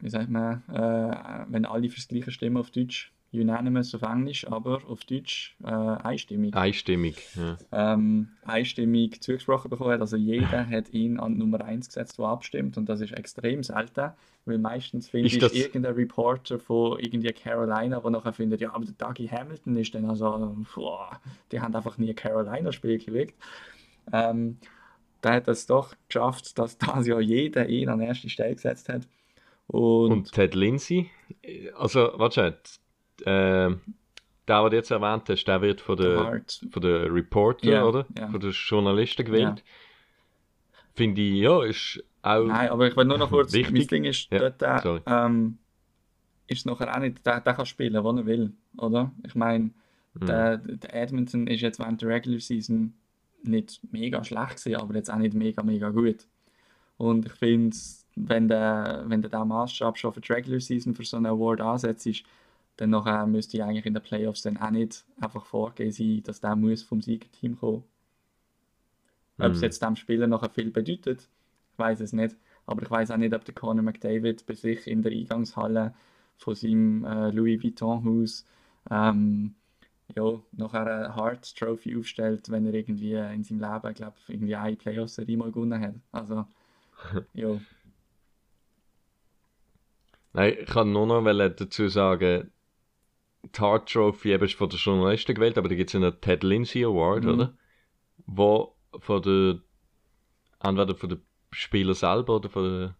wie 0.00 0.10
sagt 0.10 0.30
man, 0.30 0.62
äh, 0.68 1.44
wenn 1.48 1.64
alle 1.64 1.88
fürs 1.88 2.08
Gleiche 2.08 2.30
stimmen 2.30 2.56
auf 2.56 2.70
Deutsch, 2.70 3.12
unanimous 3.32 3.94
auf 3.94 4.02
Englisch, 4.02 4.46
aber 4.46 4.80
auf 4.88 5.04
Deutsch 5.04 5.54
äh, 5.62 5.68
einstimmig 5.68 6.54
Einstimmig, 6.54 7.16
ja. 7.36 7.58
ähm, 7.72 8.28
einstimmig 8.42 9.20
zugesprochen 9.20 9.70
bekommen 9.70 9.90
hat. 9.90 10.00
Also 10.00 10.16
jeder 10.16 10.66
hat 10.66 10.92
ihn 10.94 11.20
an 11.20 11.36
Nummer 11.36 11.62
1 11.62 11.88
gesetzt, 11.88 12.18
der 12.18 12.26
abstimmt 12.26 12.78
und 12.78 12.88
das 12.88 13.00
ist 13.00 13.12
extrem 13.12 13.62
selten, 13.62 14.12
weil 14.46 14.58
meistens 14.58 15.10
finde 15.10 15.26
ich 15.26 15.38
das- 15.38 15.52
irgendein 15.52 15.94
Reporter 15.94 16.58
von 16.58 16.98
irgendwie 16.98 17.32
Carolina, 17.32 18.00
der 18.00 18.10
nachher 18.10 18.32
findet, 18.32 18.60
ja, 18.62 18.72
aber 18.72 18.86
der 18.86 18.94
Dougie 18.94 19.28
Hamilton 19.28 19.76
ist 19.76 19.94
dann 19.94 20.06
also, 20.06 20.56
boah, 20.74 21.20
die 21.52 21.60
haben 21.60 21.74
einfach 21.74 21.98
nie 21.98 22.14
Carolina-Spiel 22.14 22.98
gelegt. 22.98 23.34
Ähm, 24.10 24.56
der 25.22 25.32
hat 25.34 25.48
es 25.48 25.66
doch 25.66 25.94
geschafft, 26.08 26.58
dass 26.58 26.78
das 26.78 27.06
ja 27.06 27.20
jeder 27.20 27.68
ihn 27.68 27.88
an 27.90 28.00
erste 28.00 28.30
Stelle 28.30 28.54
gesetzt 28.54 28.88
hat. 28.88 29.06
Und, 29.66 30.12
Und 30.12 30.32
Ted 30.32 30.54
Lindsay, 30.54 31.10
also, 31.76 32.12
warte 32.14 32.58
äh, 33.22 33.70
der, 34.48 34.62
den 34.62 34.70
du 34.70 34.76
jetzt 34.76 34.90
erwähnt 34.90 35.28
hast, 35.28 35.44
der 35.44 35.60
wird 35.60 35.80
von 35.80 35.96
der, 35.96 36.42
von 36.70 36.82
der 36.82 37.12
Reporter, 37.12 37.66
Ja, 37.66 37.84
oder? 37.84 38.06
ja. 38.18 38.28
Von 38.28 38.40
den 38.40 38.50
Journalisten 38.52 39.24
gewählt. 39.26 39.62
Finde 40.94 41.20
ich, 41.20 41.34
ja, 41.40 41.62
ist 41.62 42.02
auch 42.22 42.44
Nein, 42.46 42.70
aber 42.70 42.88
ich 42.88 42.96
will 42.96 43.04
nur 43.04 43.18
noch 43.18 43.30
kurz, 43.30 43.52
Wichtig. 43.52 43.72
mein 43.72 43.86
Ding 43.86 44.04
ist, 44.04 44.28
Ja, 44.32 44.50
dort 44.50 44.82
sorry. 44.82 45.00
ähm, 45.06 45.58
ist 46.48 46.66
nachher 46.66 46.94
auch 46.94 46.98
nicht, 47.00 47.24
der, 47.24 47.40
der 47.40 47.54
kann 47.54 47.66
spielen, 47.66 48.02
wo 48.02 48.10
er 48.10 48.26
will, 48.26 48.52
oder? 48.76 49.12
Ich 49.24 49.34
meine, 49.34 49.70
Mhm. 50.14 50.26
der, 50.26 50.56
der 50.58 50.94
Edmonton 50.94 51.46
ist 51.46 51.60
jetzt 51.60 51.78
während 51.78 52.00
der 52.02 52.08
Regular 52.08 52.40
Season 52.40 52.94
nicht 53.44 53.80
mega 53.92 54.24
schlecht 54.24 54.56
gewesen, 54.64 54.80
aber 54.80 54.94
jetzt 54.96 55.12
auch 55.12 55.18
nicht 55.18 55.34
mega, 55.34 55.62
mega 55.62 55.90
gut. 55.90 56.26
Und 56.96 57.26
ich 57.26 57.32
finde, 57.34 57.76
wenn 58.16 58.48
der, 58.48 59.04
wenn 59.06 59.22
der 59.22 59.30
diesen 59.30 59.46
Maßstab 59.46 59.96
schon 59.96 60.12
für 60.12 60.20
die 60.20 60.32
Regular 60.32 60.58
Season 60.58 60.94
für 60.94 61.04
so 61.04 61.18
einen 61.18 61.26
Award 61.26 61.60
ansetzt, 61.60 62.08
dann 62.78 62.90
nachher 62.90 63.26
müsste 63.28 63.58
ich 63.58 63.64
eigentlich 63.64 63.86
in 63.86 63.94
den 63.94 64.02
Playoffs 64.04 64.42
dann 64.42 64.58
auch 64.58 64.70
nicht 64.72 65.06
einfach 65.20 65.46
vorgehen 65.46 65.92
sein, 65.92 66.22
dass 66.24 66.40
der 66.40 66.56
muss 66.56 66.82
vom 66.84 67.02
Siegerteam 67.02 67.58
kommen. 67.58 67.84
Ob 69.38 69.52
es 69.52 69.60
Mhm. 69.60 69.62
jetzt 69.62 69.82
dem 69.82 69.96
Spieler 69.96 70.26
nachher 70.26 70.50
viel 70.50 70.70
bedeutet, 70.70 71.28
ich 71.72 71.78
weiß 71.78 72.00
es 72.00 72.12
nicht. 72.12 72.36
Aber 72.66 72.82
ich 72.82 72.90
weiß 72.90 73.10
auch 73.10 73.16
nicht, 73.16 73.34
ob 73.34 73.44
der 73.44 73.54
Conor 73.54 73.82
McDavid 73.82 74.44
bei 74.46 74.54
sich 74.54 74.86
in 74.86 75.02
der 75.02 75.12
Eingangshalle 75.12 75.94
von 76.36 76.54
seinem 76.54 77.04
äh, 77.04 77.30
Louis 77.30 77.62
Vuitton 77.62 78.04
Haus 78.04 78.44
ähm, 78.90 79.54
ja, 80.16 80.40
nachher 80.52 80.86
eine 80.86 81.16
Hart 81.16 81.56
Trophy 81.56 81.96
aufstellt, 81.98 82.50
wenn 82.50 82.66
er 82.66 82.74
irgendwie 82.74 83.14
in 83.14 83.44
seinem 83.44 83.60
Leben, 83.60 83.94
glaube 83.94 84.16
irgendwie 84.28 84.56
eine 84.56 84.76
Playoff-Serie 84.76 85.36
mal 85.38 85.52
gewonnen 85.52 85.80
hat. 85.82 85.94
Also, 86.12 86.46
ja. 87.34 87.60
Nein, 90.32 90.56
ich 90.60 90.66
kann 90.66 90.92
nur 90.92 91.06
noch 91.06 91.22
dazu 91.50 91.88
sagen, 91.88 92.50
Hart 93.58 93.90
Trophy 93.92 94.32
eben 94.32 94.48
von 94.48 94.68
den 94.68 94.78
Journalisten 94.78 95.34
gewählt, 95.34 95.58
aber 95.58 95.68
da 95.68 95.74
gibt 95.74 95.88
es 95.90 95.94
ja 95.94 96.00
einen 96.00 96.20
Ted 96.20 96.42
Lindsay 96.42 96.84
Award, 96.84 97.24
Mhm. 97.24 97.30
oder? 97.30 97.54
Wo 98.26 98.76
von 98.98 99.22
der, 99.22 99.58
entweder 100.62 100.94
von 100.94 101.08
den 101.10 101.22
Spielern 101.50 101.94
selber 101.94 102.36
oder 102.36 102.48
von 102.48 102.62
der 102.64 102.96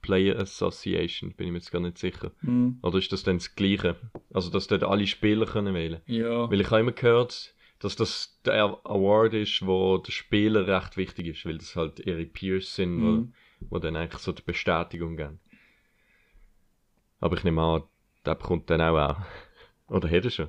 Player 0.00 0.38
Association, 0.38 1.32
bin 1.34 1.46
ich 1.46 1.52
mir 1.52 1.58
jetzt 1.58 1.70
gar 1.70 1.80
nicht 1.80 1.98
sicher. 1.98 2.32
Hm, 2.40 2.78
Oder 2.82 2.98
ist 2.98 3.12
das 3.12 3.22
dann 3.22 3.38
das 3.38 3.54
Gleiche? 3.54 3.96
Also, 4.32 4.50
dass 4.50 4.66
dort 4.66 4.82
alle 4.82 5.06
Spieler 5.06 5.46
können 5.46 5.74
wählen 5.74 6.00
ja. 6.06 6.50
Weil 6.50 6.60
ich 6.60 6.70
habe 6.70 6.80
immer 6.80 6.92
gehört, 6.92 7.54
dass 7.78 7.94
das 7.96 8.40
der 8.44 8.62
Award 8.84 9.34
ist, 9.34 9.64
wo 9.66 9.98
der 9.98 10.10
Spieler 10.12 10.66
recht 10.66 10.96
wichtig 10.96 11.26
ist, 11.28 11.44
weil 11.46 11.58
das 11.58 11.76
halt 11.76 12.00
ihre 12.00 12.24
Peers 12.24 12.74
sind, 12.74 12.96
Mhm. 12.96 13.32
wo, 13.60 13.76
wo 13.76 13.78
dann 13.78 13.94
eigentlich 13.96 14.22
so 14.22 14.32
die 14.32 14.42
Bestätigung 14.42 15.16
geben. 15.16 15.38
Aber 17.20 17.36
ich 17.36 17.44
nehme 17.44 17.62
an, 17.62 17.82
der 18.24 18.34
bekommt 18.34 18.70
dann 18.70 18.80
auch 18.80 18.98
auch. 18.98 19.16
Oder 19.92 20.08
er 20.24 20.30
schon? 20.30 20.48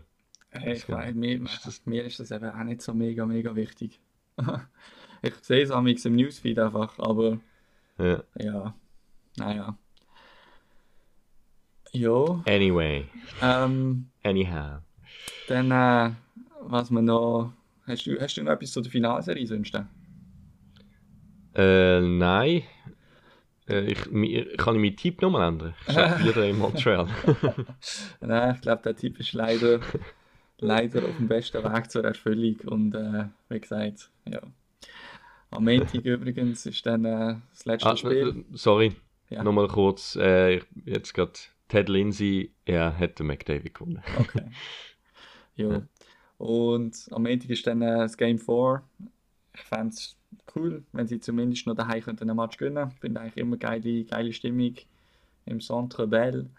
Hey, 0.52 0.74
ich 0.74 0.88
weiß, 0.88 1.14
mir, 1.16 1.42
Ist 1.44 1.66
das- 1.66 1.86
mir 1.86 2.04
ist 2.06 2.20
das 2.20 2.32
eben 2.32 2.50
auch 2.50 2.64
nicht 2.64 2.82
so 2.82 2.94
mega, 2.94 3.26
mega 3.26 3.56
wichtig. 3.56 4.00
ich 5.22 5.36
sehe 5.42 5.64
es 5.64 5.72
am 5.72 5.86
im 6.06 6.16
Newsfeed 6.16 6.58
einfach, 6.60 6.98
aber 7.00 7.40
Ja. 7.98 8.24
ja, 8.40 8.74
naja. 9.38 9.78
Ja, 11.92 12.42
Anyway, 12.48 13.06
ähm, 13.42 14.10
anyhow. 14.24 14.82
dann, 15.48 15.70
äh, 15.72 16.12
was 16.62 16.90
man 16.90 17.06
noch. 17.06 17.52
Hast 17.86 18.08
du, 18.08 18.20
hast 18.20 18.36
du 18.38 18.44
noch 18.44 18.54
etwas 18.54 18.72
zu 18.72 18.82
der 18.82 18.92
Finalserie 18.92 19.46
sonst? 19.46 19.76
Äh, 21.56 22.00
nein. 22.02 22.64
Äh, 23.68 23.92
ich, 23.92 23.98
kann 24.58 24.76
ich 24.76 24.82
meinen 24.82 24.96
Tipp 24.98 25.22
nochmal 25.22 25.48
ändern? 25.48 25.74
Ich 25.88 25.96
wieder 25.96 26.46
in 26.50 26.58
Montreal. 26.58 27.08
Nein, 28.22 28.56
ich 28.56 28.62
glaube, 28.62 28.82
der 28.84 28.96
Typ 28.96 29.20
ist 29.20 29.34
leider, 29.34 29.80
leider 30.60 31.04
auf 31.04 31.16
dem 31.18 31.28
besten 31.28 31.64
Weg 31.64 31.92
zur 31.92 32.04
Erfüllung. 32.04 32.60
Und 32.66 32.96
äh, 32.96 33.26
wie 33.50 33.60
gesagt, 33.60 34.10
ja. 34.30 34.42
Am 35.52 35.66
Montag 35.66 36.04
übrigens 36.04 36.66
ist 36.66 36.86
dann 36.86 37.06
äh, 37.06 37.36
das 37.52 37.66
letzte 37.66 37.90
ah, 37.90 37.96
Spiel. 37.96 38.44
sorry, 38.54 38.96
Ja. 39.30 39.44
nochmal 39.44 39.68
kurz. 39.68 40.16
Äh, 40.16 40.62
jetzt 40.86 41.14
gerade 41.14 41.34
Ted 41.68 41.90
Lindsay, 41.90 42.52
er 42.66 42.98
hat 42.98 43.20
den 43.20 43.28
McDavid 43.28 43.74
gewonnen. 43.74 44.04
Okay. 44.20 44.46
Ja. 45.56 45.84
Und 46.40 47.08
am 47.12 47.22
Montag 47.22 47.48
ist 47.52 47.68
dann 47.68 47.84
äh, 47.84 47.98
das 48.00 48.18
Game 48.18 48.40
4. 48.40 48.82
Ich 49.56 49.62
fände 49.62 49.90
es 49.90 50.16
cool, 50.56 50.84
wenn 50.92 51.08
sie 51.08 51.20
zumindest 51.20 51.68
noch 51.68 51.76
daheim 51.76 52.02
könnten 52.02 52.30
einen 52.30 52.38
Match 52.38 52.58
gewinnen. 52.58 52.90
Ich 52.94 53.00
finde 53.00 53.22
eigentlich 53.22 53.38
immer 53.38 53.58
geile, 53.58 54.04
geile 54.06 54.34
Stimmung 54.34 54.76
im 55.46 55.60
Centre 55.60 56.08
Bell. 56.08 56.50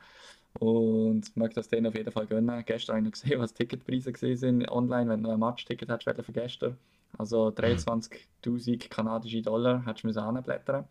Und 0.60 1.36
mag 1.36 1.52
das 1.54 1.68
denen 1.68 1.88
auf 1.88 1.96
jeden 1.96 2.12
Fall 2.12 2.26
gönnen. 2.26 2.62
Gestern 2.64 2.96
habe 2.96 3.00
ich 3.00 3.12
noch 3.12 3.20
gesehen, 3.20 3.40
was 3.40 3.52
die 3.52 3.64
Ticketpreise 3.64 4.12
gesehen 4.12 4.36
sind 4.36 4.68
online, 4.70 5.10
wenn 5.10 5.22
du 5.22 5.28
noch 5.28 5.34
ein 5.34 5.40
Match-Ticket 5.40 5.88
hättest 5.88 6.06
wollen 6.06 6.24
für 6.24 6.32
gestern. 6.32 6.76
Also 7.18 7.48
23.000 7.48 8.88
kanadische 8.88 9.42
Dollar 9.42 9.84
hättest 9.84 10.04
du 10.04 10.08
müssen 10.08 10.20
anblättern. 10.20 10.84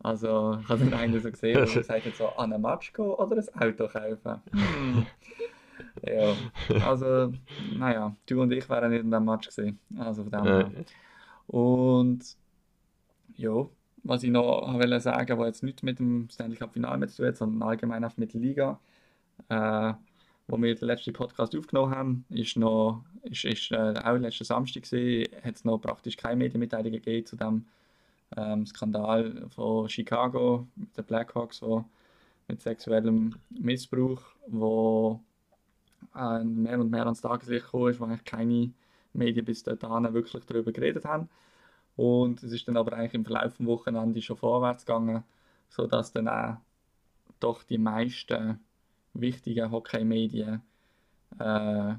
Also 0.00 0.58
ich 0.62 0.68
habe 0.68 0.84
dann 0.84 0.94
einen 0.94 1.20
so 1.20 1.30
gesehen, 1.30 1.54
der 1.54 1.64
gesagt 1.74 2.06
hat, 2.06 2.14
so 2.14 2.28
an 2.28 2.52
ein 2.52 2.60
Match 2.60 2.92
gehen 2.92 3.04
oder 3.04 3.36
ein 3.36 3.60
Auto 3.60 3.88
kaufen. 3.88 4.42
Hm. 4.52 5.06
Ja, 6.02 6.34
also, 6.86 7.32
naja, 7.76 8.14
du 8.26 8.42
und 8.42 8.52
ich 8.52 8.68
wären 8.68 8.90
nicht 8.90 9.02
in 9.02 9.10
dem 9.10 9.24
Match 9.24 9.48
gesehen. 9.48 9.78
Also 9.98 10.22
von 10.22 10.32
dem 10.32 10.44
her. 10.44 10.70
Und 11.48 12.36
ja, 13.36 13.66
was 14.04 14.22
ich 14.22 14.30
noch 14.30 14.72
wollte 14.74 15.00
sagen, 15.00 15.38
was 15.38 15.46
jetzt 15.46 15.62
nicht 15.62 15.82
mit 15.82 15.98
dem 15.98 16.28
Stanley 16.30 16.56
Cup 16.56 16.74
Finale 16.74 16.98
mit 16.98 17.10
zu 17.10 17.24
tun 17.24 17.34
sondern 17.34 17.68
allgemein 17.68 18.04
einfach 18.04 18.18
mit 18.18 18.34
der 18.34 18.40
Liga, 18.40 18.80
äh, 19.48 19.92
wo 20.46 20.60
wir 20.60 20.74
den 20.74 20.86
letzten 20.86 21.12
Podcast 21.12 21.56
aufgenommen 21.56 21.94
haben, 21.94 22.24
ist 22.30 22.56
noch, 22.56 23.04
ist, 23.22 23.44
ist 23.44 23.70
äh, 23.72 23.94
auch 24.04 24.16
letzten 24.16 24.44
Samstag 24.44 24.82
gesehen, 24.82 25.28
hat 25.42 25.56
es 25.56 25.64
noch 25.64 25.78
praktisch 25.78 26.16
keine 26.16 26.36
Medienmitteilung 26.36 26.92
gegeben 26.92 27.26
zu 27.26 27.36
dem 27.36 27.66
ähm, 28.36 28.66
Skandal 28.66 29.46
von 29.48 29.88
Chicago 29.88 30.66
mit 30.76 30.96
den 30.96 31.04
Blackhawks, 31.04 31.62
wo 31.62 31.84
mit 32.46 32.62
sexuellem 32.62 33.36
Missbrauch, 33.50 34.22
wo 34.46 35.20
äh, 36.14 36.44
mehr 36.44 36.78
und 36.80 36.90
mehr 36.90 37.04
ans 37.04 37.20
Tageslicht 37.20 37.64
gekommen 37.64 37.90
ist, 37.90 38.00
wo 38.00 38.04
eigentlich 38.04 38.24
keine 38.24 38.70
Medien 39.12 39.44
bis 39.44 39.62
dahin 39.62 40.14
wirklich 40.14 40.44
darüber 40.44 40.72
geredet 40.72 41.04
haben. 41.04 41.28
Und 41.96 42.42
es 42.42 42.52
ist 42.52 42.68
dann 42.68 42.76
aber 42.76 42.92
eigentlich 42.92 43.14
im 43.14 43.24
Verlauf 43.24 43.56
des 43.56 43.66
Wochenende 43.66 44.22
schon 44.22 44.36
vorwärts 44.36 44.86
gegangen, 44.86 45.24
sodass 45.68 46.12
dann 46.12 46.28
auch 46.28 46.56
doch 47.40 47.62
die 47.64 47.78
meisten 47.78 48.60
wichtigen 49.14 49.70
Hockey-Medien, 49.70 50.62
äh, 51.38 51.94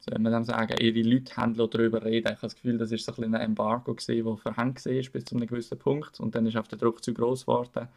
soll 0.00 0.18
man 0.18 0.44
sagen, 0.44 0.76
ihre 0.80 1.08
Leute 1.08 1.36
haben 1.36 1.54
darüber 1.54 2.04
reden. 2.04 2.28
Ich 2.28 2.36
habe 2.36 2.42
das 2.42 2.54
Gefühl, 2.54 2.78
das 2.78 2.92
ist 2.92 3.04
so 3.04 3.12
ein 3.22 3.34
ein 3.34 3.40
Embargo 3.40 3.94
gewesen, 3.94 4.24
das 4.24 4.40
verhängt 4.40 4.84
war 4.84 5.12
bis 5.12 5.24
zu 5.24 5.36
einem 5.36 5.46
gewissen 5.46 5.78
Punkt 5.78 6.20
und 6.20 6.34
dann 6.34 6.46
ist 6.46 6.56
auf 6.56 6.68
der 6.68 6.78
Druck 6.78 7.02
zu 7.02 7.12
groß 7.12 7.46
geworden. 7.46 7.88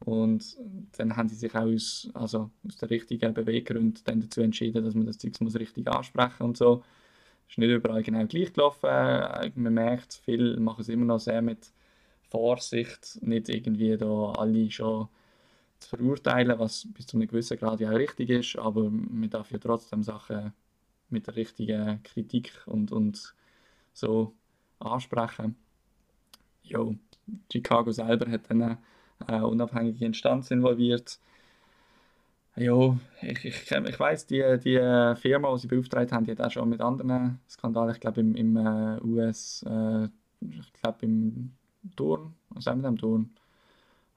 Und 0.00 0.58
dann 0.98 1.16
haben 1.16 1.28
sie 1.28 1.36
sich 1.36 1.54
auch 1.54 1.62
aus, 1.62 2.10
also 2.12 2.50
aus 2.66 2.76
den 2.76 2.88
richtigen 2.88 3.32
Beweggründen 3.32 4.02
dann 4.04 4.20
dazu 4.20 4.42
entschieden, 4.42 4.84
dass 4.84 4.94
man 4.94 5.06
das 5.06 5.18
Zeug 5.18 5.32
richtig 5.40 5.88
ansprechen 5.88 6.42
und 6.42 6.56
so. 6.56 6.82
Ist 7.48 7.58
nicht 7.58 7.70
überall 7.70 8.02
genau 8.02 8.26
gleich 8.26 8.52
gelaufen. 8.52 8.86
Äh, 8.88 9.50
Man 9.54 9.74
merkt, 9.74 10.14
viele 10.24 10.58
machen 10.60 10.80
es 10.82 10.88
immer 10.88 11.04
noch 11.06 11.20
sehr 11.20 11.42
mit 11.42 11.72
Vorsicht, 12.28 13.18
nicht 13.22 13.48
irgendwie 13.48 13.96
da 13.96 14.32
alle 14.32 14.70
schon 14.70 15.08
zu 15.80 15.88
verurteilen, 15.90 16.58
was 16.58 16.86
bis 16.94 17.06
zu 17.08 17.16
einem 17.18 17.28
gewissen 17.28 17.58
Grad 17.58 17.80
ja 17.80 17.90
auch 17.90 17.96
richtig 17.96 18.30
ist, 18.30 18.58
aber 18.58 18.90
man 18.90 19.30
darf 19.30 19.50
ja 19.52 19.58
trotzdem 19.58 20.02
Sachen 20.02 20.52
mit 21.10 21.26
der 21.28 21.36
richtigen 21.36 22.02
Kritik 22.04 22.52
und, 22.66 22.92
und 22.92 23.34
so 23.94 24.34
ansprechen. 24.80 25.56
Jo, 26.62 26.94
Chicago 27.52 27.92
selber 27.92 28.30
hat 28.30 28.50
dann 28.50 28.78
eine 29.26 29.46
unabhängige 29.46 30.04
Instanz 30.04 30.50
involviert. 30.50 31.18
Ja, 32.56 32.96
ich, 33.20 33.44
ich, 33.44 33.70
ich 33.70 34.00
weiss, 34.00 34.26
die, 34.26 34.42
die 34.64 34.78
Firma, 35.20 35.52
die 35.54 35.60
sie 35.60 35.66
beauftragt 35.68 36.12
haben, 36.12 36.24
die 36.24 36.32
hat 36.32 36.40
auch 36.40 36.50
schon 36.50 36.68
mit 36.70 36.80
anderen 36.80 37.38
Skandalen, 37.48 37.94
ich 37.94 38.00
glaube 38.00 38.20
im, 38.20 38.34
im 38.34 38.56
äh, 38.56 38.98
US, 39.02 39.62
äh, 39.68 40.08
ich 40.40 40.72
glaube 40.82 40.98
im 41.02 41.52
Turn, 41.96 42.34
was 42.50 42.64
sagen 42.64 42.80
wir 42.82 42.88
dem 42.88 42.98
Turn? 42.98 43.30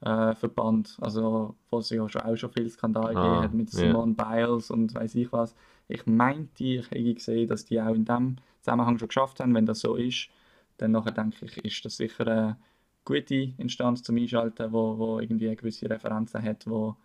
Äh, 0.02 0.34
Verband, 0.36 0.98
also 1.02 1.56
wo 1.70 1.80
es 1.80 1.90
ja 1.90 2.08
schon 2.08 2.22
auch 2.22 2.36
schon 2.38 2.52
viele 2.52 2.70
Skandale 2.70 3.18
Ah, 3.18 3.22
gegeben 3.22 3.44
hat 3.44 3.54
mit 3.54 3.74
ja. 3.74 3.80
Simone 3.80 4.14
Biles 4.14 4.72
und 4.72 4.96
weiß 4.96 5.16
ich 5.16 5.32
was. 5.34 5.56
Ich 5.90 6.06
meinte, 6.06 6.64
ich 6.64 6.90
hätte 6.92 7.14
gesehen, 7.14 7.50
dass 7.50 7.66
die 7.66 7.82
auch 7.82 7.94
in 7.94 8.06
dem 8.06 8.38
Zusammenhang 8.62 8.98
schon 8.98 9.10
geschafft 9.10 9.42
haben. 9.42 9.54
Wenn 9.54 9.66
das 9.66 9.82
so 9.82 9.96
ist, 9.96 10.30
dann 10.78 10.92
nachher 10.92 11.12
denke 11.12 11.46
ich, 11.46 11.58
ist 11.66 11.84
das 11.84 11.98
sicher 11.98 12.26
eine 12.28 12.58
gute 13.04 13.54
Instanz 13.58 14.02
zum 14.04 14.16
Einschalten, 14.18 14.72
wo, 14.72 14.98
wo 14.98 15.20
irgendwie 15.20 15.54
gewisse 15.56 15.90
Referenzen 15.90 16.42
hat, 16.44 16.66
wo 16.70 16.96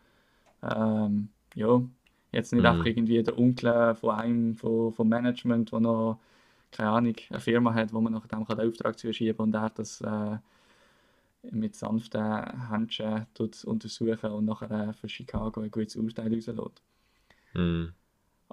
ähm, 0.64 1.31
ja, 1.55 1.83
jetzt 2.33 2.53
nicht 2.53 2.64
Mhm. 2.64 2.66
einfach 2.66 2.87
irgendwie 2.87 3.22
der 3.22 3.38
Onkel 3.38 3.94
von 3.94 4.11
einem 4.11 4.57
von, 4.57 4.92
vom 4.92 5.09
Management, 5.09 5.72
der 5.72 5.81
noch, 5.81 6.20
keine 6.72 6.90
Ahnung, 6.90 7.14
eine 7.31 7.40
Firma 7.40 7.74
hat, 7.74 7.92
wo 7.94 8.00
man 8.00 8.12
nach 8.14 8.27
dem 8.29 8.46
kann 8.46 8.59
den 8.59 8.68
Auftrag 8.68 8.98
zuschieben 8.98 9.40
und 9.40 9.55
er 9.55 9.70
das 9.70 10.00
äh, 10.03 10.38
mit 11.53 11.77
sanften 11.77 12.68
Händchen 12.70 13.27
untersuchen 13.66 14.31
und 14.33 14.46
nachher 14.46 14.88
äh, 14.88 14.92
für 14.92 15.09
Chicago 15.09 15.61
ein 15.61 15.70
gutes 15.70 15.94
Urteil 15.96 16.33
rauslässt. 16.35 16.83
hm. 17.55 17.94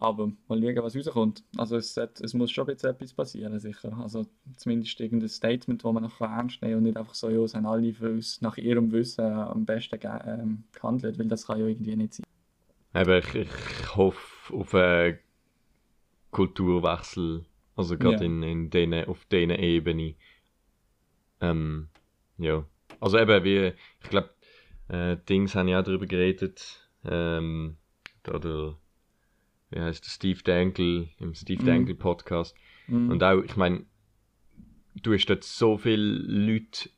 Aber 0.02 0.32
mal 0.48 0.60
schauen, 0.60 0.84
was 0.84 0.96
rauskommt. 0.96 1.44
Also 1.58 1.78
es, 1.78 1.94
sollte- 1.94 2.24
es 2.24 2.34
muss 2.34 2.50
schon 2.52 2.66
bisschen 2.66 2.90
etwas 2.90 3.14
passieren, 3.14 3.60
sicher. 3.60 3.96
Also 4.00 4.26
zumindest 4.58 5.00
irgendein 5.00 5.30
Statement, 5.30 5.84
das 5.84 5.94
man 5.94 6.02
noch 6.02 6.20
ernst 6.20 6.60
nehmen 6.64 6.72
kann 6.74 6.78
und 6.80 6.84
nicht 6.86 6.98
einfach 6.98 7.14
so, 7.14 7.30
ja, 7.30 7.40
es 7.42 7.54
haben 7.54 7.68
alle 7.68 7.94
für 7.94 8.10
uns 8.10 8.42
nach 8.42 8.58
ihrem 8.58 8.92
Wissen 8.92 9.24
am 9.24 9.64
besten 9.64 10.00
ähm, 10.02 10.64
gehandelt, 10.72 11.20
weil 11.20 11.28
das 11.28 11.46
kann 11.46 11.60
ja 11.60 11.68
irgendwie 11.68 11.96
nicht 11.96 12.16
sein. 12.16 12.26
Aber 12.94 13.20
ich, 13.20 13.36
ich 13.36 13.96
hoffe 13.96 14.54
auf 14.56 14.74
einen 14.74 15.20
Kulturwechsel, 16.32 17.46
also 17.76 17.96
gerade 17.98 18.16
Ja. 18.16 18.22
in, 18.26 18.42
in 18.42 18.70
denen, 18.72 19.06
auf 19.08 19.26
dieser 19.26 19.60
Ebene. 19.60 20.16
Ähm, 21.42 21.90
ja. 22.38 22.66
Also 23.00 23.20
eben, 23.20 23.44
wie, 23.44 23.74
ich 24.02 24.10
glaube, 24.10 24.32
äh, 24.90 25.18
Dings 25.30 25.54
haben 25.56 25.68
ja 25.68 25.80
auch 25.80 25.84
darüber 25.84 26.08
geredet, 26.08 26.90
ähm, 27.06 27.78
da 28.24 28.40
der, 28.40 28.78
wie 29.72 29.80
heißt 29.80 30.06
der, 30.06 30.10
Steve 30.10 30.42
Dangle, 30.44 31.10
im 31.18 31.34
Steve 31.34 31.62
Mhm. 31.62 31.66
Dangle 31.66 31.96
Podcast. 31.96 32.56
Mhm. 32.88 33.10
Und 33.10 33.24
auch, 33.24 33.42
ich 33.42 33.56
meine, 33.56 33.86
du 35.02 35.14
hast 35.14 35.26
dort 35.26 35.44
so 35.44 35.78
viele 35.78 36.04
Leute, 36.04 36.90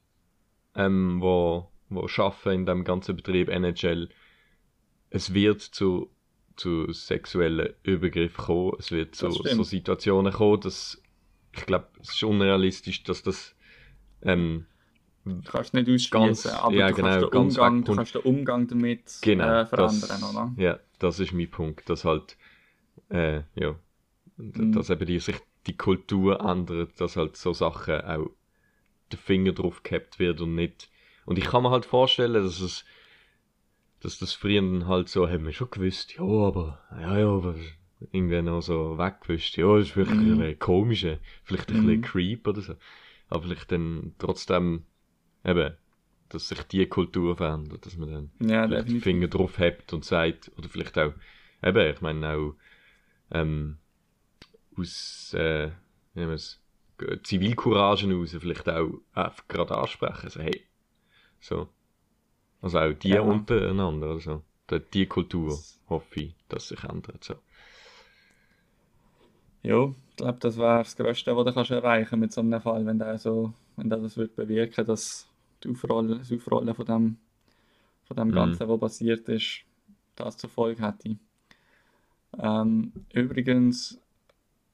ähm, 0.76 1.21
wo, 1.21 1.69
wo 1.89 2.07
arbeiten 2.17 2.61
in 2.61 2.65
dem 2.65 2.84
ganzen 2.84 3.15
Betrieb 3.15 3.49
NHL. 3.49 4.09
Es 5.09 5.34
wird 5.34 5.61
zu 5.61 6.09
zu 6.55 6.91
sexuellen 6.91 7.74
Übergriffen 7.82 8.45
kommen. 8.45 8.74
Es 8.78 8.91
wird 8.91 9.15
zu 9.15 9.32
so 9.32 9.63
Situationen 9.63 10.32
kommen, 10.32 10.61
dass 10.61 11.01
ich 11.55 11.65
glaube, 11.65 11.88
es 12.01 12.09
ist 12.09 12.24
unrealistisch, 12.24 13.03
dass 13.03 13.24
das 13.24 13.55
ähm, 14.21 14.65
Du 15.26 15.41
kannst 15.49 15.74
nicht 15.74 15.88
ausschließen, 15.89 16.51
aber 16.51 16.76
ja, 16.76 16.89
du, 16.89 16.95
genau, 16.95 17.30
kannst 17.30 17.57
Umgang, 17.57 17.84
du 17.86 17.95
kannst 17.95 18.15
den 18.15 18.21
Umgang 18.24 18.67
damit 18.67 19.19
genau 19.21 19.61
äh, 19.61 19.65
verändern, 19.65 20.09
das, 20.09 20.24
oder? 20.24 20.53
Ja, 20.57 20.80
das 20.99 21.19
ist 21.19 21.32
mein 21.32 21.49
Punkt, 21.49 21.89
dass 21.89 22.03
halt 22.03 22.36
äh, 23.10 23.41
ja, 23.56 23.76
Mhm. 24.38 24.74
dass 24.74 24.89
eben 24.89 25.06
die, 25.06 25.20
sich 25.20 25.38
die 25.68 25.78
Kultur 25.78 26.41
ändert, 26.41 27.00
dass 27.00 27.16
halt 27.18 27.38
so 27.38 27.54
Sachen 27.54 28.02
auch 28.02 28.30
der 29.12 29.20
Finger 29.20 29.54
drauf 29.54 29.84
gehabt 29.84 30.20
wird 30.20 30.41
und 30.41 30.56
nicht. 30.56 30.89
Und 31.26 31.38
ich 31.39 31.46
kann 31.46 31.64
mir 31.64 31.72
halt 31.72 31.86
vorstellen, 31.86 32.34
dass 32.34 32.60
es 32.62 32.86
dass 34.02 34.20
das 34.20 34.34
früher 34.34 34.88
halt 34.88 35.08
so, 35.10 35.30
haben 35.30 35.46
wir 35.46 35.54
schon 35.54 35.70
gewusst, 35.72 36.16
ja, 36.16 36.24
aber, 36.24 36.84
ja, 36.91 37.20
ja, 37.20 37.28
aber 37.28 37.56
irgendwie 38.12 38.41
noch 38.41 38.62
so 38.62 38.98
weggewischt, 38.98 39.58
ja, 39.58 39.78
das 39.78 39.89
ist 39.89 39.96
wirklich 39.96 40.20
Mhm. 40.20 40.32
ein 40.34 40.38
bisschen 40.38 40.60
komisch, 40.60 41.04
äh, 41.06 41.20
vielleicht 41.44 41.70
ein 41.70 41.76
Mhm. 41.76 42.02
bisschen 42.02 42.02
creep 42.02 42.48
oder 42.48 42.62
so. 42.62 42.76
Aber 43.30 43.44
vielleicht 43.44 43.72
dann 43.72 44.14
trotzdem, 44.20 44.86
eben, 45.46 45.74
dass 46.30 46.50
sich 46.50 46.62
die 46.64 46.86
Kultur 46.88 47.38
verändert, 47.38 47.86
dass 47.86 47.96
man 47.98 48.12
dann 48.12 48.32
Ja, 48.41 48.68
vielleicht 48.68 48.89
den. 48.89 49.02
Finger 49.02 49.28
drauf 49.28 49.58
hebt 49.58 49.94
und 49.94 50.04
sagt, 50.04 50.52
oder 50.58 50.68
vielleicht 50.68 50.98
auch, 50.98 51.14
eben, 51.64 51.94
ich 51.94 52.02
meine 52.02 52.36
auch, 52.36 52.56
ähm, 53.34 53.79
aus, 54.77 55.34
äh, 55.34 55.71
es, 56.15 56.59
Zivilcourage 57.23 58.07
raus 58.13 58.36
vielleicht 58.39 58.69
auch 58.69 58.89
einfach 59.13 59.47
gerade 59.47 59.77
ansprechen, 59.77 60.29
so, 60.29 60.41
hey, 60.41 60.65
so. 61.41 61.69
Also 62.61 62.79
auch 62.79 62.93
die 62.93 63.19
Ja. 63.19 63.19
untereinander, 63.19 64.11
oder 64.11 64.19
so. 64.21 64.43
Die, 64.71 64.81
die 64.93 65.07
Kultur, 65.07 65.65
hoffe 65.89 66.21
ich, 66.21 66.36
dass 66.49 66.69
sich 66.69 66.84
ändert, 66.84 67.23
so. 67.23 67.36
Ja, 69.63 69.86
ich 70.09 70.15
glaube, 70.17 70.39
das 70.39 70.57
wäre 70.57 70.79
das 70.79 70.95
Größte, 70.95 71.36
was 71.36 71.45
du 71.45 71.53
kannst 71.53 71.71
erreichen 71.71 72.19
mit 72.19 72.31
so 72.34 72.41
einem 72.41 72.59
Fall, 72.61 72.86
wenn 72.86 72.99
der 72.99 73.17
so, 73.17 73.53
wenn 73.77 73.89
der 73.89 73.99
das 73.99 74.17
wird 74.17 74.36
bewirken, 74.36 74.86
dass 74.86 75.27
die 75.63 75.69
Aufrollen, 75.69 76.19
das 76.19 76.31
Aufrollen 76.31 76.75
von 76.75 76.86
dem, 76.86 77.17
von 78.05 78.17
dem 78.17 78.31
Mhm. 78.31 78.34
Ganzen, 78.34 78.67
was 78.69 78.79
passiert 78.79 79.29
ist, 79.29 79.65
das 80.15 80.38
zur 80.38 80.49
Folge 80.49 80.86
hätte. 80.86 81.17
Ähm, 82.39 82.91
übrigens 83.13 83.99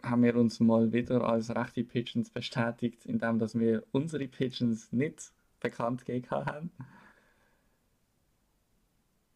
haben 0.03 0.24
wir 0.24 0.36
uns 0.36 0.60
mal 0.60 0.93
wieder 0.93 1.24
als 1.24 1.53
rechte 1.53 1.84
Pigeons 1.84 2.30
bestätigt, 2.30 3.05
indem 3.05 3.39
dass 3.39 3.57
wir 3.57 3.84
unsere 3.91 4.28
Pigeons 4.28 4.91
nicht 4.91 5.32
bekannt 5.60 6.05
gegeben 6.05 6.45
haben. 6.45 6.72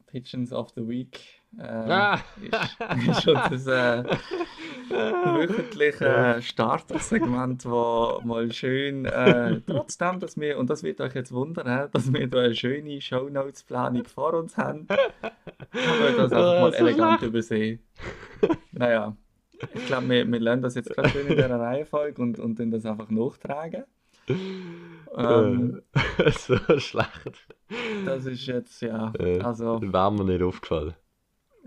Pigeons 0.07 0.53
of 0.53 0.69
the 0.75 0.87
Week 0.87 1.41
äh, 1.57 1.63
Ah! 1.63 2.19
ist, 2.41 3.07
ist 3.07 3.27
unser 3.27 4.05
äh, 4.05 4.13
wöchentliche 4.89 6.37
Startersegment, 6.41 7.65
wo 7.65 8.19
mal 8.23 8.51
schön, 8.51 9.05
äh, 9.05 9.61
trotzdem, 9.65 10.19
dass 10.19 10.37
wir, 10.37 10.57
und 10.57 10.69
das 10.69 10.83
wird 10.83 10.99
euch 11.01 11.13
jetzt 11.15 11.31
wundern, 11.31 11.89
dass 11.91 12.11
wir 12.11 12.27
da 12.27 12.39
eine 12.39 12.55
schöne 12.55 12.99
Shownotes-Planung 13.01 14.05
vor 14.05 14.33
uns 14.33 14.57
haben, 14.57 14.87
haben 14.89 15.99
wir 15.99 16.17
das 16.17 16.31
einfach 16.31 16.61
mal 16.61 16.73
elegant 16.73 17.21
übersehen. 17.21 17.79
Naja, 18.71 19.15
ich 19.73 19.85
glaube, 19.85 20.09
wir, 20.09 20.27
wir 20.31 20.39
lernen 20.39 20.61
das 20.61 20.75
jetzt 20.75 20.89
gerade 20.89 21.09
schön 21.09 21.27
in 21.27 21.35
dieser 21.35 21.59
Reihenfolge 21.59 22.21
und, 22.21 22.39
und 22.39 22.59
dann 22.59 22.71
das 22.71 22.85
einfach 22.85 23.09
nachtragen. 23.09 23.83
Ähm, 24.27 25.81
Äh, 26.17 26.31
so 26.37 26.57
schlecht. 26.79 27.47
das 28.05 28.25
ist 28.25 28.45
jetzt, 28.47 28.81
ja, 28.81 29.11
Äh, 29.19 29.39
also, 29.41 29.79
Wäre 29.81 30.11
mir 30.11 30.23
nicht 30.25 30.41
aufgefallen. 30.41 30.95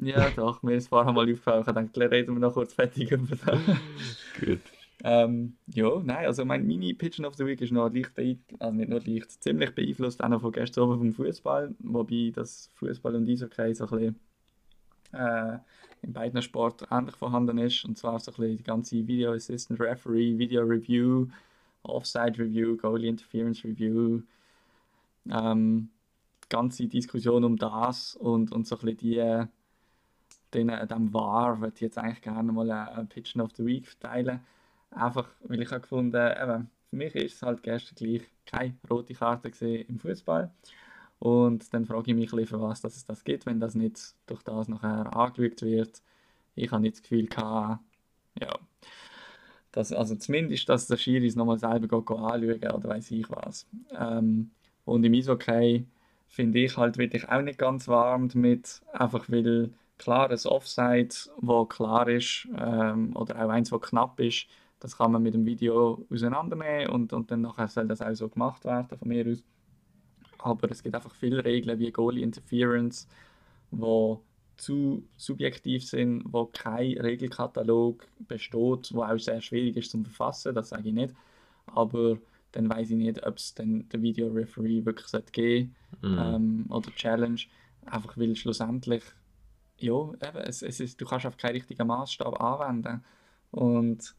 Ja 0.00 0.30
doch, 0.30 0.62
mir 0.62 0.74
ist 0.74 0.88
vorher 0.88 1.12
mal 1.12 1.22
aufgefallen, 1.22 1.64
ich 1.66 1.72
dachte, 1.72 2.10
reden 2.10 2.34
wir 2.34 2.40
noch 2.40 2.54
kurz 2.54 2.74
fertig 2.74 3.10
über 3.10 3.36
das. 3.36 3.58
Gut. 4.40 4.60
Ähm, 5.04 5.56
ja, 5.66 6.00
nein, 6.02 6.26
also 6.26 6.44
mein 6.44 6.66
Mini 6.66 6.94
Pigeon 6.94 7.26
of 7.26 7.34
the 7.34 7.44
Week 7.44 7.60
ist 7.60 7.72
noch 7.72 7.92
leicht, 7.92 8.40
also 8.58 8.74
nicht 8.74 8.88
nur 8.88 9.00
leicht, 9.00 9.30
ziemlich 9.42 9.74
beeinflusst 9.74 10.22
auch 10.24 10.28
noch 10.28 10.40
von 10.40 10.52
gestern 10.52 10.84
Abend 10.84 11.14
vom 11.14 11.26
Fußball, 11.26 11.74
wobei 11.80 12.32
das 12.34 12.70
Fußball 12.74 13.14
und 13.14 13.28
Eishockey 13.28 13.74
so 13.74 13.84
ein 13.84 13.90
bisschen 13.90 14.20
äh, 15.12 15.58
in 16.02 16.12
beiden 16.12 16.40
Sporten 16.40 16.86
ähnlich 16.90 17.14
vorhanden 17.14 17.58
ist, 17.58 17.84
und 17.84 17.98
zwar 17.98 18.18
so 18.20 18.30
ein 18.30 18.36
bisschen 18.36 18.56
die 18.56 18.64
ganze 18.64 19.06
Video 19.06 19.32
Assistant 19.32 19.80
Referee, 19.80 20.38
Video 20.38 20.62
Review, 20.62 21.26
Offside 21.82 22.38
Review, 22.38 22.76
Goalie 22.76 23.08
Interference 23.08 23.64
Review, 23.64 24.22
ähm, 25.30 25.88
die 26.44 26.48
ganze 26.48 26.86
Diskussion 26.86 27.44
um 27.44 27.56
das 27.56 28.16
und, 28.16 28.50
und 28.52 28.66
so 28.66 28.76
ein 28.76 28.80
bisschen 28.80 28.96
die, 28.98 29.18
äh, 29.18 29.46
den, 30.56 30.68
äh, 30.68 30.86
dem 30.86 31.12
VAR 31.12 31.60
würde 31.60 31.74
ich 31.74 31.80
jetzt 31.82 31.98
eigentlich 31.98 32.22
gerne 32.22 32.52
mal 32.52 32.70
einen 32.70 32.88
einen 32.88 33.08
Pigeon 33.08 33.44
of 33.44 33.52
the 33.56 33.64
Week 33.64 33.86
verteilen. 33.86 34.40
Einfach, 34.90 35.28
weil 35.42 35.60
ich 35.62 35.70
habe 35.70 35.80
gefunden, 35.80 36.16
eben, 36.16 36.70
für 36.90 36.96
mich 36.96 37.14
ist 37.14 37.34
es 37.34 37.42
halt 37.42 37.62
gestern 37.62 37.96
gleich 37.96 38.22
keine 38.46 38.74
rote 38.90 39.14
Karte 39.14 39.50
im 39.66 39.98
Fußball. 39.98 40.50
Und 41.18 41.72
dann 41.72 41.86
frage 41.86 42.10
ich 42.10 42.16
mich 42.16 42.32
ein 42.32 42.46
für 42.46 42.60
was 42.60 42.80
dass 42.80 42.96
es 42.96 43.06
das 43.06 43.24
gibt, 43.24 43.46
wenn 43.46 43.60
das 43.60 43.74
nicht 43.74 44.14
durch 44.26 44.42
das 44.42 44.68
nachher 44.68 45.14
angeschaut 45.16 45.62
wird. 45.62 46.02
Ich 46.54 46.70
habe 46.70 46.82
nicht 46.82 46.96
das 46.96 47.02
Gefühl 47.02 47.26
gehabt, 47.26 47.82
ja, 48.40 48.58
dass, 49.72 49.92
also 49.92 50.14
zumindest, 50.16 50.68
dass 50.68 50.86
der 50.86 50.96
Schiri 50.96 51.26
es 51.26 51.36
nochmal 51.36 51.58
selber 51.58 51.88
geht, 51.88 52.06
geht 52.06 52.16
anschauen 52.16 52.76
oder 52.76 52.88
weiß 52.88 53.10
ich 53.10 53.28
was. 53.30 53.66
Ähm, 53.98 54.50
und 54.84 55.04
im 55.04 55.14
Eishockey 55.14 55.86
finde 56.28 56.58
ich 56.60 56.76
halt 56.76 56.98
wirklich 56.98 57.28
auch 57.28 57.42
nicht 57.42 57.58
ganz 57.58 57.88
warm 57.88 58.28
damit, 58.28 58.80
einfach 58.92 59.28
weil 59.28 59.70
klar 59.98 60.30
ein 60.30 60.38
Offside, 60.46 61.14
wo 61.38 61.64
klar 61.66 62.08
ist, 62.08 62.48
ähm, 62.56 63.16
oder 63.16 63.36
auch 63.44 63.50
eins, 63.50 63.72
wo 63.72 63.78
knapp 63.78 64.20
ist, 64.20 64.46
das 64.80 64.96
kann 64.98 65.12
man 65.12 65.22
mit 65.22 65.34
dem 65.34 65.46
Video 65.46 66.06
auseinandernehmen 66.10 66.88
und, 66.94 67.12
und 67.12 67.30
dann 67.30 67.42
nachher 67.42 67.68
soll 67.68 67.88
das 67.88 68.02
auch 68.02 68.14
so 68.14 68.28
gemacht 68.28 68.64
werden 68.64 68.98
von 68.98 69.08
mir 69.08 69.26
aus. 69.26 69.42
Aber 70.38 70.70
es 70.70 70.82
gibt 70.82 70.94
einfach 70.94 71.14
viele 71.14 71.44
Regeln 71.44 71.78
wie 71.78 71.90
Goalie 71.92 72.22
Interference, 72.22 73.08
wo 73.70 74.24
zu 74.56 75.08
subjektiv 75.16 75.84
sind, 75.86 76.24
wo 76.32 76.46
kein 76.46 76.98
Regelkatalog 76.98 78.06
besteht, 78.18 78.94
wo 78.94 79.02
auch 79.02 79.18
sehr 79.18 79.40
schwierig 79.40 79.76
ist 79.76 79.90
zum 79.90 80.04
Verfassen, 80.04 80.54
das 80.54 80.70
sage 80.70 80.88
ich 80.88 80.94
nicht. 80.94 81.14
Aber 81.66 82.18
dann 82.52 82.68
weiß 82.70 82.90
ich 82.90 82.96
nicht, 82.96 83.26
ob 83.26 83.36
es 83.38 83.54
dann 83.54 83.88
den 83.90 84.02
Video 84.02 84.28
Referee 84.28 84.84
wirklich 84.84 85.08
sollte 85.08 85.32
geben 85.32 85.76
Mhm. 86.02 86.18
ähm, 86.18 86.66
oder 86.70 86.90
Challenge, 86.94 87.40
einfach 87.86 88.16
weil 88.16 88.36
schlussendlich 88.36 89.02
ja, 89.78 89.94
eben, 89.94 90.38
es, 90.38 90.62
es 90.62 90.80
ist, 90.80 91.00
du 91.00 91.06
kannst 91.06 91.26
auf 91.26 91.36
keinen 91.36 91.52
richtigen 91.52 91.86
Maßstab 91.86 92.40
anwenden 92.40 93.04
und 93.50 94.14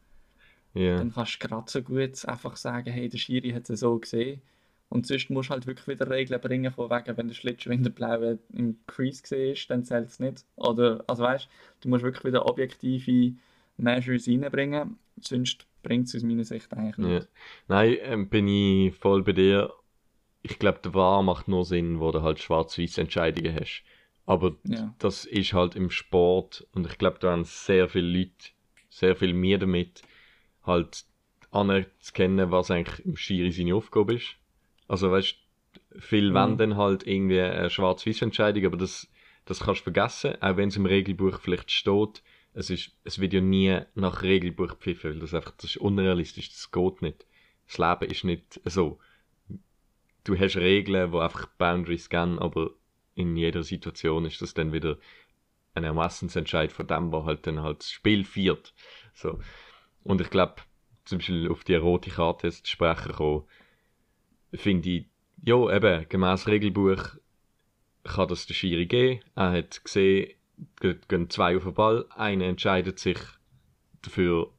Ja. 0.74 0.98
dann 0.98 1.12
kannst 1.12 1.42
du 1.42 1.48
gerade 1.48 1.70
so 1.70 1.82
gut 1.82 2.24
einfach 2.26 2.56
sagen, 2.56 2.92
hey, 2.92 3.08
der 3.08 3.18
Schiri 3.18 3.50
hat 3.50 3.68
es 3.70 3.80
so 3.80 3.98
gesehen. 3.98 4.42
Und 4.90 5.06
sonst 5.06 5.28
musst 5.30 5.50
du 5.50 5.52
halt 5.52 5.66
wirklich 5.66 5.86
wieder 5.86 6.08
Regeln 6.08 6.40
bringen, 6.40 6.72
von 6.72 6.90
wegen, 6.90 7.16
wenn 7.16 7.28
der 7.28 7.34
Schlittschuh 7.34 7.76
blauen 7.90 8.38
im 8.54 8.78
Crease 8.86 9.22
gesehen 9.22 9.52
ist, 9.52 9.68
dann 9.70 9.84
zählt 9.84 10.08
es 10.08 10.18
nicht. 10.18 10.44
Oder, 10.56 11.04
also 11.06 11.24
weißt 11.24 11.48
du, 11.80 11.88
musst 11.88 12.04
wirklich 12.04 12.24
wieder 12.24 12.46
objektive 12.46 13.34
Measures 13.76 14.26
reinbringen, 14.28 14.98
sonst 15.20 15.66
bringt 15.82 16.08
es 16.08 16.16
aus 16.16 16.22
meiner 16.22 16.44
Sicht 16.44 16.72
eigentlich 16.72 16.96
Ja. 16.96 17.20
nicht. 17.20 17.28
Nein, 17.68 17.96
ähm, 18.00 18.28
bin 18.28 18.48
ich 18.48 18.94
voll 18.94 19.22
bei 19.22 19.32
dir. 19.32 19.72
Ich 20.42 20.58
glaube, 20.58 20.80
der 20.82 20.94
VAR 20.94 21.22
macht 21.22 21.48
nur 21.48 21.64
Sinn, 21.64 22.00
wo 22.00 22.10
du 22.12 22.22
halt 22.22 22.40
schwarz-weiß 22.40 22.98
Entscheidungen 22.98 23.54
hast. 23.60 23.84
Aber 24.28 24.56
Ja. 24.64 24.94
das 24.98 25.24
ist 25.24 25.54
halt 25.54 25.74
im 25.74 25.88
Sport 25.90 26.66
und 26.72 26.86
ich 26.86 26.98
glaube, 26.98 27.16
da 27.18 27.32
haben 27.32 27.44
sehr 27.44 27.88
viele 27.88 28.18
Leute 28.18 28.50
sehr 28.90 29.16
viel 29.16 29.32
mehr 29.32 29.56
damit, 29.56 30.02
halt 30.64 31.06
anzukennen, 31.50 32.50
was 32.50 32.70
eigentlich 32.70 33.06
im 33.06 33.16
Schiri 33.16 33.50
seine 33.50 33.74
Aufgabe 33.74 34.16
ist. 34.16 34.36
Also 34.86 35.10
weißt 35.10 35.34
viel 35.98 36.28
Mhm. 36.28 36.34
wollen 36.34 36.58
dann 36.58 36.76
halt 36.76 37.06
irgendwie 37.06 37.40
eine 37.40 37.70
schwarz-weiß 37.70 38.20
Entscheidung, 38.20 38.66
aber 38.66 38.76
das, 38.76 39.08
das 39.46 39.60
kannst 39.60 39.80
du 39.80 39.84
vergessen, 39.84 40.34
auch 40.42 40.58
wenn 40.58 40.68
es 40.68 40.76
im 40.76 40.84
Regelbuch 40.84 41.40
vielleicht 41.40 41.70
steht. 41.70 42.22
Es, 42.52 42.68
ist, 42.68 42.90
es 43.04 43.18
wird 43.20 43.32
ja 43.32 43.40
nie 43.40 43.80
nach 43.94 44.22
Regelbuch 44.22 44.74
pfiffen, 44.76 45.12
weil 45.12 45.20
das 45.20 45.32
einfach 45.32 45.52
das 45.52 45.70
ist 45.70 45.76
unrealistisch, 45.78 46.50
das 46.50 46.70
geht 46.70 47.00
nicht. 47.00 47.26
Das 47.66 47.78
Leben 47.78 48.12
ist 48.12 48.24
nicht 48.24 48.60
so. 48.66 48.98
Du 50.24 50.38
hast 50.38 50.56
Regeln, 50.56 51.12
die 51.12 51.18
einfach 51.18 51.46
Boundaries 51.56 52.10
geben, 52.10 52.38
aber 52.38 52.72
in 53.18 53.36
jeder 53.36 53.64
Situation 53.64 54.24
ist 54.24 54.40
das 54.40 54.54
dann 54.54 54.72
wieder 54.72 54.96
ein 55.74 55.84
Ermessensentscheid 55.84 56.72
von 56.72 56.86
dem, 56.86 57.12
was 57.12 57.24
halt 57.24 57.46
dann 57.46 57.62
halt 57.62 57.80
das 57.80 57.90
Spiel 57.90 58.24
führt. 58.24 58.72
So. 59.12 59.40
Und 60.04 60.20
ich 60.20 60.30
glaube, 60.30 60.62
zum 61.04 61.18
Beispiel 61.18 61.50
auf 61.50 61.64
die 61.64 61.74
rote 61.74 62.10
Karte 62.10 62.46
jetzt 62.46 62.66
zu 62.66 62.72
sprechen 62.72 63.12
kommen, 63.12 63.44
finde 64.54 64.88
ich, 64.88 65.06
ja, 65.44 65.56
eben, 65.70 66.08
gemäß 66.08 66.46
Regelbuch 66.46 67.16
kann 68.04 68.28
das 68.28 68.46
der 68.46 68.54
Schiri 68.54 68.86
geben. 68.86 69.20
Er 69.34 69.52
hat 69.52 69.84
gesehen, 69.84 70.34
ge- 70.80 70.98
gehen 71.08 71.28
zwei 71.28 71.56
auf 71.56 71.64
den 71.64 71.74
Ball, 71.74 72.06
einer 72.10 72.46
entscheidet 72.46 72.98
sich 72.98 73.18
dafür, 74.02 74.52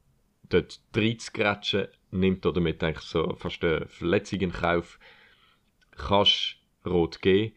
dort 0.48 0.80
reinzugrätschen, 0.94 1.88
nimmt 2.10 2.44
damit 2.44 2.82
eigentlich 2.84 3.06
so 3.06 3.34
fast 3.36 3.64
eine 3.64 3.88
Verletzung 3.88 4.40
in 4.40 4.52
Kauf. 4.52 4.98
Kannst 5.92 6.56
rot 6.84 7.20
geben, 7.20 7.54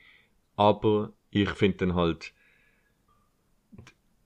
aber 0.56 1.14
ich 1.32 1.50
finde 1.52 1.78
dann 1.78 1.96
halt, 1.96 2.34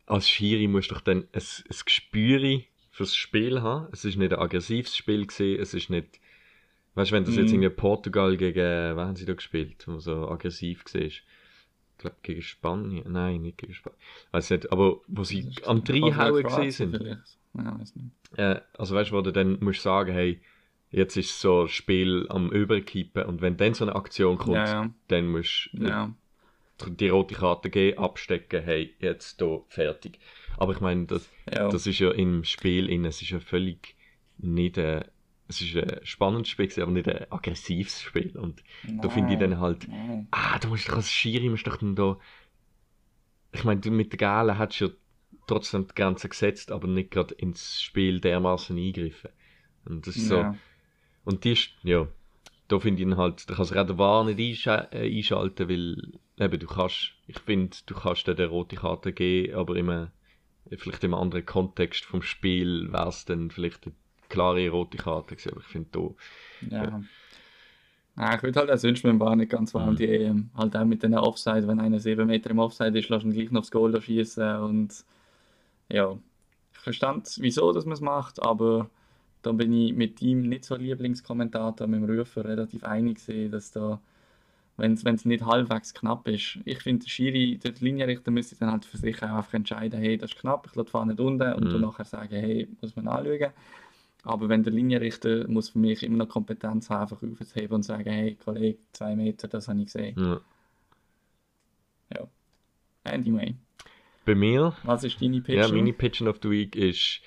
als 0.06 0.30
Schiri 0.30 0.68
musst 0.68 0.92
du 0.92 0.96
doch 0.96 1.02
dann 1.02 1.28
ein, 1.34 1.42
ein 1.42 1.76
Gespür 1.86 2.62
fürs 2.92 3.16
Spiel 3.16 3.62
haben. 3.62 3.88
Es 3.92 4.06
ist 4.06 4.18
nicht 4.18 4.34
ein 4.34 4.40
aggressives 4.40 4.96
Spiel 4.96 5.26
gewesen, 5.28 5.62
es 5.62 5.74
ist 5.74 5.90
nicht, 5.90 6.20
weißt 6.96 7.12
du, 7.12 7.16
wenn 7.16 7.26
das 7.26 7.36
jetzt 7.36 7.52
Mhm. 7.52 7.56
irgendwie 7.64 7.70
Portugal 7.76 8.38
gegen, 8.38 8.56
wer 8.58 8.96
haben 8.98 9.16
sie 9.16 9.26
da 9.26 9.34
gespielt, 9.34 9.88
wo 9.88 10.00
so 10.00 10.30
aggressiv 10.30 10.84
war? 10.94 11.02
Ich 11.02 11.24
glaube 11.98 12.18
gegen 12.22 12.42
Spanien, 12.44 13.12
nein, 13.12 13.42
nicht 13.42 13.58
gegen 13.58 13.74
Spanien, 13.74 14.00
weiß 14.32 14.52
nicht, 14.52 14.72
aber 14.72 15.02
wo 15.08 15.24
sie 15.24 15.50
am 15.66 15.84
Dreihauen 15.84 16.44
gesehen 16.44 16.72
sind. 16.72 17.02
Ja, 17.56 17.80
weiß 17.80 17.96
nicht. 17.96 18.12
Äh, 18.38 18.62
also 18.78 18.96
weißt 18.96 19.12
du, 19.12 19.16
wo 19.16 19.22
du 19.22 19.32
dann 19.32 19.60
musst 19.62 19.82
sagen, 19.82 20.14
hey, 20.14 20.42
jetzt 20.92 21.18
ist 21.18 21.40
so 21.40 21.64
das 21.64 21.72
Spiel 21.72 22.26
am 22.30 22.52
Überkippen 22.52 23.24
und 23.26 23.42
wenn 23.42 23.58
dann 23.58 23.74
so 23.74 23.84
eine 23.86 23.96
Aktion 23.96 24.38
kommt, 24.38 24.56
Ja, 24.56 24.66
ja. 24.84 24.94
dann 25.10 25.28
musst 25.28 25.70
du 25.74 25.88
Ja. 25.88 26.14
die 26.88 27.10
rote 27.10 27.36
Karte 27.36 27.70
geben, 27.70 27.98
abstecken, 27.98 28.64
hey, 28.64 28.96
jetzt 29.00 29.40
hier 29.40 29.64
fertig. 29.68 30.20
Aber 30.58 30.74
ich 30.74 30.80
meine, 30.80 31.06
das, 31.06 31.30
das 31.46 31.88
ist 31.88 32.00
ja 32.00 32.12
im 32.12 32.44
Spiel, 32.44 32.90
in, 32.90 33.06
es 33.06 33.22
ist 33.22 33.30
ja 33.32 33.40
völlig 33.40 33.96
nicht 34.38 34.78
ein, 34.78 35.04
es 35.50 35.62
ist 35.62 35.76
ein 35.76 36.00
spannendes 36.04 36.50
Spiel, 36.50 36.70
aber 36.82 36.92
nicht 36.92 37.08
ein 37.08 37.32
aggressives 37.32 38.02
Spiel. 38.02 38.36
Und 38.38 38.64
da 39.02 39.10
finde 39.10 39.34
ich 39.34 39.40
dann 39.40 39.60
halt, 39.60 39.88
Nein. 39.88 40.28
ah, 40.32 40.58
du 40.60 40.68
musst 40.70 40.90
doch 40.90 40.96
als 40.96 41.12
Schiri, 41.12 41.50
musst 41.50 41.68
doch 41.68 41.78
dann 41.78 41.96
da, 41.96 42.18
ich 43.54 43.64
meine, 43.64 43.80
du 43.82 43.92
mit 43.92 44.12
der 44.12 44.18
Gale 44.18 44.58
hättest 44.60 44.82
du 44.82 44.86
ja 44.88 44.92
trotzdem 45.48 45.88
die 45.88 45.96
Grenze 45.96 46.28
gesetzt, 46.30 46.72
aber 46.72 46.88
nicht 46.88 47.12
gerade 47.12 47.34
ins 47.36 47.82
Spiel 47.82 48.20
dermaßen 48.20 48.78
eingegriffen. 48.78 49.32
Und 49.86 50.06
das 50.06 50.16
ist 50.18 50.28
so. 50.28 50.54
Und 51.28 51.44
die 51.44 51.52
ist, 51.52 51.72
ja, 51.84 52.08
da 52.70 52.80
finde 52.80 53.02
ich 53.02 53.08
ihn 53.08 53.18
halt, 53.18 53.50
da 53.50 53.56
kannst 53.56 53.72
du 53.72 53.84
den 53.84 53.98
VAR 53.98 54.24
nicht 54.24 54.40
einscha 54.40 54.88
äh, 54.92 55.18
einschalten, 55.18 55.68
weil, 55.68 55.98
eben, 56.40 56.60
du 56.60 56.68
kannst, 56.68 57.12
ich 57.28 57.40
finde, 57.40 57.76
du 57.86 57.96
kannst 57.96 58.28
dir 58.28 58.36
eine 58.36 58.48
rote 58.48 58.78
Karte 58.78 59.12
geben, 59.12 59.54
aber 59.56 59.76
immer, 59.76 60.12
vielleicht 60.78 61.04
im 61.04 61.14
anderen 61.14 61.46
Kontext 61.46 62.06
vom 62.06 62.22
Spiel 62.22 62.92
wäre 62.94 63.10
es 63.10 63.26
dann 63.26 63.52
vielleicht 63.52 63.86
eine 63.86 63.96
klare 64.30 64.70
rote 64.70 64.98
Karte 64.98 65.36
gewesen, 65.36 65.52
aber 65.52 65.62
ich 65.62 65.68
finde 65.68 65.90
da, 65.92 66.78
Ja. 66.78 67.02
Ja, 68.16 68.36
ich 68.36 68.42
würde 68.42 68.60
halt 68.62 68.84
mit 68.84 69.04
dem 69.04 69.20
Bar 69.20 69.36
nicht 69.36 69.52
ganz 69.52 69.74
warm 69.76 69.92
Mhm. 69.92 69.96
die 69.98 70.08
EM. 70.08 70.50
Halt 70.56 70.76
auch 70.76 70.86
mit 70.86 71.04
den 71.04 71.14
Offside, 71.14 71.68
wenn 71.68 71.80
einer 71.80 72.00
7 72.00 72.26
Meter 72.26 72.50
im 72.50 72.60
Offside 72.60 72.98
ist, 72.98 73.10
lass 73.10 73.24
ihn 73.24 73.32
gleich 73.34 73.52
noch 73.52 73.60
aufs 73.60 73.72
Goal 73.72 74.02
schießen 74.02 74.62
und 74.62 75.06
ja, 75.90 76.18
ich 76.74 76.80
verstand, 76.80 77.36
wieso 77.40 77.74
dass 77.74 77.86
man 77.86 77.94
es 77.94 78.02
macht, 78.02 78.42
aber 78.42 78.90
da 79.42 79.52
bin 79.52 79.74
ich 79.74 79.94
mit 79.94 80.22
ihm 80.22 80.42
nicht 80.42 80.66
so 80.66 80.76
Lieblingskommentator, 80.76 81.88
mit 81.88 82.02
dem 82.02 82.20
Rufer 82.20 82.46
relativ 82.46 82.84
einig 82.84 83.26
gewesen, 83.26 83.52
dass 83.52 83.72
da, 83.72 84.02
wenn 84.78 84.94
es 84.94 85.26
nicht 85.26 85.46
halbwegs 85.46 85.94
knapp 85.94 86.28
ist, 86.28 86.60
ich 86.66 86.80
finde, 86.82 87.06
der 87.06 87.10
Schiri, 87.12 87.58
der 87.64 87.74
Linienrichter 87.80 88.32
müsste 88.32 88.56
dann 88.58 88.72
halt 88.72 88.86
für 88.86 88.98
sich 88.98 89.18
auch 89.24 89.30
einfach 89.30 89.54
entscheiden, 89.56 90.00
hey, 90.00 90.18
das 90.18 90.32
ist 90.32 90.40
knapp, 90.40 90.68
ich 90.68 90.76
lasse 90.76 90.86
die 90.88 90.92
Fahne 90.92 91.14
nicht 91.14 91.22
unten 91.22 91.54
und 91.54 91.66
Mhm. 91.66 91.70
dann 91.72 91.82
nachher 91.82 92.06
sagen, 92.06 92.36
hey, 92.36 92.68
muss 92.82 92.96
man 92.96 93.08
anschauen. 93.08 93.52
Aber 94.24 94.50
wenn 94.50 94.64
der 94.64 94.74
Linienrichter 94.74 95.48
muss 95.48 95.70
für 95.70 95.80
mich 95.80 96.04
immer 96.04 96.18
noch 96.18 96.30
Kompetenz 96.30 96.90
haben, 96.90 97.02
einfach 97.04 97.24
aufzuheben 97.24 97.76
und 97.76 97.84
sagen, 97.84 98.10
hey, 98.12 98.36
Kollege, 98.36 98.80
zwei 98.92 99.16
Meter, 99.16 99.48
das 99.48 99.68
habe 99.70 99.80
ich 99.80 99.86
gesehen. 99.86 100.16
ja. 102.14 102.28
Anyway, 103.06 103.56
Bei 104.26 104.36
mir, 104.36 104.74
was 104.84 105.04
ist 105.06 105.22
deine 105.22 105.40
Pitch? 105.42 105.56
ja, 105.56 105.68
meine 105.70 105.94
Pitching 105.94 106.28
of 106.28 106.40
the 106.44 106.50
Week 106.50 106.76
ist 106.76 107.22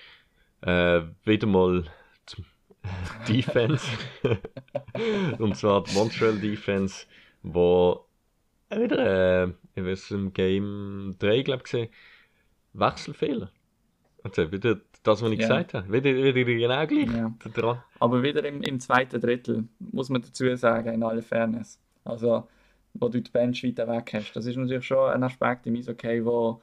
äh, 0.60 1.00
wieder 1.24 1.46
mal 1.46 1.84
Defense. 3.28 3.86
Und 5.38 5.56
zwar 5.56 5.84
die 5.84 5.92
Montreal 5.92 6.38
Defense, 6.38 7.06
wo 7.42 8.04
wieder, 8.70 9.44
äh, 9.44 9.52
ich 9.74 9.84
weiß 9.84 10.10
im 10.12 10.32
Game 10.32 11.14
3, 11.18 11.42
glaube 11.42 11.58
ich, 11.58 11.64
gesehen, 11.64 11.88
Wechselfehler. 12.72 13.50
Also 14.22 14.52
wieder 14.52 14.80
das, 15.02 15.22
was 15.22 15.30
ich 15.30 15.40
Ja. 15.40 15.46
gesagt 15.48 15.74
habe. 15.74 15.92
Wieder, 15.92 16.10
wieder 16.34 16.54
genau 16.54 16.86
gleich 16.86 17.08
Ja. 17.10 17.32
dran. 17.52 17.82
Aber 17.98 18.22
wieder 18.22 18.44
im, 18.44 18.62
im 18.62 18.78
zweiten 18.80 19.20
Drittel, 19.20 19.64
muss 19.78 20.08
man 20.08 20.22
dazu 20.22 20.54
sagen, 20.56 20.92
in 20.92 21.02
aller 21.02 21.22
Fairness. 21.22 21.78
Also, 22.04 22.46
wo 22.94 23.08
du 23.08 23.20
die 23.20 23.30
Bench 23.30 23.62
weiter 23.64 23.88
weg 23.88 24.10
hast. 24.14 24.32
Das 24.34 24.46
ist 24.46 24.56
natürlich 24.56 24.86
schon 24.86 25.10
ein 25.10 25.22
Aspekt 25.22 25.66
im 25.66 25.74
Eishockey, 25.76 26.24
wo, 26.24 26.60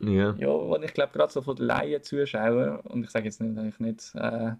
Ja. 0.00 0.34
ja, 0.36 0.48
wo 0.48 0.76
ich 0.76 0.92
glaube, 0.92 1.12
gerade 1.12 1.32
so 1.32 1.42
von 1.42 1.56
den 1.56 1.66
Laien-Zuschauern, 1.66 2.80
und 2.80 3.04
ich 3.04 3.10
sage 3.10 3.26
jetzt 3.26 3.40
nicht, 3.40 3.58
eigentlich 3.58 3.78
nicht, 3.80 4.14
äh, 4.14 4.52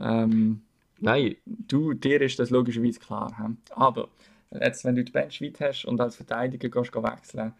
ähm, 0.00 0.62
Nein, 0.98 1.36
du, 1.44 1.92
dir 1.92 2.20
ist 2.22 2.38
das 2.38 2.50
logischerweise 2.50 2.98
klar. 3.00 3.34
hä? 3.38 3.54
Aber 3.74 4.08
jetzt, 4.50 4.84
wenn 4.84 4.94
du 4.96 5.04
die 5.04 5.12
Bench 5.12 5.40
weit 5.42 5.60
hast 5.60 5.84
und 5.84 6.00
als 6.00 6.16
Verteidiger 6.16 6.68
gehst, 6.68 6.92
gehst 6.92 7.04
wechseln, 7.04 7.52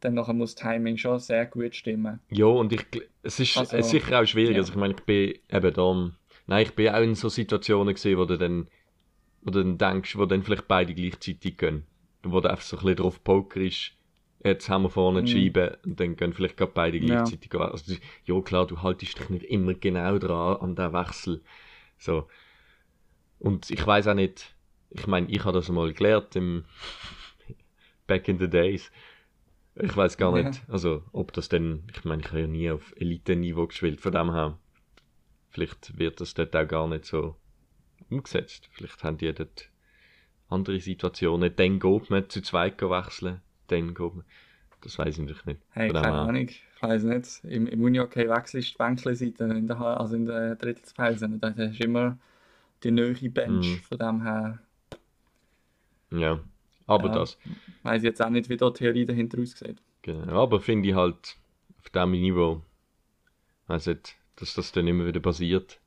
dann 0.00 0.14
nachher 0.14 0.32
muss 0.34 0.54
das 0.56 0.64
Timing 0.64 0.96
schon 0.96 1.18
sehr 1.20 1.46
gut 1.46 1.76
stimmen. 1.76 2.18
Ja, 2.30 2.46
und 2.46 2.72
ich, 2.72 2.84
es 3.22 3.38
ist 3.38 3.56
Also, 3.56 3.76
es 3.76 3.86
ist 3.86 3.90
sicher 3.92 4.20
auch 4.20 4.26
schwierig. 4.26 4.54
ja. 4.54 4.60
Also 4.60 4.72
ich 4.72 4.78
meine, 4.78 4.94
ich 4.94 5.02
bin 5.04 5.34
eben 5.48 5.72
da, 5.74 6.10
nein, 6.48 6.62
ich 6.64 6.74
bin 6.74 6.88
auch 6.88 7.00
in 7.02 7.14
so 7.14 7.28
Situationen 7.28 7.94
gesehen, 7.94 8.18
wo 8.18 8.24
du 8.24 8.36
dann, 8.36 8.66
wo 9.42 9.50
du 9.52 9.62
dann 9.62 9.78
denkst, 9.78 10.16
wo 10.16 10.26
dann 10.26 10.42
vielleicht 10.42 10.66
beide 10.66 10.92
gleichzeitig 10.94 11.56
gehen. 11.56 11.84
Wo 12.24 12.40
du 12.40 12.50
einfach 12.50 12.64
so 12.64 12.76
ein 12.76 12.80
bisschen 12.80 12.96
drauf 12.96 13.22
pokerst, 13.22 13.92
jetzt 14.44 14.68
haben 14.68 14.82
wir 14.82 14.90
vorne 14.90 15.22
die 15.22 15.34
Mhm. 15.38 15.44
Scheibe 15.46 15.78
und 15.84 16.00
dann 16.00 16.16
gehen 16.16 16.32
vielleicht 16.32 16.56
gerade 16.56 16.72
beide 16.74 16.98
Ja. 16.98 17.22
gleichzeitig. 17.22 17.48
gehen. 17.50 17.60
Also, 17.62 17.94
ja 18.24 18.40
klar, 18.40 18.66
du 18.66 18.82
haltest 18.82 19.18
dich 19.20 19.28
nicht 19.30 19.44
immer 19.44 19.74
genau 19.74 20.18
dran 20.18 20.56
an 20.56 20.74
den 20.74 20.92
Wechsel. 20.92 21.42
So. 22.02 22.28
Und 23.38 23.70
ich 23.70 23.86
weiß 23.86 24.08
auch 24.08 24.14
nicht, 24.14 24.56
ich 24.90 25.06
meine, 25.06 25.28
ich 25.30 25.44
habe 25.44 25.52
das 25.52 25.68
mal 25.68 25.92
gelernt 25.92 26.34
im 26.36 26.64
Back 28.06 28.26
in 28.28 28.38
the 28.38 28.50
Days. 28.50 28.90
Ich 29.76 29.96
weiß 29.96 30.16
gar 30.16 30.36
Ja. 30.36 30.42
nicht, 30.42 30.62
also 30.68 31.04
ob 31.12 31.32
das 31.32 31.48
denn, 31.48 31.84
ich 31.94 32.04
meine, 32.04 32.22
ich 32.22 32.28
habe 32.28 32.40
ja 32.40 32.46
nie 32.46 32.70
auf 32.70 32.92
Elite-Niveau 32.96 33.68
gespielt, 33.68 34.00
von 34.00 34.12
dem 34.12 34.32
her, 34.32 34.58
vielleicht 35.50 35.96
wird 35.96 36.20
das 36.20 36.34
dort 36.34 36.54
auch 36.56 36.66
gar 36.66 36.88
nicht 36.88 37.04
so 37.04 37.36
umgesetzt. 38.10 38.68
Vielleicht 38.72 39.02
haben 39.04 39.18
die 39.18 39.32
dort 39.32 39.70
andere 40.48 40.80
Situationen. 40.80 41.54
Dann 41.54 41.78
geht 41.78 42.10
man 42.10 42.28
zu 42.28 42.42
zweit 42.42 42.82
wechseln, 42.82 43.40
dann 43.68 43.94
geht 43.94 44.14
man, 44.14 44.24
das 44.82 44.98
weiß 44.98 45.14
ich 45.14 45.20
natürlich 45.20 45.46
nicht. 45.46 45.62
Hey, 45.70 45.92
Von 45.92 45.96
keine 45.96 46.18
Ahnung, 46.20 46.48
ich 46.48 46.62
weiß 46.80 47.02
nicht. 47.04 47.42
Im, 47.44 47.66
im 47.66 47.82
Unihockey 47.82 48.28
wechselst 48.28 48.68
du 48.68 48.72
die 48.72 48.78
Bänklerseite 48.78 49.44
in 49.44 49.66
der, 49.66 49.80
also 49.80 50.14
in 50.16 50.26
der 50.26 50.54
Drittelspause. 50.56 51.28
Da 51.40 51.48
hast 51.56 51.78
du 51.80 51.84
immer 51.84 52.18
die 52.84 52.90
neue 52.92 53.30
Bench. 53.30 53.68
Mhm. 53.68 53.82
Von 53.88 53.98
dem 53.98 54.22
her 54.22 54.60
Ja, 56.10 56.38
aber 56.86 57.08
Ja. 57.08 57.10
das, 57.10 57.38
weiß 57.82 57.98
ich 58.02 58.04
jetzt 58.04 58.22
auch 58.22 58.30
nicht, 58.30 58.48
wie 58.48 58.56
da 58.56 58.70
die 58.70 58.78
Theorie 58.78 59.04
dahinter 59.06 59.38
aussieht. 59.40 59.82
genau. 60.02 60.42
Aber 60.42 60.60
finde 60.60 60.88
ich 60.90 60.94
halt 60.94 61.36
auf 61.78 61.90
diesem 61.90 62.10
Niveau, 62.12 62.62
also 63.66 63.94
dass 64.36 64.54
das 64.54 64.70
dann 64.70 64.86
immer 64.86 65.04
wieder 65.06 65.18
passiert. 65.20 65.80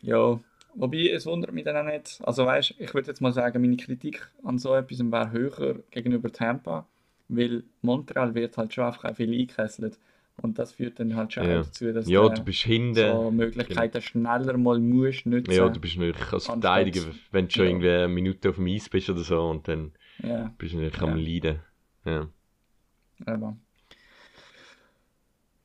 Ja, 0.00 0.40
wobei 0.74 1.08
es 1.10 1.26
wundert 1.26 1.52
mich 1.52 1.64
dann 1.64 1.76
auch 1.76 1.90
nicht. 1.90 2.20
Also 2.24 2.46
weißt, 2.46 2.74
ich 2.78 2.92
würde 2.94 3.08
jetzt 3.08 3.20
mal 3.20 3.32
sagen, 3.32 3.60
meine 3.62 3.76
Kritik 3.76 4.28
an 4.42 4.58
so 4.58 4.74
etwas 4.74 4.98
wäre 5.00 5.30
höher 5.30 5.82
gegenüber 5.90 6.30
Tampa, 6.32 6.86
weil 7.28 7.64
Montreal 7.82 8.34
wird 8.34 8.56
halt 8.56 8.74
schon 8.74 8.84
einfach 8.84 9.04
auch 9.04 9.16
viel 9.16 9.32
eingekesselt. 9.32 9.98
Und 10.42 10.58
das 10.58 10.72
führt 10.72 10.98
dann 10.98 11.14
halt 11.14 11.32
schon 11.32 11.44
Ja. 11.44 11.60
auch 11.60 11.64
dazu, 11.64 11.92
dass 11.92 12.08
Ja, 12.08 12.28
du 12.28 12.42
bist 12.42 12.62
hinten. 12.62 12.94
so 12.94 13.30
Möglichkeiten 13.30 14.02
schneller 14.02 14.56
mal 14.58 14.80
musst 14.80 15.26
nutzen. 15.26 15.52
Ja, 15.52 15.68
du 15.68 15.80
bist 15.80 15.96
natürlich 15.96 16.32
als 16.32 16.46
Verteidiger, 16.46 17.02
wenn 17.30 17.46
du 17.46 17.50
schon 17.52 17.64
Ja. 17.64 17.70
irgendwie 17.70 17.90
eine 17.90 18.08
Minute 18.08 18.50
auf 18.50 18.56
dem 18.56 18.66
Eis 18.66 18.88
bist 18.88 19.08
oder 19.10 19.20
so 19.20 19.40
und 19.42 19.68
dann 19.68 19.92
Ja, 20.22 20.52
bist 20.58 20.74
du 20.74 20.78
natürlich 20.78 21.00
Ja. 21.00 21.08
am 21.08 21.16
Leiden. 21.16 21.60
Ja. 22.04 22.28
aber. 23.26 23.56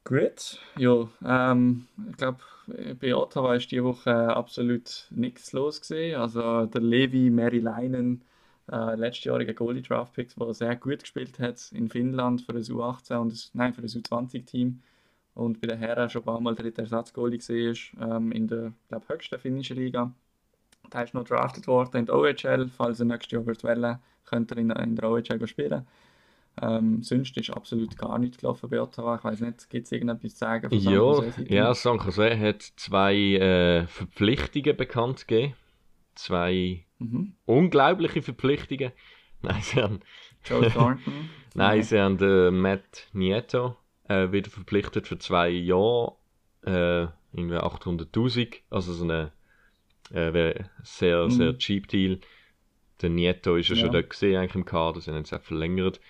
Gut, 0.05 0.59
ja, 0.75 1.07
ähm, 1.23 1.87
ich 2.09 2.17
glaube, 2.17 2.39
bei 2.99 3.13
Ottawa 3.15 3.53
ist 3.55 3.71
die 3.71 3.83
Woche 3.83 4.11
absolut 4.35 5.05
nichts 5.11 5.51
los 5.53 5.81
gewesen. 5.81 6.19
Also 6.19 6.65
der 6.65 6.81
Levi 6.81 7.29
Meriläinen, 7.29 8.23
äh, 8.71 8.95
letztjähriger 8.95 9.53
Goalie 9.53 9.81
Draftpick, 9.81 10.35
der 10.35 10.53
sehr 10.53 10.75
gut 10.75 10.99
gespielt 10.99 11.39
hat 11.39 11.71
in 11.71 11.89
Finnland 11.89 12.41
für 12.41 12.53
das 12.53 12.69
U18 12.69 13.17
und 13.17 13.31
das, 13.31 13.51
nein, 13.53 13.73
für 13.73 13.81
das 13.81 13.95
U20-Team 13.95 14.81
und 15.33 15.61
bei 15.61 15.67
den 15.67 15.79
Herren 15.79 16.09
schon 16.09 16.21
ein 16.21 16.25
paar 16.25 16.41
Mal 16.41 16.55
dritter 16.55 16.83
Ersatzgoalie 16.83 17.39
war, 17.39 18.17
ähm, 18.17 18.31
in 18.31 18.47
der, 18.47 18.73
glaube 18.87 19.05
höchsten 19.07 19.39
finnischen 19.39 19.77
Liga. 19.77 20.13
Der 20.93 21.03
ist 21.03 21.13
noch 21.13 21.23
drafted 21.23 21.67
worden 21.67 21.97
in 21.97 22.05
der 22.05 22.15
OHL, 22.15 22.69
falls 22.75 22.99
er 22.99 23.05
nächstes 23.05 23.31
Jahr 23.31 23.45
wird 23.45 23.63
wollen, 23.63 23.99
könnte 24.25 24.55
er 24.55 24.61
in, 24.61 24.69
in 24.71 24.95
der 24.95 25.09
OHL 25.09 25.47
spielen. 25.47 25.85
Ähm, 26.61 27.01
sonst 27.03 27.37
ist 27.37 27.51
absolut 27.51 27.97
gar 27.97 28.17
nichts 28.19 28.37
gelaufen 28.37 28.69
bei 28.69 28.81
Ottawa. 28.81 29.15
Ich 29.15 29.23
weiß 29.23 29.39
nicht, 29.41 29.69
gibt 29.69 29.85
es 29.85 29.91
irgendetwas 29.91 30.33
zu 30.33 30.39
sagen 30.39 30.69
von 30.69 30.77
Jose-Seite? 30.77 31.53
ja, 31.53 31.73
San 31.73 31.99
Jose 31.99 32.37
hat 32.37 32.61
zwei 32.75 33.15
äh, 33.15 33.87
Verpflichtungen 33.87 34.75
bekannt 34.75 35.27
gegeben. 35.27 35.53
Zwei 36.15 36.85
Mhm. 36.99 37.33
unglaubliche 37.45 38.21
Verpflichtungen. 38.21 38.91
Nein, 39.41 39.61
sie 39.61 39.81
haben, 39.81 39.99
Joe 40.45 40.69
Thornton. 40.69 41.29
nein, 41.55 41.81
sie 41.81 41.99
haben 41.99 42.19
äh, 42.19 42.51
Matt 42.51 43.07
Nieto 43.13 43.77
äh, 44.09 44.31
wieder 44.31 44.49
verpflichtet 44.49 45.07
für 45.07 45.17
zwei 45.17 45.49
Jahre. 45.49 46.15
Äh, 46.65 47.07
irgendwie 47.31 47.55
800.000. 47.55 48.63
Also 48.69 48.91
so 48.93 49.05
eine 49.05 49.31
äh, 50.11 50.33
wär 50.33 50.69
sehr, 50.83 51.25
Mhm. 51.25 51.29
sehr 51.31 51.57
cheap 51.57 51.87
Deal. 51.87 52.19
Der 53.01 53.09
Nieto 53.09 53.55
ist 53.55 53.69
ja, 53.69 53.75
schon 53.77 53.91
dort 53.91 54.09
gesehen, 54.09 54.37
eigentlich 54.37 54.55
im 54.55 54.65
Kader. 54.65 54.99
Sie 54.99 55.09
haben 55.11 55.21
es 55.21 55.31
auch 55.31 55.41
verlängert. 55.41 56.01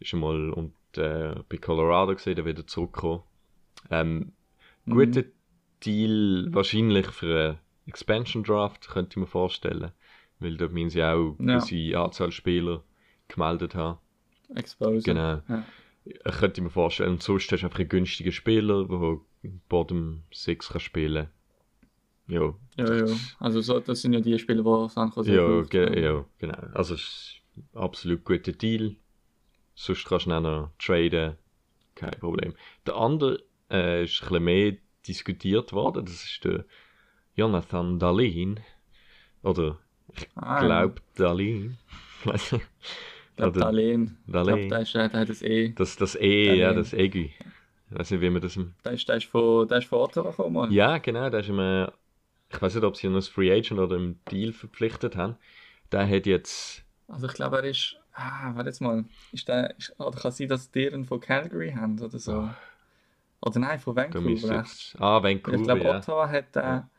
Ist 0.00 0.08
schon 0.08 0.20
mal, 0.20 0.50
und 0.50 0.74
äh, 0.96 1.36
bei 1.48 1.56
Colorado 1.58 2.14
gesehen, 2.14 2.34
der 2.36 2.44
wieder 2.46 2.66
zurückgekommen. 2.66 3.22
Ähm, 3.90 4.32
Mhm. 4.86 4.92
guter 4.92 5.22
Deal 5.84 6.46
wahrscheinlich 6.50 7.06
für 7.08 7.48
einen 7.50 7.58
Expansion 7.86 8.42
Draft, 8.44 8.88
könnte 8.88 9.10
ich 9.12 9.16
mir 9.18 9.26
vorstellen. 9.26 9.92
Weil 10.38 10.56
dort 10.56 10.72
müssen 10.72 10.90
sie 10.90 11.02
auch 11.02 11.34
eine 11.38 11.52
Ja. 11.52 11.58
gewisse 11.58 11.98
Anzahl 11.98 12.32
Spieler 12.32 12.82
gemeldet 13.28 13.74
haben. 13.74 13.98
Exposure. 14.54 15.02
Genau. 15.02 15.40
Ja. 15.48 15.64
Ich 16.04 16.36
könnte 16.38 16.60
mir 16.62 16.70
vorstellen, 16.70 17.12
und 17.12 17.22
sonst 17.22 17.50
hast 17.50 17.60
du 17.62 17.66
einfach 17.66 17.80
einen 17.80 17.88
günstigen 17.88 18.30
Spieler, 18.32 18.84
der 18.86 19.50
Bottom 19.68 20.22
6 20.32 20.68
kann 20.68 20.80
spielen 20.80 21.28
Ja, 22.28 22.54
Ja, 22.76 22.94
ja. 23.06 23.16
Also 23.40 23.60
so, 23.60 23.80
das 23.80 24.02
sind 24.02 24.12
ja 24.12 24.20
die 24.20 24.38
Spiele, 24.38 24.62
die 24.62 24.88
San 24.88 25.10
Jose 25.14 25.34
ja, 25.34 25.62
ge 25.62 26.00
ja, 26.02 26.24
genau. 26.38 26.58
Also 26.74 26.94
es 26.94 27.00
ist 27.00 27.42
ein 27.56 27.78
absolut 27.80 28.24
guter 28.24 28.52
Deal. 28.52 28.96
Sonst 29.74 30.04
kannst 30.06 30.26
du 30.26 30.32
auch 30.32 30.40
noch 30.40 30.70
traden. 30.78 31.36
Kein 31.94 32.10
Problem. 32.12 32.54
Der 32.86 32.96
andere 32.96 33.42
äh, 33.70 34.04
ist 34.04 34.22
ein 34.22 34.28
bisschen 34.28 34.44
mehr 34.44 34.76
diskutiert 35.08 35.72
worden. 35.72 36.04
Das 36.04 36.24
ist 36.24 36.44
der 36.44 36.64
Jonathan 37.34 37.98
Dahlin. 37.98 38.60
Oder 39.42 39.78
Ah. 40.34 40.88
Weiss 42.24 42.52
nicht. 42.52 42.64
Ich 43.30 43.36
glaube, 43.36 43.50
Oder 43.50 43.60
Darlene. 43.60 44.16
Ich 44.26 44.32
glaube, 44.32 44.60
ist, 44.82 44.94
der 44.94 45.12
hat 45.12 45.28
das 45.28 45.42
E. 45.42 45.72
Das, 45.74 45.96
das 45.96 46.14
E, 46.14 46.54
ja, 46.54 46.68
Dahlin. 46.68 46.76
das 46.82 46.92
Egü. 46.94 47.28
Ich 47.90 47.98
weiß 47.98 48.10
nicht, 48.12 48.20
wie 48.20 48.30
man 48.30 48.40
das 48.42 48.56
im 48.56 48.74
Der 48.84 48.92
ist, 48.92 49.08
ist, 49.08 49.26
von, 49.26 49.68
ist 49.68 49.86
von 49.86 49.98
Ottawa 50.00 50.30
gekommen. 50.30 50.72
Ja, 50.72 50.98
genau, 50.98 51.28
der 51.30 51.40
ist 51.40 51.48
im, 51.48 51.58
äh, 51.58 51.84
ich 52.50 52.60
weiß 52.62 52.74
nicht, 52.74 52.84
ob 52.84 52.96
sie 52.96 53.06
ihn 53.08 53.14
als 53.14 53.28
Free 53.28 53.52
Agent 53.52 53.78
oder 53.78 53.96
im 53.96 54.18
Deal 54.30 54.52
verpflichtet 54.52 55.16
haben. 55.16 55.36
Der 55.92 56.08
hat 56.08 56.26
jetzt, 56.26 56.82
Also 57.08 57.26
ich 57.26 57.34
glaube, 57.34 57.58
er 57.58 57.64
ist. 57.64 57.96
Ah, 58.14 58.52
warte 58.54 58.70
jetzt 58.70 58.80
mal. 58.80 59.04
Ist 59.32 59.46
der, 59.48 59.76
ist, 59.78 59.94
oder 60.00 60.18
kann 60.18 60.32
sein, 60.32 60.48
dass 60.48 60.70
die 60.70 60.90
einen 60.90 61.04
von 61.04 61.20
Calgary 61.20 61.72
haben 61.72 62.00
oder 62.00 62.18
so? 62.18 62.48
Oder 63.40 63.58
nein, 63.60 63.78
von 63.78 63.94
da 63.94 64.02
Vancouver. 64.02 64.56
jetzt, 64.56 64.96
ah, 65.00 65.18
Ich 65.18 65.24
Vancouver, 65.24 65.58
glaube, 65.58 65.84
ja. 65.84 65.96
Ottawa 65.98 66.28
hat. 66.28 66.56
Äh, 66.56 66.78
ich 66.78 66.95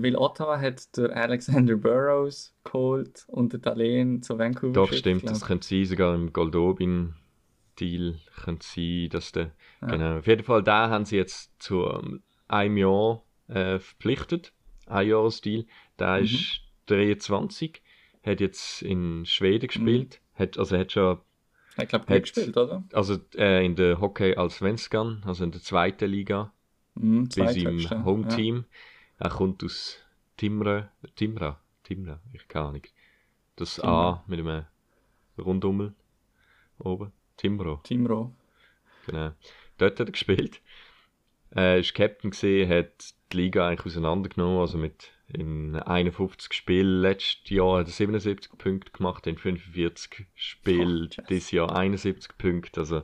will 0.00 0.16
Ottawa 0.16 0.58
hat 0.58 0.96
der 0.96 1.14
Alexander 1.14 1.76
Burrows 1.76 2.54
geholt 2.64 3.24
und 3.28 3.52
der 3.52 3.60
Darlene 3.60 4.20
zu 4.20 4.38
Vancouver 4.38 4.72
Doch, 4.72 4.92
stimmt, 4.92 5.22
glaub 5.22 5.32
das 5.34 5.44
könnte 5.44 5.66
sein, 5.66 5.84
sogar 5.84 6.14
im 6.14 6.32
Goldobin-Deal 6.32 8.18
könnte 8.44 8.66
sein, 8.66 9.08
dass 9.10 9.32
der, 9.32 9.50
Ja. 9.80 9.88
genau. 9.88 10.18
Auf 10.18 10.26
jeden 10.26 10.44
Fall, 10.44 10.62
da 10.62 10.88
haben 10.88 11.04
sie 11.04 11.16
jetzt 11.16 11.50
zu 11.62 11.84
ähm, 11.86 12.22
einem 12.48 12.76
Jahr 12.76 13.22
äh, 13.48 13.78
verpflichtet, 13.78 14.52
ein 14.86 15.08
Jahresdeal. 15.08 15.64
Der 15.98 16.18
Mhm. 16.18 16.24
ist 16.24 16.60
23, 16.86 17.82
hat 18.24 18.40
jetzt 18.40 18.82
in 18.82 19.24
Schweden 19.26 19.66
gespielt, 19.66 20.20
hat, 20.34 20.58
also 20.58 20.76
hat 20.78 20.92
schon 20.92 21.18
Ich 21.80 21.88
glaube, 21.88 22.06
Hat- 22.06 22.22
gespielt, 22.22 22.56
oder? 22.56 22.84
also 22.92 23.16
äh, 23.36 23.64
in 23.64 23.74
der 23.76 24.00
Hockey 24.00 24.34
als 24.36 24.56
Svenskan, 24.56 25.22
also 25.26 25.44
in 25.44 25.50
der 25.52 25.60
zweiten 25.62 26.08
Liga, 26.10 26.52
Mhm, 26.94 27.28
bei 27.36 27.52
seinem 27.52 28.04
Home-Team. 28.04 28.64
Er 29.22 29.30
kommt 29.30 29.62
aus 29.62 30.00
Timra, 30.36 30.90
Timra, 31.14 31.60
Timra, 31.84 32.18
ich 32.32 32.48
keine 32.48 32.66
Ahnung. 32.66 32.82
Das 33.54 33.78
A 33.78 34.24
mit 34.26 34.40
einem 34.40 34.64
Rundummel 35.38 35.94
oben. 36.80 37.12
Timro, 37.36 37.74
Ja. 37.74 37.80
Timro. 37.84 38.34
genau. 39.06 39.30
Dort 39.78 40.00
hat 40.00 40.08
er 40.08 40.12
gespielt. 40.12 40.60
Er 41.50 41.78
ist 41.78 41.94
Captain 41.94 42.32
gesehen, 42.32 42.68
hat 42.68 43.14
die 43.32 43.36
Liga 43.36 43.68
eigentlich 43.68 43.86
auseinandergenommen, 43.86 44.58
also 44.58 44.76
mit 44.76 45.12
in 45.28 45.76
51 45.76 46.52
Spielen 46.52 47.00
letztes 47.02 47.48
Jahr 47.48 47.78
hat 47.78 47.86
er 47.86 47.92
77 47.92 48.58
Punkte 48.58 48.90
gemacht, 48.90 49.28
in 49.28 49.38
45 49.38 50.26
Spielen 50.34 51.10
Oh, 51.16 51.22
dieses 51.28 51.52
Jahr 51.52 51.76
71 51.76 52.36
Punkte, 52.38 52.80
also 52.80 53.02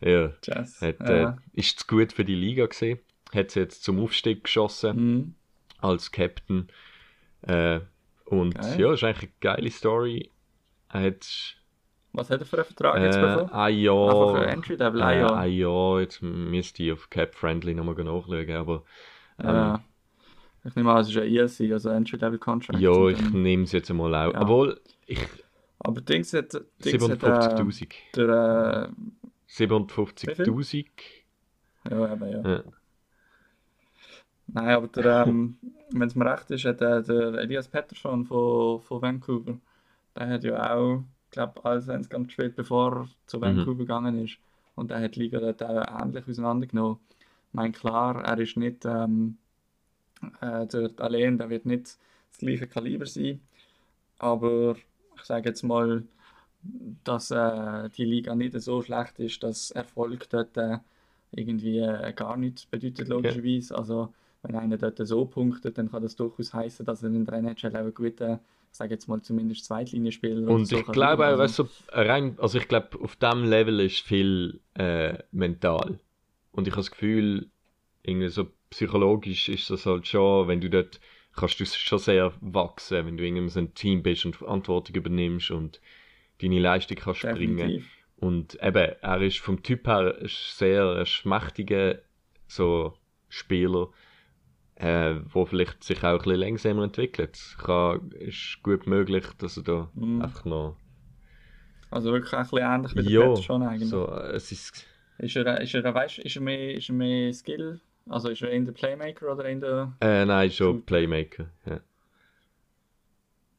ja, 0.00 0.32
Jazz. 0.44 0.80
hat, 0.80 1.00
ja. 1.00 1.30
äh, 1.30 1.36
ist 1.54 1.80
zu 1.80 1.86
gut 1.88 2.12
für 2.12 2.24
die 2.24 2.36
Liga 2.36 2.66
gesehen. 2.66 3.00
Hat 3.34 3.50
sie 3.50 3.60
jetzt 3.60 3.82
zum 3.84 4.00
Aufstieg 4.02 4.44
geschossen 4.44 4.96
Mhm. 4.96 5.34
als 5.80 6.12
Captain. 6.12 6.68
Äh, 7.42 7.80
und 8.26 8.54
Geil. 8.54 8.80
ja, 8.80 8.92
ist 8.94 9.04
eigentlich 9.04 9.30
eine 9.30 9.32
geile 9.40 9.70
Story. 9.70 10.30
Er 10.90 11.02
hat 11.02 11.56
Was 12.12 12.30
hat 12.30 12.40
er 12.40 12.46
für 12.46 12.56
einen 12.56 12.64
Vertrag 12.64 12.96
äh, 12.96 13.04
jetzt 13.06 13.20
bekommen? 13.20 13.50
ein 13.50 13.78
Jahr. 13.78 14.34
Einfach 14.46 14.80
ein 14.80 15.16
äh, 15.16 15.20
Jahr. 15.20 15.36
ein 15.36 15.52
Jahr. 15.52 16.00
Jetzt 16.00 16.22
müsste 16.22 16.82
ich 16.84 16.92
auf 16.92 17.10
Cap 17.10 17.34
Friendly 17.34 17.74
nochmal 17.74 17.94
nachschauen. 17.96 18.50
Aber 18.52 18.84
Ja. 19.42 19.82
Ich 20.66 20.74
nehme 20.76 20.92
an, 20.92 21.00
es 21.02 21.10
ist 21.10 21.16
ein 21.18 21.24
ELC, 21.24 21.72
also 21.74 21.90
Entry-Level-Contract. 21.90 22.78
ja, 22.80 22.88
Und 22.90 23.10
ich 23.12 23.18
dann- 23.18 23.42
nehme 23.42 23.64
es 23.64 23.72
jetzt 23.72 23.90
einmal 23.90 24.14
auch. 24.14 24.32
Ja. 24.32 24.40
Obwohl, 24.40 24.80
ich, 25.06 25.18
Aber 25.80 26.00
Dings 26.00 26.32
hat, 26.32 26.54
Dings 26.82 27.02
hat 27.06 27.22
äh, 27.22 27.26
57.000. 27.26 27.88
der, 28.16 28.90
57.000. 29.46 30.86
äh, 31.84 31.90
ja, 31.90 32.12
eben, 32.14 32.30
ja. 32.30 32.50
Ja. 32.50 32.62
Nein, 34.46 34.68
aber 34.68 34.88
der, 34.88 35.26
ähm, 35.26 35.56
wenn 35.90 36.08
es 36.08 36.14
mir 36.14 36.30
recht 36.30 36.50
ist, 36.50 36.64
hat 36.64 36.80
äh, 36.80 37.02
der 37.02 37.34
Elias 37.34 37.68
Pettersson 37.68 38.24
von, 38.26 38.80
von 38.80 39.02
Vancouver, 39.02 39.58
der 40.16 40.28
hat 40.28 40.44
ja 40.44 40.74
auch, 40.74 41.02
glaube 41.30 41.64
als 41.64 41.86
ganz 41.86 42.28
gespielt, 42.28 42.54
bevor 42.54 42.92
er 42.92 43.08
zu 43.26 43.40
Vancouver 43.40 43.78
gegangen 43.78 44.24
ist. 44.24 44.38
Und 44.74 44.90
der 44.90 45.00
hat 45.00 45.16
die 45.16 45.20
Liga 45.20 45.40
dort 45.40 45.62
auch 45.62 46.02
ähnlich 46.02 46.28
auseinandergenommen. 46.28 46.98
Ich 47.48 47.54
meine, 47.54 47.72
klar, 47.72 48.22
er 48.24 48.38
ist 48.38 48.56
nicht 48.56 48.84
ähm, 48.84 49.38
äh, 50.40 50.66
der 50.66 50.90
allein, 50.98 51.38
der 51.38 51.50
wird 51.50 51.66
nicht 51.66 51.98
das 52.30 52.38
gleiche 52.38 52.66
Kaliber 52.66 53.06
sein. 53.06 53.40
Aber 54.18 54.76
ich 55.16 55.22
sage 55.22 55.48
jetzt 55.48 55.62
mal, 55.62 56.04
dass 57.04 57.30
äh, 57.30 57.88
die 57.90 58.04
Liga 58.04 58.34
nicht 58.34 58.60
so 58.60 58.82
schlecht 58.82 59.18
ist, 59.18 59.42
dass 59.42 59.70
Erfolg 59.70 60.28
dort 60.30 60.56
äh, 60.56 60.78
irgendwie 61.32 61.78
äh, 61.78 62.12
gar 62.12 62.36
nichts 62.36 62.66
bedeutet, 62.66 63.08
logischerweise. 63.08 63.76
Also, 63.76 64.12
wenn 64.44 64.56
einer 64.56 64.76
dort 64.76 64.98
so 65.06 65.24
punktet, 65.24 65.78
dann 65.78 65.90
kann 65.90 66.02
das 66.02 66.16
durchaus 66.16 66.52
heißen, 66.52 66.84
dass 66.84 67.02
er 67.02 67.10
in 67.10 67.24
der 67.24 67.34
NHL 67.34 67.70
auch 67.70 67.80
einen 67.80 67.94
guten, 67.94 68.40
ich 68.70 68.76
sage 68.76 68.94
jetzt 68.94 69.08
mal 69.08 69.20
zumindest 69.22 69.64
Zweitlinienspieler 69.64 70.48
Und 70.48 70.66
so 70.66 70.76
ich 70.76 70.86
glaube 70.86 71.26
auch, 71.26 71.38
weißt 71.38 71.60
du, 71.60 71.64
rein, 71.88 72.36
also 72.38 72.58
ich 72.58 72.68
glaube, 72.68 73.00
auf 73.00 73.16
dem 73.16 73.44
Level 73.44 73.80
ist 73.80 74.00
viel 74.00 74.60
äh, 74.74 75.18
mental. 75.32 75.98
Und 76.52 76.68
ich 76.68 76.74
habe 76.74 76.82
das 76.82 76.90
Gefühl, 76.90 77.50
irgendwie 78.02 78.28
so 78.28 78.46
psychologisch 78.70 79.48
ist 79.48 79.70
das 79.70 79.86
halt 79.86 80.06
schon, 80.06 80.48
wenn 80.48 80.60
du 80.60 80.68
dort 80.68 81.00
kannst 81.34 81.58
du 81.58 81.64
schon 81.64 81.98
sehr 81.98 82.32
wachsen, 82.40 83.06
wenn 83.06 83.16
du 83.16 83.24
irgendwie 83.24 83.48
so 83.48 83.58
ein 83.58 83.74
Team 83.74 84.02
bist 84.02 84.24
und 84.24 84.36
Verantwortung 84.36 84.94
übernimmst 84.94 85.50
und 85.50 85.80
deine 86.40 86.60
Leistung 86.60 86.96
kannst 86.96 87.22
bringen. 87.22 87.56
Definitiv. 87.56 87.90
Und 88.16 88.62
eben, 88.62 88.92
er 89.00 89.20
ist 89.20 89.38
vom 89.38 89.62
Typ 89.62 89.86
her 89.88 90.16
sehr 90.26 91.04
schmächtiger 91.06 91.98
so 92.46 92.94
Spieler, 93.28 93.88
äh, 94.76 95.14
wo 95.32 95.44
vielleicht 95.46 95.84
sich 95.84 95.98
auch 96.02 96.12
ein 96.12 96.18
bisschen 96.18 96.40
langsamer 96.40 96.84
entwickelt. 96.84 97.56
Kann, 97.58 98.10
ist 98.12 98.58
gut 98.62 98.86
möglich, 98.86 99.24
dass 99.38 99.56
er 99.56 99.62
da 99.62 99.88
Mhm. 99.94 100.22
einfach 100.22 100.44
noch. 100.44 100.76
Also 101.90 102.12
wirklich 102.12 102.32
ein 102.32 102.42
bisschen 102.42 102.58
ähnlich 102.58 102.92
wie 102.96 103.02
der 103.02 103.12
Ja, 103.12 103.20
Pettersson 103.28 103.62
eigentlich. 103.62 103.88
so, 103.88 104.08
äh, 104.08 104.32
es 104.32 104.50
ist. 104.52 104.84
Ist 105.18 105.36
er, 105.36 105.60
ist 105.60 105.74
er, 105.74 105.94
weißt, 105.94 106.18
ist 106.18 106.36
er 106.36 106.42
mehr, 106.42 106.74
ist 106.74 106.88
er 106.88 106.94
mehr 106.94 107.32
Skill? 107.32 107.80
Also 108.08 108.28
ist 108.28 108.42
er 108.42 108.50
in 108.50 108.64
der 108.64 108.72
Playmaker 108.72 109.32
oder 109.32 109.48
in 109.48 109.60
der... 109.60 109.92
Äh, 110.00 110.24
nein, 110.26 110.50
schon. 110.50 110.82
Playmaker. 110.84 111.46
Ja. 111.64 111.80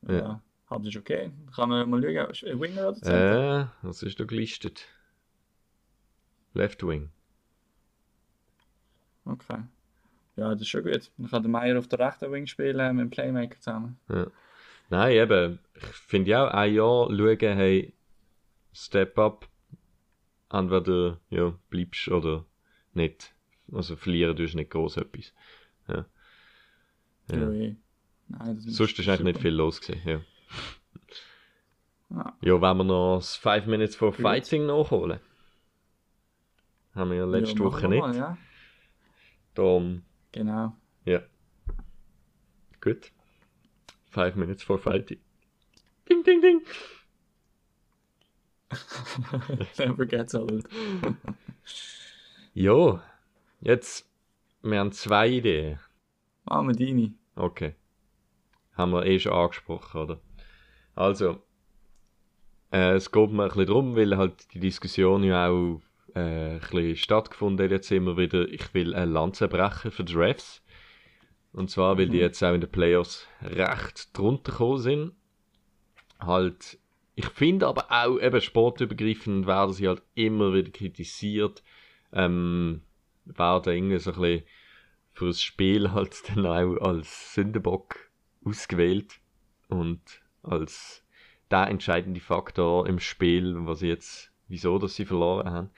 Ja. 0.08 0.14
Ja. 0.18 0.42
Das 0.70 0.86
ist 0.88 0.98
okay. 0.98 1.32
Kann 1.56 1.70
man 1.70 1.90
mal 1.90 2.02
schauen. 2.02 2.30
Ist 2.32 2.44
er 2.44 2.60
Winger 2.60 2.90
oder 2.90 2.96
Center? 2.98 3.62
Äh, 3.62 3.88
was 3.88 4.04
ist 4.04 4.20
da 4.20 4.26
gelistet? 4.26 4.86
Left 6.54 6.86
Wing. 6.86 7.10
Okay. 9.26 9.58
Ja, 10.38 10.52
das 10.52 10.62
ist 10.62 10.68
schon 10.70 10.84
gut. 10.84 11.12
Dann 11.18 11.30
kann 11.30 11.44
der 11.44 11.52
Meier 11.52 11.80
auf 11.80 11.88
der 11.88 12.00
rechten 12.00 12.32
Wing 12.32 12.46
spielen 12.48 12.96
mit 12.96 13.04
dem 13.04 13.10
Playmaker 13.10 13.60
zusammen. 13.60 13.98
Ja. 14.10 14.28
Nein, 14.90 15.14
eben, 15.14 15.60
ich 15.76 15.84
finde 15.86 16.32
ja 16.32 16.48
auch 16.48 16.52
ein 16.54 16.74
Jahr 16.74 17.08
schauen, 17.10 17.58
hey, 17.58 17.94
Step 18.74 19.18
up, 19.18 19.48
entweder 20.52 21.20
ja, 21.30 21.54
bleibst 21.70 22.10
oder 22.10 22.46
nicht. 22.94 23.34
Also 23.72 23.96
verlieren 23.96 24.36
tust 24.36 24.54
du 24.54 24.58
nicht 24.58 24.72
groß 24.72 24.98
etwas. 24.98 25.34
Ja. 25.88 26.06
Ja. 27.32 27.38
Ja. 27.38 27.52
eh. 27.52 27.76
Nein, 28.28 28.56
das 28.66 28.76
Sonst 28.76 29.00
ist 29.00 29.08
eigentlich 29.08 29.22
nicht 29.24 29.36
super. 29.36 29.42
viel 29.44 29.54
los 29.54 29.80
gewesen, 29.82 30.02
ja. 30.06 30.22
Ja. 32.10 32.38
Ja, 32.42 32.62
wenn 32.62 32.78
wir 32.78 32.84
noch 32.84 33.18
das 33.18 33.36
5 33.38 33.66
Minutes 33.68 33.96
for 33.96 34.12
Gut. 34.12 34.22
Fighting 34.22 34.66
nachholen. 34.66 35.20
Haben 36.94 37.12
wir 37.12 37.18
ja 37.18 37.26
letzte 37.26 37.58
Ja, 37.58 37.66
Woche 37.66 37.88
machen 37.88 37.92
wir 37.92 38.08
nicht. 38.08 38.08
Mal, 38.08 38.16
ja. 38.16 38.38
Darum, 39.54 40.04
Genau. 40.36 40.74
ja. 41.06 41.22
Gut. 42.82 43.12
5 44.12 44.36
Minutes 44.36 44.64
for 44.64 44.78
Fighting. 44.78 45.20
Ding, 46.10 46.24
ding, 46.24 46.42
ding. 46.42 46.62
Never 49.80 50.06
gets 50.06 50.36
old. 50.36 50.68
Jo, 52.54 53.00
jetzt, 53.62 54.08
wir 54.62 54.80
haben 54.80 54.92
zwei 54.92 55.30
Ideen. 55.30 55.80
Ah, 56.46 56.62
mit 56.62 56.80
deine. 56.80 57.14
Okay. 57.36 57.74
Haben 58.74 58.92
wir 58.92 59.06
eh 59.06 59.20
schon 59.20 59.32
angesprochen, 59.34 60.02
oder? 60.02 60.22
Also, 60.96 61.42
Äh, 62.72 62.96
es 62.96 63.10
geht 63.12 63.32
mir 63.32 63.44
ein 63.44 63.48
bisschen 63.50 63.68
darum, 63.68 63.96
weil 63.96 64.18
halt 64.18 64.54
die 64.54 64.60
Diskussion 64.60 65.24
ja 65.24 65.48
auch 65.48 65.82
äh, 66.16 66.60
ein 66.60 66.96
stattgefunden 66.96 67.70
jetzt 67.70 67.92
immer 67.92 68.18
wieder. 68.18 68.48
Ich 68.48 68.74
will 68.74 68.96
eine 68.96 69.12
Lanze 69.12 69.48
brechen 69.48 69.92
für 69.92 70.04
die 70.04 70.16
Refs. 70.16 70.64
Und 71.52 71.70
zwar, 71.70 71.98
weil 71.98 72.10
die 72.10 72.18
jetzt 72.18 72.44
auch 72.44 72.54
in 72.54 72.62
den 72.62 72.72
Playoffs 72.72 73.28
recht 73.42 74.18
drunter 74.18 74.52
gekommen 74.52 74.80
sind. 74.80 75.12
Halt, 76.20 76.80
ich 77.16 77.28
finde 77.28 77.68
aber 77.68 77.88
auch, 77.90 78.20
eben 78.20 78.42
sportübergreifend 78.42 79.48
werden 79.48 79.74
sie 79.74 79.88
halt 79.88 80.02
immer 80.16 80.54
wieder 80.54 80.72
kritisiert. 80.72 81.64
Ähm, 82.12 82.82
werden 83.26 83.74
irgendwie 83.74 84.00
so 84.00 84.12
ein 84.12 84.20
bisschen 84.20 84.44
für 85.14 85.28
das 85.28 85.42
Spiel 85.42 85.92
halt 85.94 86.24
dann 86.30 86.46
auch 86.46 86.78
als 86.82 87.34
Sündenbock 87.34 87.96
ausgewählt. 88.44 89.20
Und 89.70 90.02
als 90.44 91.06
der 91.52 91.68
entscheidende 91.68 92.20
Faktor 92.20 92.88
im 92.88 93.00
Spiel, 93.00 93.56
was 93.60 93.80
sie 93.80 93.88
jetzt, 93.88 94.32
wieso 94.48 94.78
dass 94.78 94.96
sie 94.96 95.06
verloren 95.06 95.50
haben. 95.50 95.70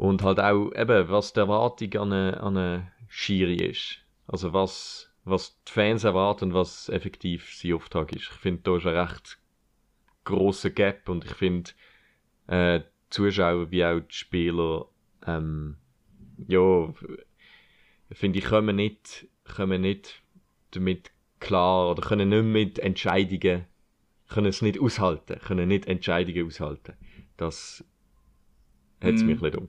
Und 0.00 0.22
halt 0.22 0.40
auch 0.40 0.70
eben, 0.72 1.10
was 1.10 1.34
die 1.34 1.40
Erwartung 1.40 1.92
an 1.96 2.12
eine, 2.12 2.40
an 2.40 2.56
eine 2.56 2.92
Schiri 3.08 3.56
ist. 3.56 3.98
Also 4.26 4.54
was, 4.54 5.12
was 5.24 5.62
die 5.68 5.72
Fans 5.72 6.04
erwarten 6.04 6.46
und 6.46 6.54
was 6.54 6.88
effektiv 6.88 7.54
sein 7.54 7.74
Auftrag 7.74 8.10
ist. 8.12 8.22
Ich 8.22 8.38
finde, 8.38 8.62
da 8.62 8.76
ist 8.78 8.86
ein 8.86 8.96
recht 8.96 9.38
großer 10.24 10.70
Gap 10.70 11.06
und 11.10 11.26
ich 11.26 11.34
finde, 11.34 11.72
äh, 12.46 12.80
Zuschauer 13.10 13.70
wie 13.70 13.84
auch 13.84 14.00
die 14.00 14.14
Spieler, 14.14 14.86
ähm, 15.26 15.76
ja, 16.48 16.94
finde 18.10 18.38
ich, 18.38 18.46
kommen 18.46 18.76
nicht, 18.76 19.28
kommen 19.54 19.82
nicht 19.82 20.22
damit 20.70 21.10
klar 21.40 21.90
oder 21.90 22.00
können 22.00 22.30
nicht 22.30 22.44
mit 22.44 22.78
Entscheidungen 22.78 23.66
können 24.30 24.46
es 24.46 24.62
nicht 24.62 24.80
aushalten, 24.80 25.38
können 25.40 25.68
nicht 25.68 25.86
Entscheidungen 25.86 26.46
aushalten. 26.46 26.94
Das 27.36 27.84
hat 29.02 29.14
es 29.14 29.22
mm. 29.22 29.26
mich 29.26 29.42
ein 29.42 29.50
bisschen 29.50 29.68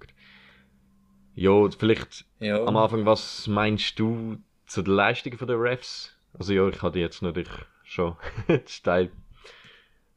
Ja, 1.36 1.70
vielleicht 1.70 2.26
ja. 2.40 2.64
am 2.66 2.76
Anfang, 2.78 3.06
was 3.06 3.48
meinst 3.48 3.98
du 4.00 4.38
zu 4.66 4.82
den 4.82 4.94
Leistungen 4.94 5.38
der 5.38 5.60
Refs? 5.60 6.16
Also 6.38 6.54
ja, 6.54 6.68
ich 6.68 6.82
hatte 6.82 7.00
jetzt 7.00 7.22
natürlich 7.22 7.52
schon 7.84 8.16
steil, 8.66 9.12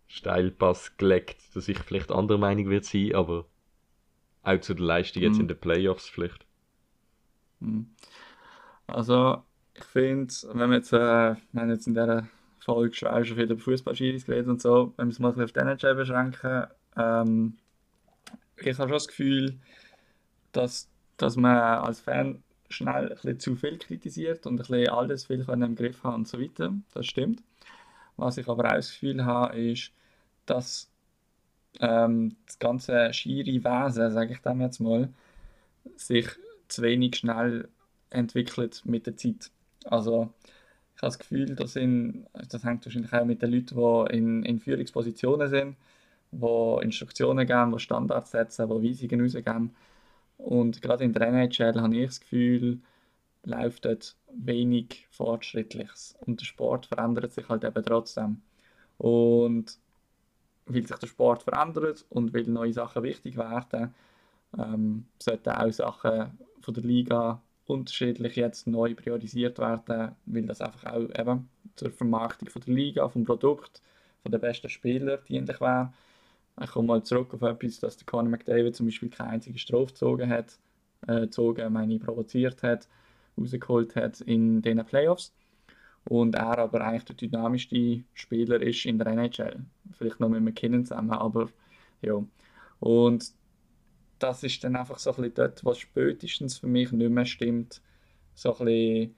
Steilpass 0.07 0.97
gelegt, 0.97 1.37
dass 1.55 1.69
ich 1.69 1.79
vielleicht 1.79 2.13
anderer 2.13 2.39
Meinung 2.39 2.71
wird 2.71 2.85
sein, 2.85 3.15
aber 3.15 3.47
auch 4.43 4.61
zu 4.61 4.75
den 4.75 4.85
Leistungen 4.85 5.25
mm. 5.25 5.29
jetzt 5.29 5.41
in 5.41 5.49
den 5.49 5.59
Playoffs 5.59 6.09
vielleicht. 6.09 6.45
Mm. 7.61 7.83
Also 8.87 9.43
ich 9.75 9.85
finde, 9.85 10.33
wenn 10.53 10.71
wir 10.71 10.77
jetzt, 10.77 10.93
äh, 10.93 11.37
wir 11.53 11.61
haben 11.61 11.71
jetzt 11.71 11.87
in 11.87 11.95
dieser 11.95 12.29
Folge 12.61 12.95
schon 12.95 13.09
auch 13.09 13.25
schon 13.25 13.37
viel 13.37 13.51
über 13.51 13.61
Fußballschiris 13.61 14.27
geredet 14.27 14.49
und 14.49 14.63
so, 14.63 14.93
wenn 14.97 15.09
wir 15.09 15.13
es 15.13 15.19
mal 15.19 15.31
auf 15.31 15.53
den 15.53 15.67
NHL 15.69 15.95
beschränken, 15.95 16.67
ähm, 16.97 17.57
ich 18.57 18.79
habe 18.79 18.89
schon 18.89 18.91
das 18.91 19.09
Gefühl, 19.09 19.59
dass, 20.53 20.89
dass 21.25 21.37
man 21.37 21.57
als 21.57 22.01
Fan 22.01 22.43
schnell 22.69 23.09
ein 23.09 23.15
bisschen 23.15 23.41
zu 23.41 23.57
viel 23.57 23.79
kritisiert 23.79 24.47
und 24.47 24.55
ein 24.55 24.59
bisschen 24.59 24.89
alles 24.91 25.25
viel 25.25 25.41
im 25.41 25.75
Griff 25.75 26.03
haben 26.05 26.17
und 26.17 26.29
so 26.29 26.39
weiter. 26.39 26.75
Das 26.93 27.07
stimmt. 27.07 27.43
Was 28.19 28.37
ich 28.37 28.47
aber 28.47 28.67
auch 28.67 28.75
das 28.75 28.91
Gefühl 28.91 29.25
habe, 29.25 29.59
ist, 29.59 29.91
dass 30.45 30.91
ähm, 31.81 32.37
das 32.45 32.59
ganze 32.59 33.13
Schiri-Wesen, 33.15 34.13
sage 34.13 34.35
ich 34.35 34.41
dem 34.41 34.61
jetzt 34.61 34.81
mal, 34.81 35.09
sich 35.97 36.29
zu 36.69 36.83
wenig 36.83 37.17
schnell 37.17 37.69
entwickelt 38.11 38.83
mit 38.85 39.07
der 39.07 39.17
Zeit. 39.17 39.51
Also 39.87 40.31
ich 40.95 41.03
habe 41.03 41.09
das 41.09 41.19
Gefühl, 41.19 41.57
das, 41.57 41.73
sind, 41.73 42.27
das 42.51 42.65
hängt 42.65 42.85
wahrscheinlich 42.85 43.13
auch 43.15 43.25
mit 43.25 43.41
den 43.41 43.51
Leuten, 43.51 43.77
die 43.77 44.17
in, 44.17 44.43
in 44.45 44.61
Führungspositionen 44.61 45.49
sind, 45.49 45.77
die 46.33 46.85
Instruktionen 46.85 47.47
geben, 47.47 47.73
die 47.73 47.81
Standards 47.81 48.31
setzen, 48.31 48.69
die 48.69 48.91
Weisungen 48.91 49.23
rausgeben. 49.23 49.75
Und 50.39 50.83
gerade 50.83 51.05
in 51.05 51.13
der 51.13 51.29
NHL 51.29 51.81
habe 51.81 51.97
ich 51.97 52.07
das 52.07 52.21
Gefühl, 52.21 52.81
läuft 53.45 53.85
dort 53.85 54.17
wenig 54.33 55.07
Fortschrittliches. 55.11 56.17
Und 56.21 56.41
der 56.41 56.47
Sport 56.47 56.87
verändert 56.87 57.33
sich 57.33 57.49
halt 57.49 57.65
eben 57.65 57.85
trotzdem. 57.85 58.43
Und 58.99 59.79
weil 60.67 60.87
sich 60.87 60.97
der 60.97 61.07
Sport 61.07 61.43
verändert 61.43 62.05
und 62.09 62.33
weil 62.33 62.45
neue 62.45 62.73
Sachen 62.73 63.03
wichtig 63.03 63.37
werden, 63.37 63.95
ähm, 64.59 65.07
sollten 65.19 65.51
auch 65.51 65.73
Sachen 65.73 66.39
von 66.61 66.75
der 66.75 66.85
Liga 66.85 67.43
unterschiedlich 67.67 68.37
jetzt 68.37 68.67
neu 68.67 68.95
priorisiert 68.95 69.59
werden, 69.59 70.13
weil 70.27 70.47
das 70.47 70.61
einfach 70.61 70.93
auch 70.93 71.19
eben 71.19 71.49
zur 71.77 71.91
Vermarktung 71.91 72.49
von 72.49 72.63
der 72.63 72.75
Liga, 72.75 73.09
vom 73.09 73.25
Produkt, 73.25 73.83
von 74.23 74.33
den 74.33 74.41
besten 74.41 74.69
Spielern 74.69 75.19
dienlich 75.29 75.61
wäre. 75.61 75.93
Ich 76.63 76.71
komme 76.71 76.89
mal 76.89 77.03
zurück 77.03 77.35
auf 77.35 77.43
etwas, 77.43 77.81
dass 77.81 77.97
der 77.97 78.07
Conor 78.07 78.31
McDavid 78.31 78.77
zum 78.77 78.87
Beispiel 78.87 79.11
keine 79.11 79.31
einzige 79.31 79.59
Strophe 79.59 79.93
gezogen 79.93 80.29
hat, 80.29 80.59
äh, 81.07 81.21
gezogen, 81.23 81.73
meine 81.73 81.99
provoziert 81.99 82.63
hat, 82.63 82.89
rausgeholt 83.37 83.97
hat 83.97 84.21
in 84.21 84.63
diesen 84.63 84.85
Playoffs. 84.85 85.35
Und 86.05 86.35
er 86.35 86.59
aber 86.59 86.83
eigentlich 86.83 87.05
der 87.07 87.17
dynamischste 87.17 88.05
Spieler 88.13 88.61
ist 88.61 88.85
in 88.85 88.99
der 88.99 89.09
NHL. 89.09 89.65
Vielleicht 89.93 90.21
noch 90.21 90.29
mit 90.29 90.43
McKinnon 90.43 90.85
zusammen, 90.85 91.13
aber 91.13 91.49
ja. 92.03 92.23
Und 92.79 93.33
das 94.19 94.43
ist 94.43 94.63
dann 94.63 94.77
einfach 94.77 94.99
so 94.99 95.11
ein 95.11 95.17
bisschen 95.17 95.35
dort, 95.35 95.65
was 95.65 95.79
spätestens 95.79 96.59
für 96.59 96.67
mich 96.67 96.93
nicht 96.93 97.11
mehr 97.11 97.25
stimmt. 97.25 97.81
So 98.35 98.57
ein 98.57 98.65
bisschen 98.67 99.15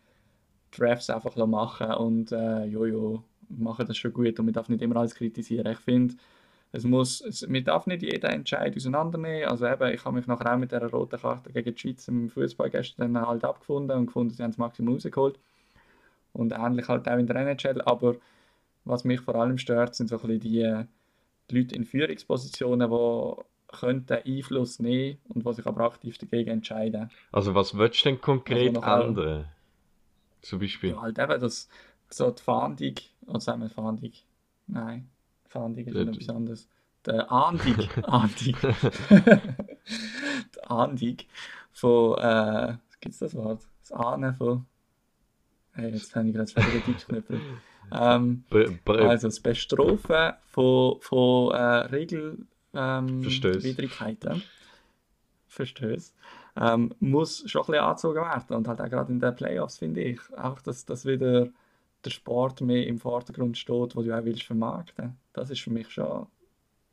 Drafts 0.73 1.11
einfach 1.11 1.37
machen 1.47 1.93
und 1.93 2.33
äh, 2.33 2.65
jojo, 2.65 3.25
machen 3.49 3.87
das 3.87 3.97
schon 3.97 4.13
gut 4.13 4.39
und 4.39 4.47
man 4.47 4.53
darf 4.53 4.69
nicht 4.69 4.83
immer 4.83 4.97
alles 4.97 5.15
kritisieren. 5.15 5.67
Ich 5.67 5.79
finde, 5.79 6.15
es 6.77 6.85
muss, 6.85 7.21
es, 7.23 7.47
man 7.49 7.65
darf 7.65 7.87
nicht 7.87 8.03
jeden 8.03 8.31
Entscheid 8.31 8.77
auseinandernehmen. 8.77 9.49
Also 9.49 9.67
eben, 9.67 9.93
ich 9.93 10.05
habe 10.05 10.17
mich 10.17 10.27
nachher 10.27 10.55
auch 10.55 10.59
mit 10.59 10.73
der 10.73 10.87
roten 10.87 11.19
Karte 11.19 11.53
gegen 11.53 11.75
die 11.75 11.81
Schweiz 11.81 12.07
im 12.09 12.29
Fußball 12.29 12.71
gestern 12.71 13.15
dann 13.15 13.27
halt 13.27 13.45
abgefunden 13.45 13.97
und 13.97 14.07
gefunden, 14.07 14.35
sie 14.35 14.43
haben 14.43 14.51
das 14.51 14.59
Maximum 14.59 14.95
rausgeholt. 14.95 15.39
Und 16.33 16.53
ähnlich 16.53 16.89
halt 16.89 17.09
auch 17.09 17.17
in 17.17 17.27
der 17.27 17.37
NHL. 17.37 17.81
Aber 17.83 18.17
was 18.85 19.05
mich 19.05 19.21
vor 19.21 19.37
allem 19.37 19.59
stört, 19.59 19.95
sind 19.95 20.09
so 20.09 20.17
ein 20.17 20.23
bisschen 20.23 20.41
die, 20.41 20.85
die 21.51 21.59
Leute 21.59 21.75
in 21.75 21.85
Führungspositionen, 21.85 22.91
die 22.91 23.43
könnten 23.69 24.19
Einfluss 24.25 24.79
nehmen 24.79 25.19
und 25.29 25.45
was 25.45 25.57
sich 25.57 25.67
aber 25.67 25.85
aktiv 25.85 26.19
dagegen 26.19 26.51
entscheiden. 26.51 27.11
Also 27.33 27.55
was 27.55 27.75
würdest 27.75 28.05
du 28.05 28.11
denn 28.11 28.21
konkret 28.21 28.77
also 28.83 29.09
ändern? 29.09 29.47
Zum 30.43 30.61
Beispiel? 30.61 30.91
Ja, 30.91 31.03
halt 31.03 31.19
eben, 31.19 31.41
dass 31.41 31.69
so 32.11 32.31
die 32.31 32.43
Fahndung, 32.43 32.95
oder 33.27 33.41
sagen 33.41 33.63
wir 33.63 33.71
Fahndung? 33.71 34.13
Nein, 34.69 35.09
Fahndung 35.57 35.87
ist 35.87 35.95
ja 35.95 36.03
etwas 36.03 36.29
anderes. 36.29 36.69
Die 37.07 37.11
Ahndung, 37.13 38.05
Ahndung. 38.05 38.57
die 40.55 40.63
Ahndung 40.65 41.17
von, 41.73 42.19
äh, 42.19 42.77
gibt 43.01 43.15
es 43.15 43.19
das 43.21 43.35
Wort? 43.35 43.63
Das 43.81 43.93
Ahnen 43.93 44.35
von, 44.35 44.67
hey, 45.73 45.93
jetzt 45.93 46.15
habe 46.17 46.29
ich 46.29 46.35
gerade 46.35 46.47
zwei 46.47 46.63
Deutschknöpfe. 46.87 47.41
Ähm, 47.93 48.43
also 48.85 49.29
das 49.29 49.39
Bestrafen 49.39 50.33
von, 50.51 51.01
von 51.01 51.55
äh, 51.55 51.87
Regel, 51.87 52.47
ähm, 52.75 53.23
Verstöße, 55.47 56.13
ähm, 56.57 56.95
muss 56.99 57.49
schon 57.49 57.63
ein 57.63 57.67
bisschen 57.67 57.85
angezogen 57.85 58.21
werden. 58.23 58.57
Und 58.57 58.67
halt 58.67 58.81
auch 58.81 58.91
gerade 58.91 59.13
in 59.13 59.21
den 59.21 59.37
Playoffs 59.37 59.79
finde 59.79 60.03
ich, 60.03 60.19
auch 60.37 60.61
dass, 60.63 60.85
dass 60.85 61.07
wieder 61.07 61.49
der 62.07 62.11
Sport 62.11 62.61
mehr 62.61 62.87
im 62.87 62.99
Vordergrund 62.99 63.59
steht, 63.59 63.97
wo 63.97 64.03
du 64.03 64.17
auch 64.17 64.25
willst 64.25 64.45
vermarkten. 64.45 65.17
Das 65.33 65.51
ist 65.51 65.61
für 65.61 65.71
mich 65.71 65.91
schon, 65.91 66.27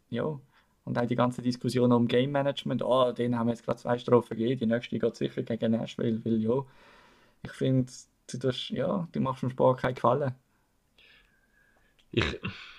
ja. 0.09 0.39
Und 0.86 0.97
auch 0.97 1.05
die 1.05 1.16
ganze 1.16 1.41
Diskussion 1.41 1.93
um 1.93 2.07
Game 2.07 2.32
Management, 2.32 2.84
oh, 2.84 3.11
den 3.14 3.38
haben 3.38 3.47
wir 3.47 3.53
jetzt 3.53 3.64
gerade 3.64 3.80
zwei 3.80 3.97
Strophen 3.97 4.38
gegeben, 4.38 4.59
die 4.59 4.66
nächste 4.66 4.99
geht 4.99 5.16
sicher 5.16 5.43
gegen 5.43 5.72
Nashville, 5.72 6.20
weil 6.26 6.41
ja, 6.41 6.66
ich 7.43 7.51
finde, 7.51 7.91
du, 8.28 8.49
ja, 8.70 9.07
du 9.11 9.20
machst 9.22 9.43
dem 9.43 9.49
Sport 9.49 9.80
keinen 9.80 9.95
Gefallen. 9.95 10.34
Ich, 12.11 12.26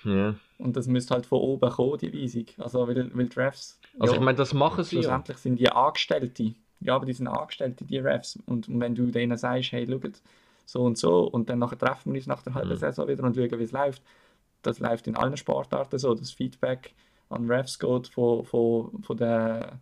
ja. 0.04 0.34
Und 0.58 0.76
das 0.76 0.86
müsste 0.86 1.14
halt 1.14 1.26
von 1.26 1.40
oben 1.40 1.70
kommen, 1.70 1.98
die 1.98 2.12
Weisung. 2.12 2.46
Also, 2.58 2.86
weil, 2.86 3.10
weil 3.16 3.26
die 3.26 3.40
Refs. 3.40 3.80
Also, 3.98 4.14
ja, 4.14 4.20
ich 4.20 4.24
meine, 4.24 4.38
das 4.38 4.54
machen 4.54 4.84
sie. 4.84 4.96
Schlussendlich 4.96 5.36
ja. 5.38 5.42
sind 5.42 5.58
die 5.58 5.68
Angestellte. 5.68 6.54
Ja, 6.80 6.96
aber 6.96 7.06
die 7.06 7.14
sind 7.14 7.26
Angestellte, 7.26 7.84
die 7.84 7.98
Refs. 7.98 8.38
Und, 8.46 8.68
und 8.68 8.80
wenn 8.80 8.94
du 8.94 9.06
denen 9.06 9.36
sagst, 9.36 9.72
hey, 9.72 9.86
schaut, 9.86 10.20
so 10.64 10.82
und 10.82 10.98
so, 10.98 11.24
und 11.24 11.48
dann 11.48 11.58
nachher 11.58 11.78
treffen 11.78 12.12
wir 12.12 12.18
uns 12.18 12.26
nach 12.26 12.42
der 12.42 12.54
halben 12.54 12.70
mhm. 12.70 12.76
Saison 12.76 13.08
wieder 13.08 13.24
und 13.24 13.36
schauen, 13.36 13.58
wie 13.58 13.64
es 13.64 13.72
läuft. 13.72 14.02
Das 14.62 14.78
läuft 14.78 15.06
in 15.06 15.16
allen 15.16 15.36
Sportarten 15.36 15.98
so. 15.98 16.14
Das 16.14 16.30
Feedback 16.30 16.94
an 17.28 17.50
Refs 17.50 17.78
geht 17.78 18.08
von, 18.08 18.44
von, 18.44 19.02
von 19.02 19.16
der 19.16 19.78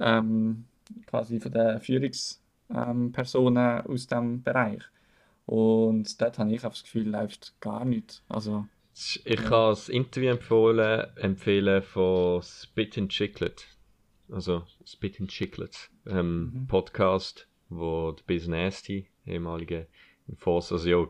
ähm, 0.00 0.64
quasi 1.06 1.40
von 1.40 1.52
den 1.52 1.80
Führungspersonen 1.80 3.78
ähm, 3.78 3.86
aus 3.86 4.06
dem 4.06 4.42
Bereich. 4.42 4.82
Und 5.46 6.20
dort 6.20 6.38
habe 6.38 6.52
ich 6.52 6.62
das 6.62 6.82
Gefühl, 6.82 7.08
läuft 7.08 7.54
gar 7.60 7.84
nicht. 7.84 8.22
Also, 8.28 8.66
ich 9.24 9.36
kann 9.36 9.70
das 9.70 9.88
Interview 9.88 10.30
empfehlen, 10.30 11.06
empfehlen 11.16 11.82
von 11.82 12.42
Spit 12.42 12.98
and 12.98 13.10
Chiclet. 13.10 13.66
Also 14.28 14.64
Spit 14.84 15.20
and 15.20 15.30
Chiclet 15.30 15.90
ähm, 16.06 16.52
mhm. 16.52 16.66
Podcast, 16.66 17.46
wo 17.68 18.12
der 18.12 18.24
Biz 18.24 18.48
Nasty, 18.48 19.06
ehemalige 19.26 19.86
Enforcer, 20.28 20.76
also 20.76 20.88
ja, 20.88 21.06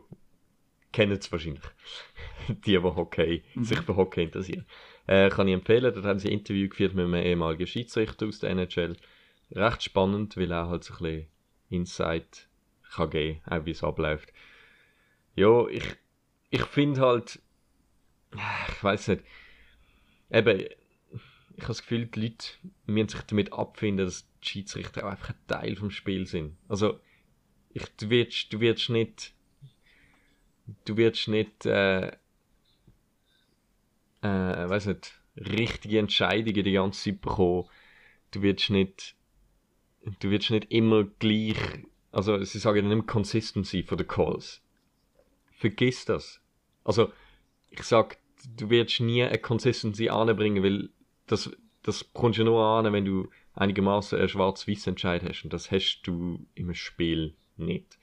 kennen 0.91 1.17
es 1.17 1.31
wahrscheinlich. 1.31 1.63
die, 2.47 2.71
die 2.71 2.77
Hockey, 2.77 3.43
mhm. 3.55 3.63
sich 3.63 3.79
für 3.81 3.95
Hockey 3.95 4.23
interessieren. 4.23 4.65
Äh, 5.05 5.29
kann 5.29 5.47
ich 5.47 5.53
empfehlen, 5.53 5.93
dort 5.93 6.05
haben 6.05 6.19
sie 6.19 6.27
ein 6.27 6.39
Interview 6.39 6.67
geführt 6.67 6.93
mit 6.93 7.05
einem 7.05 7.15
ehemaligen 7.15 7.67
Schiedsrichter 7.67 8.27
aus 8.27 8.39
der 8.39 8.51
NHL. 8.51 8.97
Recht 9.51 9.83
spannend, 9.83 10.35
weil 10.35 10.51
er 10.51 10.67
halt 10.67 10.83
so 10.83 10.93
ein 10.95 10.99
bisschen 10.99 11.27
Insight 11.69 12.47
kann 12.91 13.09
geben, 13.09 13.41
auch 13.45 13.65
wie 13.65 13.71
es 13.71 13.83
abläuft. 13.83 14.33
Ja, 15.35 15.67
ich, 15.67 15.83
ich 16.49 16.63
finde 16.63 17.01
halt, 17.01 17.39
ich 18.33 18.83
weiß 18.83 19.09
nicht, 19.09 19.23
eben, 20.31 20.59
ich 20.59 21.63
habe 21.63 21.67
das 21.67 21.81
Gefühl, 21.81 22.05
die 22.07 22.21
Leute 22.21 22.47
müssen 22.85 23.09
sich 23.09 23.21
damit 23.21 23.53
abfinden, 23.53 24.05
dass 24.05 24.27
die 24.43 24.47
Schiedsrichter 24.47 25.05
auch 25.05 25.11
einfach 25.11 25.29
ein 25.29 25.47
Teil 25.47 25.75
vom 25.75 25.91
Spiel 25.91 26.27
sind. 26.27 26.57
Also, 26.67 26.99
ich, 27.73 27.83
du, 27.97 28.09
wirst, 28.09 28.51
du 28.53 28.59
wirst 28.59 28.89
nicht, 28.89 29.33
du 30.85 30.97
wirst 30.97 31.27
nicht, 31.27 31.65
äh, 31.65 32.07
äh, 34.21 34.69
weiß 34.69 34.87
nicht, 34.87 35.13
richtige 35.37 35.99
Entscheidungen 35.99 36.63
die 36.63 36.71
ganze 36.71 37.11
Zeit 37.11 37.21
bekommen. 37.21 37.65
Du 38.31 38.41
wirst 38.41 38.69
nicht, 38.69 39.15
du 40.19 40.29
wirst 40.29 40.49
nicht 40.49 40.71
immer 40.71 41.05
gleich, 41.19 41.57
also 42.11 42.43
sie 42.43 42.59
sagen 42.59 42.87
nicht 42.87 42.93
immer 42.93 43.03
Consistency 43.03 43.83
von 43.83 43.97
den 43.97 44.07
Calls. 44.07 44.61
Vergiss 45.51 46.05
das. 46.05 46.41
Also, 46.83 47.11
ich 47.69 47.83
sag, 47.83 48.17
du 48.55 48.69
wirst 48.69 48.99
nie 48.99 49.23
eine 49.23 49.37
Consistency 49.37 50.09
anbringen, 50.09 50.63
weil 50.63 50.89
das, 51.25 51.51
das 51.83 52.11
kommst 52.13 52.39
du 52.39 52.43
nur 52.43 52.63
an, 52.63 52.91
wenn 52.93 53.05
du 53.05 53.29
einigermaßen 53.53 54.17
einen 54.17 54.29
schwarz-weiß 54.29 54.87
Entscheid 54.87 55.23
hast. 55.23 55.43
Und 55.43 55.53
das 55.53 55.71
hast 55.71 56.01
du 56.03 56.45
im 56.55 56.73
Spiel 56.73 57.35
nicht. 57.59 57.97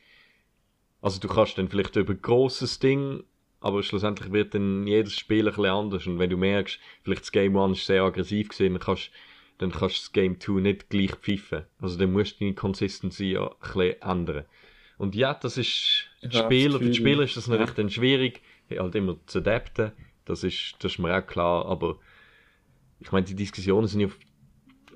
Also 1.01 1.21
du 1.21 1.29
kannst 1.29 1.59
dann 1.59 1.69
vielleicht 1.69 1.97
über 1.97 2.15
ein 2.15 2.23
grosses 2.23 2.79
Ding, 2.79 3.25
aber 3.61 3.83
schlussendlich 3.83 4.33
wird 4.33 4.55
dann 4.55 4.87
jedes 4.87 5.19
Spiel 5.19 5.47
ein 5.47 5.55
bisschen 5.55 5.67
anders. 5.67 6.07
Und 6.07 6.19
wenn 6.19 6.31
du 6.31 6.37
merkst, 6.37 6.79
vielleicht 7.03 7.23
das 7.23 7.33
Game 7.33 7.57
1 7.57 7.79
ist 7.79 7.87
sehr 7.87 8.03
aggressiv 8.03 8.49
gewesen, 8.49 8.75
dann 8.75 8.83
kannst, 8.83 9.11
dann 9.59 9.71
kannst 9.71 9.97
du 9.97 10.01
das 10.01 10.13
Game 10.13 10.41
2 10.41 10.53
nicht 10.61 10.91
gleich 10.91 11.15
pfeifen. 11.17 11.65
Also 11.81 11.99
dann 11.99 12.13
musst 12.13 12.41
du 12.41 12.45
deine 12.45 12.55
Consistency 12.55 13.33
ja 13.33 13.47
ein 13.47 13.57
bisschen 13.61 14.03
ändern. 14.03 14.45
Und 14.97 15.15
ja, 15.15 15.35
das 15.35 15.59
ist, 15.59 16.07
die 16.23 16.37
Spieler, 16.37 16.79
für 16.79 16.87
die 16.87 16.95
Spieler 16.95 17.25
ist 17.25 17.37
das 17.37 17.49
natürlich 17.49 17.71
ja. 17.71 17.77
dann 17.77 17.91
schwierig, 17.91 18.43
halt 18.71 18.95
immer 18.95 19.17
zu 19.27 19.39
adapten. 19.39 19.93
Das 20.25 20.45
ist, 20.45 20.77
das 20.79 20.93
ist 20.93 20.99
mir 20.99 21.17
auch 21.17 21.27
klar, 21.27 21.67
aber 21.67 21.99
ich 23.01 23.13
meine, 23.13 23.27
die 23.27 23.35
Diskussionen 23.35 23.87
sind 23.87 24.01
ja, 24.01 24.09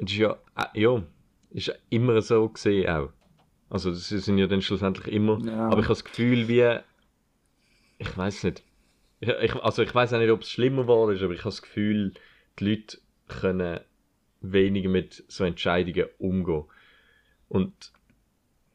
das 0.00 0.10
ist 0.10 0.18
ja, 0.18 0.38
äh, 0.56 0.80
ja, 0.80 1.02
ist 1.50 1.72
immer 1.90 2.22
so 2.22 2.48
gesehen 2.48 2.88
auch. 2.88 3.10
Also 3.70 3.90
das 3.90 4.08
sind 4.08 4.38
ja 4.38 4.46
dann 4.46 4.62
schlussendlich 4.62 5.12
immer, 5.12 5.38
ja. 5.44 5.66
aber 5.66 5.80
ich 5.80 5.84
habe 5.84 5.94
das 5.94 6.04
Gefühl, 6.04 6.48
wie, 6.48 6.78
ich 7.98 8.16
weiß 8.16 8.44
nicht, 8.44 8.62
ich, 9.20 9.28
ich, 9.28 9.54
also 9.56 9.82
ich 9.82 9.94
weiß 9.94 10.14
auch 10.14 10.18
nicht, 10.18 10.30
ob 10.30 10.42
es 10.42 10.50
schlimmer 10.50 10.82
geworden 10.82 11.16
ist, 11.16 11.22
aber 11.22 11.34
ich 11.34 11.40
habe 11.40 11.50
das 11.50 11.62
Gefühl, 11.62 12.14
die 12.58 12.64
Leute 12.64 12.98
können 13.26 13.80
weniger 14.40 14.88
mit 14.88 15.24
so 15.28 15.44
Entscheidungen 15.44 16.06
umgehen. 16.18 16.64
Und, 17.48 17.92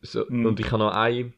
so, 0.02 0.26
mhm. 0.28 0.46
und 0.46 0.60
ich 0.60 0.68
habe 0.72 0.84
noch 0.84 0.94
ein 0.94 1.34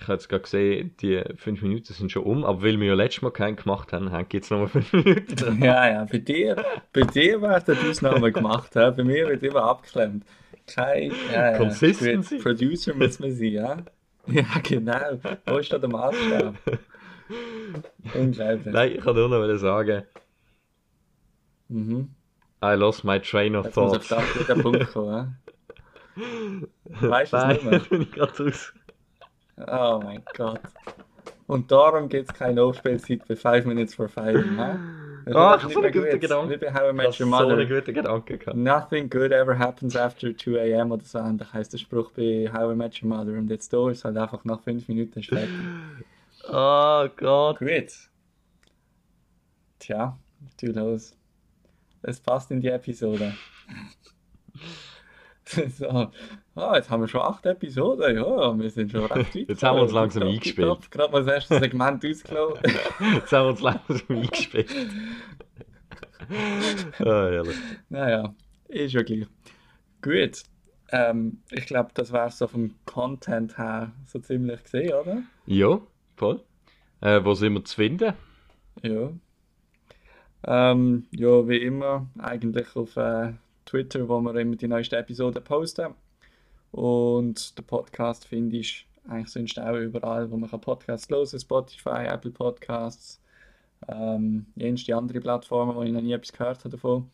ich 0.00 0.02
habe 0.04 0.14
jetzt 0.14 0.28
gerade 0.28 0.42
gesehen, 0.42 0.94
die 1.00 1.22
fünf 1.36 1.62
Minuten 1.62 1.92
sind 1.92 2.10
schon 2.10 2.22
um, 2.22 2.44
aber 2.44 2.62
weil 2.62 2.80
wir 2.80 2.88
ja 2.88 2.94
letztes 2.94 3.22
Mal 3.22 3.30
keinen 3.30 3.56
gemacht 3.56 3.92
haben, 3.92 4.10
haben 4.10 4.26
jetzt 4.32 4.50
noch 4.50 4.58
mal 4.60 4.68
fünf 4.68 4.92
Minuten. 4.92 5.62
ja, 5.62 5.90
ja, 5.90 6.06
bei 6.10 6.18
dir, 6.18 6.64
bei 6.92 7.02
dir 7.02 7.42
werden 7.42 7.76
die 7.80 7.88
Ausnahmen 7.88 8.32
gemacht, 8.32 8.72
he? 8.72 8.90
bei 8.96 9.04
mir 9.04 9.28
wird 9.28 9.42
immer 9.42 9.64
abgeklemmt. 9.64 10.24
Kein 10.74 11.12
ja, 11.32 11.56
Consistency. 11.56 12.36
Ja, 12.36 12.42
Producer 12.42 12.94
muss 12.94 13.18
man 13.18 13.32
sein, 13.32 13.52
ja? 13.52 13.76
Ja, 14.26 14.44
genau. 14.62 15.18
Wo 15.46 15.58
ist 15.58 15.72
da 15.72 15.78
der 15.78 15.88
Maßstab? 15.88 16.54
Unglaublich. 18.14 18.72
Nein, 18.72 18.92
ich 18.92 19.00
kann 19.00 19.16
nur 19.16 19.28
noch 19.28 19.56
sagen, 19.56 20.02
mhm. 21.68 22.10
I 22.62 22.74
lost 22.74 23.02
my 23.02 23.18
train 23.18 23.56
of 23.56 23.64
Jetzt 23.64 23.74
thought. 23.74 23.94
Muss 23.94 24.12
auf 24.12 24.46
den 24.46 24.62
Punkt 24.62 24.86
kommen, 24.92 25.36
Weißt 26.84 27.32
du 27.32 27.36
es 27.38 27.46
nicht 27.46 27.64
mehr? 27.64 27.78
bin 27.80 28.02
ich 28.02 28.12
gerade 28.12 28.44
raus. 28.44 28.72
Oh 29.56 30.00
mein 30.04 30.22
Gott. 30.36 30.60
Und 31.46 31.72
darum 31.72 32.08
gibt 32.08 32.30
es 32.30 32.38
keine 32.38 32.62
Aufspielzeit 32.62 33.26
bei 33.26 33.34
5 33.34 33.64
Minutes 33.64 33.94
for 33.94 34.08
5. 34.08 34.44
Ah, 35.26 35.56
ich 35.56 35.62
habe 35.64 35.72
so 35.72 35.80
einen 35.80 35.92
guten 35.92 36.20
Gedanke. 36.20 36.54
Wie 36.54 36.56
bei 36.56 36.72
How 36.72 36.90
I 36.90 36.92
Met 36.92 37.20
Your 37.20 37.26
Mother. 37.26 37.66
so 37.66 37.74
guten 37.74 37.94
Gedanke 37.94 38.38
gehabt. 38.38 38.56
Nothing 38.56 39.10
good 39.10 39.32
ever 39.32 39.58
happens 39.58 39.96
after 39.96 40.36
2 40.36 40.80
am 40.80 40.92
oder 40.92 41.04
so 41.04 41.18
ähnlich 41.18 41.52
heisst 41.52 41.72
der 41.72 41.78
Spruch 41.78 42.10
bei 42.12 42.50
How 42.52 42.72
I 42.72 42.76
Met 42.76 43.02
Your 43.02 43.08
Mother. 43.08 43.32
Und 43.32 43.50
jetzt 43.50 43.72
da 43.72 43.90
ist 43.90 44.04
halt 44.04 44.16
einfach 44.16 44.44
nach 44.44 44.60
5 44.62 44.88
Minuten 44.88 45.22
fertig. 45.22 45.50
Oh 46.48 47.06
Gott. 47.16 47.58
Gut. 47.58 48.08
Tja, 49.78 50.18
du 50.60 50.72
los. 50.72 51.14
Es 52.02 52.18
passt 52.18 52.50
in 52.50 52.60
die 52.60 52.68
Episode. 52.68 53.34
so. 55.78 56.10
Ah, 56.60 56.76
jetzt 56.76 56.90
haben 56.90 57.00
wir 57.00 57.08
schon 57.08 57.22
acht 57.22 57.46
Episoden. 57.46 58.16
Ja, 58.16 58.58
wir 58.58 58.70
sind 58.70 58.92
schon 58.92 59.06
recht 59.06 59.34
weit. 59.34 59.48
Jetzt 59.48 59.62
haben 59.62 59.76
wir 59.76 59.82
uns 59.82 59.92
langsam 59.92 60.22
top, 60.22 60.32
eingespielt. 60.32 60.68
Top. 60.68 60.90
Gerade 60.90 61.12
mal 61.12 61.24
das 61.24 61.34
erste 61.34 61.58
Segment 61.58 62.04
ausgelaufen. 62.04 62.60
jetzt 63.14 63.32
haben 63.32 63.44
wir 63.44 63.50
uns 63.50 63.60
langsam 63.62 64.16
eingespielt. 64.16 64.70
ah, 66.98 67.28
ehrlich. 67.28 67.56
Naja, 67.88 68.34
ist 68.68 68.92
ja 68.92 69.02
gleich. 69.02 69.26
Gut. 70.02 70.42
Ähm, 70.92 71.38
ich 71.50 71.66
glaube, 71.66 71.90
das 71.94 72.12
wäre 72.12 72.30
so 72.30 72.46
vom 72.46 72.74
Content 72.84 73.56
her 73.56 73.92
so 74.06 74.18
ziemlich 74.18 74.62
gesehen, 74.62 74.92
oder? 74.92 75.22
Ja, 75.46 75.80
voll. 76.16 76.42
Äh, 77.00 77.24
wo 77.24 77.34
sind 77.34 77.54
wir 77.54 77.64
zu 77.64 77.76
finden? 77.76 78.12
Ja. 78.82 79.10
Ähm, 80.46 81.06
ja, 81.10 81.48
wie 81.48 81.58
immer, 81.58 82.08
eigentlich 82.18 82.74
auf 82.76 82.96
äh, 82.96 83.32
Twitter, 83.66 84.08
wo 84.08 84.20
wir 84.20 84.34
immer 84.36 84.56
die 84.56 84.68
neuesten 84.68 84.96
Episoden 84.96 85.42
posten. 85.44 85.94
Und 86.72 87.56
der 87.58 87.62
Podcast 87.62 88.26
finde 88.26 88.58
ich 88.58 88.86
eigentlich 89.08 89.28
sonst 89.28 89.58
auch 89.58 89.76
überall, 89.76 90.30
wo 90.30 90.36
man 90.36 90.48
Podcasts 90.50 91.08
hören 91.08 91.28
kann. 91.28 91.40
Spotify, 91.40 92.06
Apple 92.06 92.30
Podcasts, 92.30 93.20
ähm, 93.88 94.46
jenste 94.56 94.96
andere 94.96 95.20
Plattformen, 95.20 95.74
wo 95.74 95.82
ich 95.82 95.92
noch 95.92 96.02
nie 96.02 96.12
etwas 96.12 96.32
gehört 96.32 96.58
habe 96.60 96.70
davon. 96.70 97.10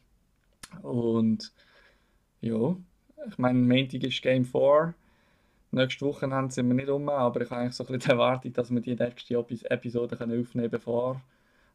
Und 0.82 1.52
ja, 2.40 2.76
ich 3.28 3.38
meine, 3.38 3.58
Montag 3.58 4.02
ist 4.02 4.22
Game 4.22 4.44
4. 4.44 4.94
Nächste 5.72 6.06
Woche 6.06 6.28
sind 6.50 6.68
wir 6.68 6.74
nicht 6.74 6.88
um, 6.88 7.08
aber 7.08 7.40
ich 7.42 7.50
habe 7.50 7.62
eigentlich 7.62 7.74
so 7.74 7.86
ein 7.86 7.98
die 7.98 8.08
Erwartung, 8.08 8.52
dass 8.52 8.70
wir 8.70 8.80
die 8.80 8.94
nächste 8.94 9.34
Episode 9.34 10.16
aufnehmen 10.16 10.46
können 10.50 10.70
bevor 10.70 11.20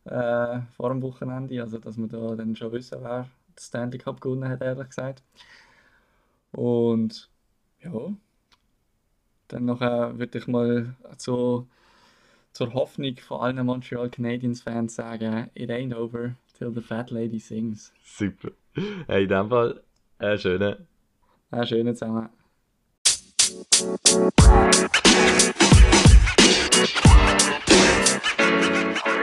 äh, 0.06 0.60
vor 0.76 0.90
dem 0.90 1.02
Wochenende. 1.02 1.62
Also, 1.62 1.78
dass 1.78 1.98
wir 1.98 2.08
da 2.08 2.36
dann 2.36 2.56
schon 2.56 2.72
wissen, 2.72 3.00
wer 3.02 3.24
den 3.24 3.58
Stanley 3.60 3.98
Cup 3.98 4.22
gewonnen 4.22 4.50
hat, 4.50 4.62
ehrlich 4.62 4.88
gesagt. 4.88 5.24
Und 6.52 7.31
ja. 7.84 8.14
Dann 9.48 9.66
nachher 9.66 10.18
würde 10.18 10.38
ich 10.38 10.48
mal 10.48 10.96
so 11.18 11.68
zur 12.54 12.74
Hoffnung 12.74 13.18
von 13.18 13.42
allen 13.42 13.66
Montreal 13.66 14.10
Canadiens 14.10 14.62
Fans 14.62 14.96
sagen, 14.96 15.50
it 15.56 15.70
ain't 15.70 15.94
over 15.94 16.36
till 16.58 16.72
the 16.74 16.82
fat 16.82 17.12
lady 17.12 17.40
sings. 17.40 17.92
Super. 18.04 18.52
Hey, 19.08 19.24
in 19.24 19.30
dem 19.30 19.50
Fall, 19.50 19.82
äh, 20.20 20.28
einen 20.28 20.40
schönen. 20.40 20.88
Einen 21.50 21.64
äh, 21.64 21.68
schönen 21.68 21.96
zusammen. 21.96 22.30
You 23.82 24.28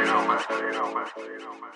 know, 0.05 0.27
man. 0.27 0.39
You 0.51 0.73
know, 0.73 0.93
man. 0.93 1.07
You 1.17 1.39
know, 1.39 1.55
man. 1.61 1.73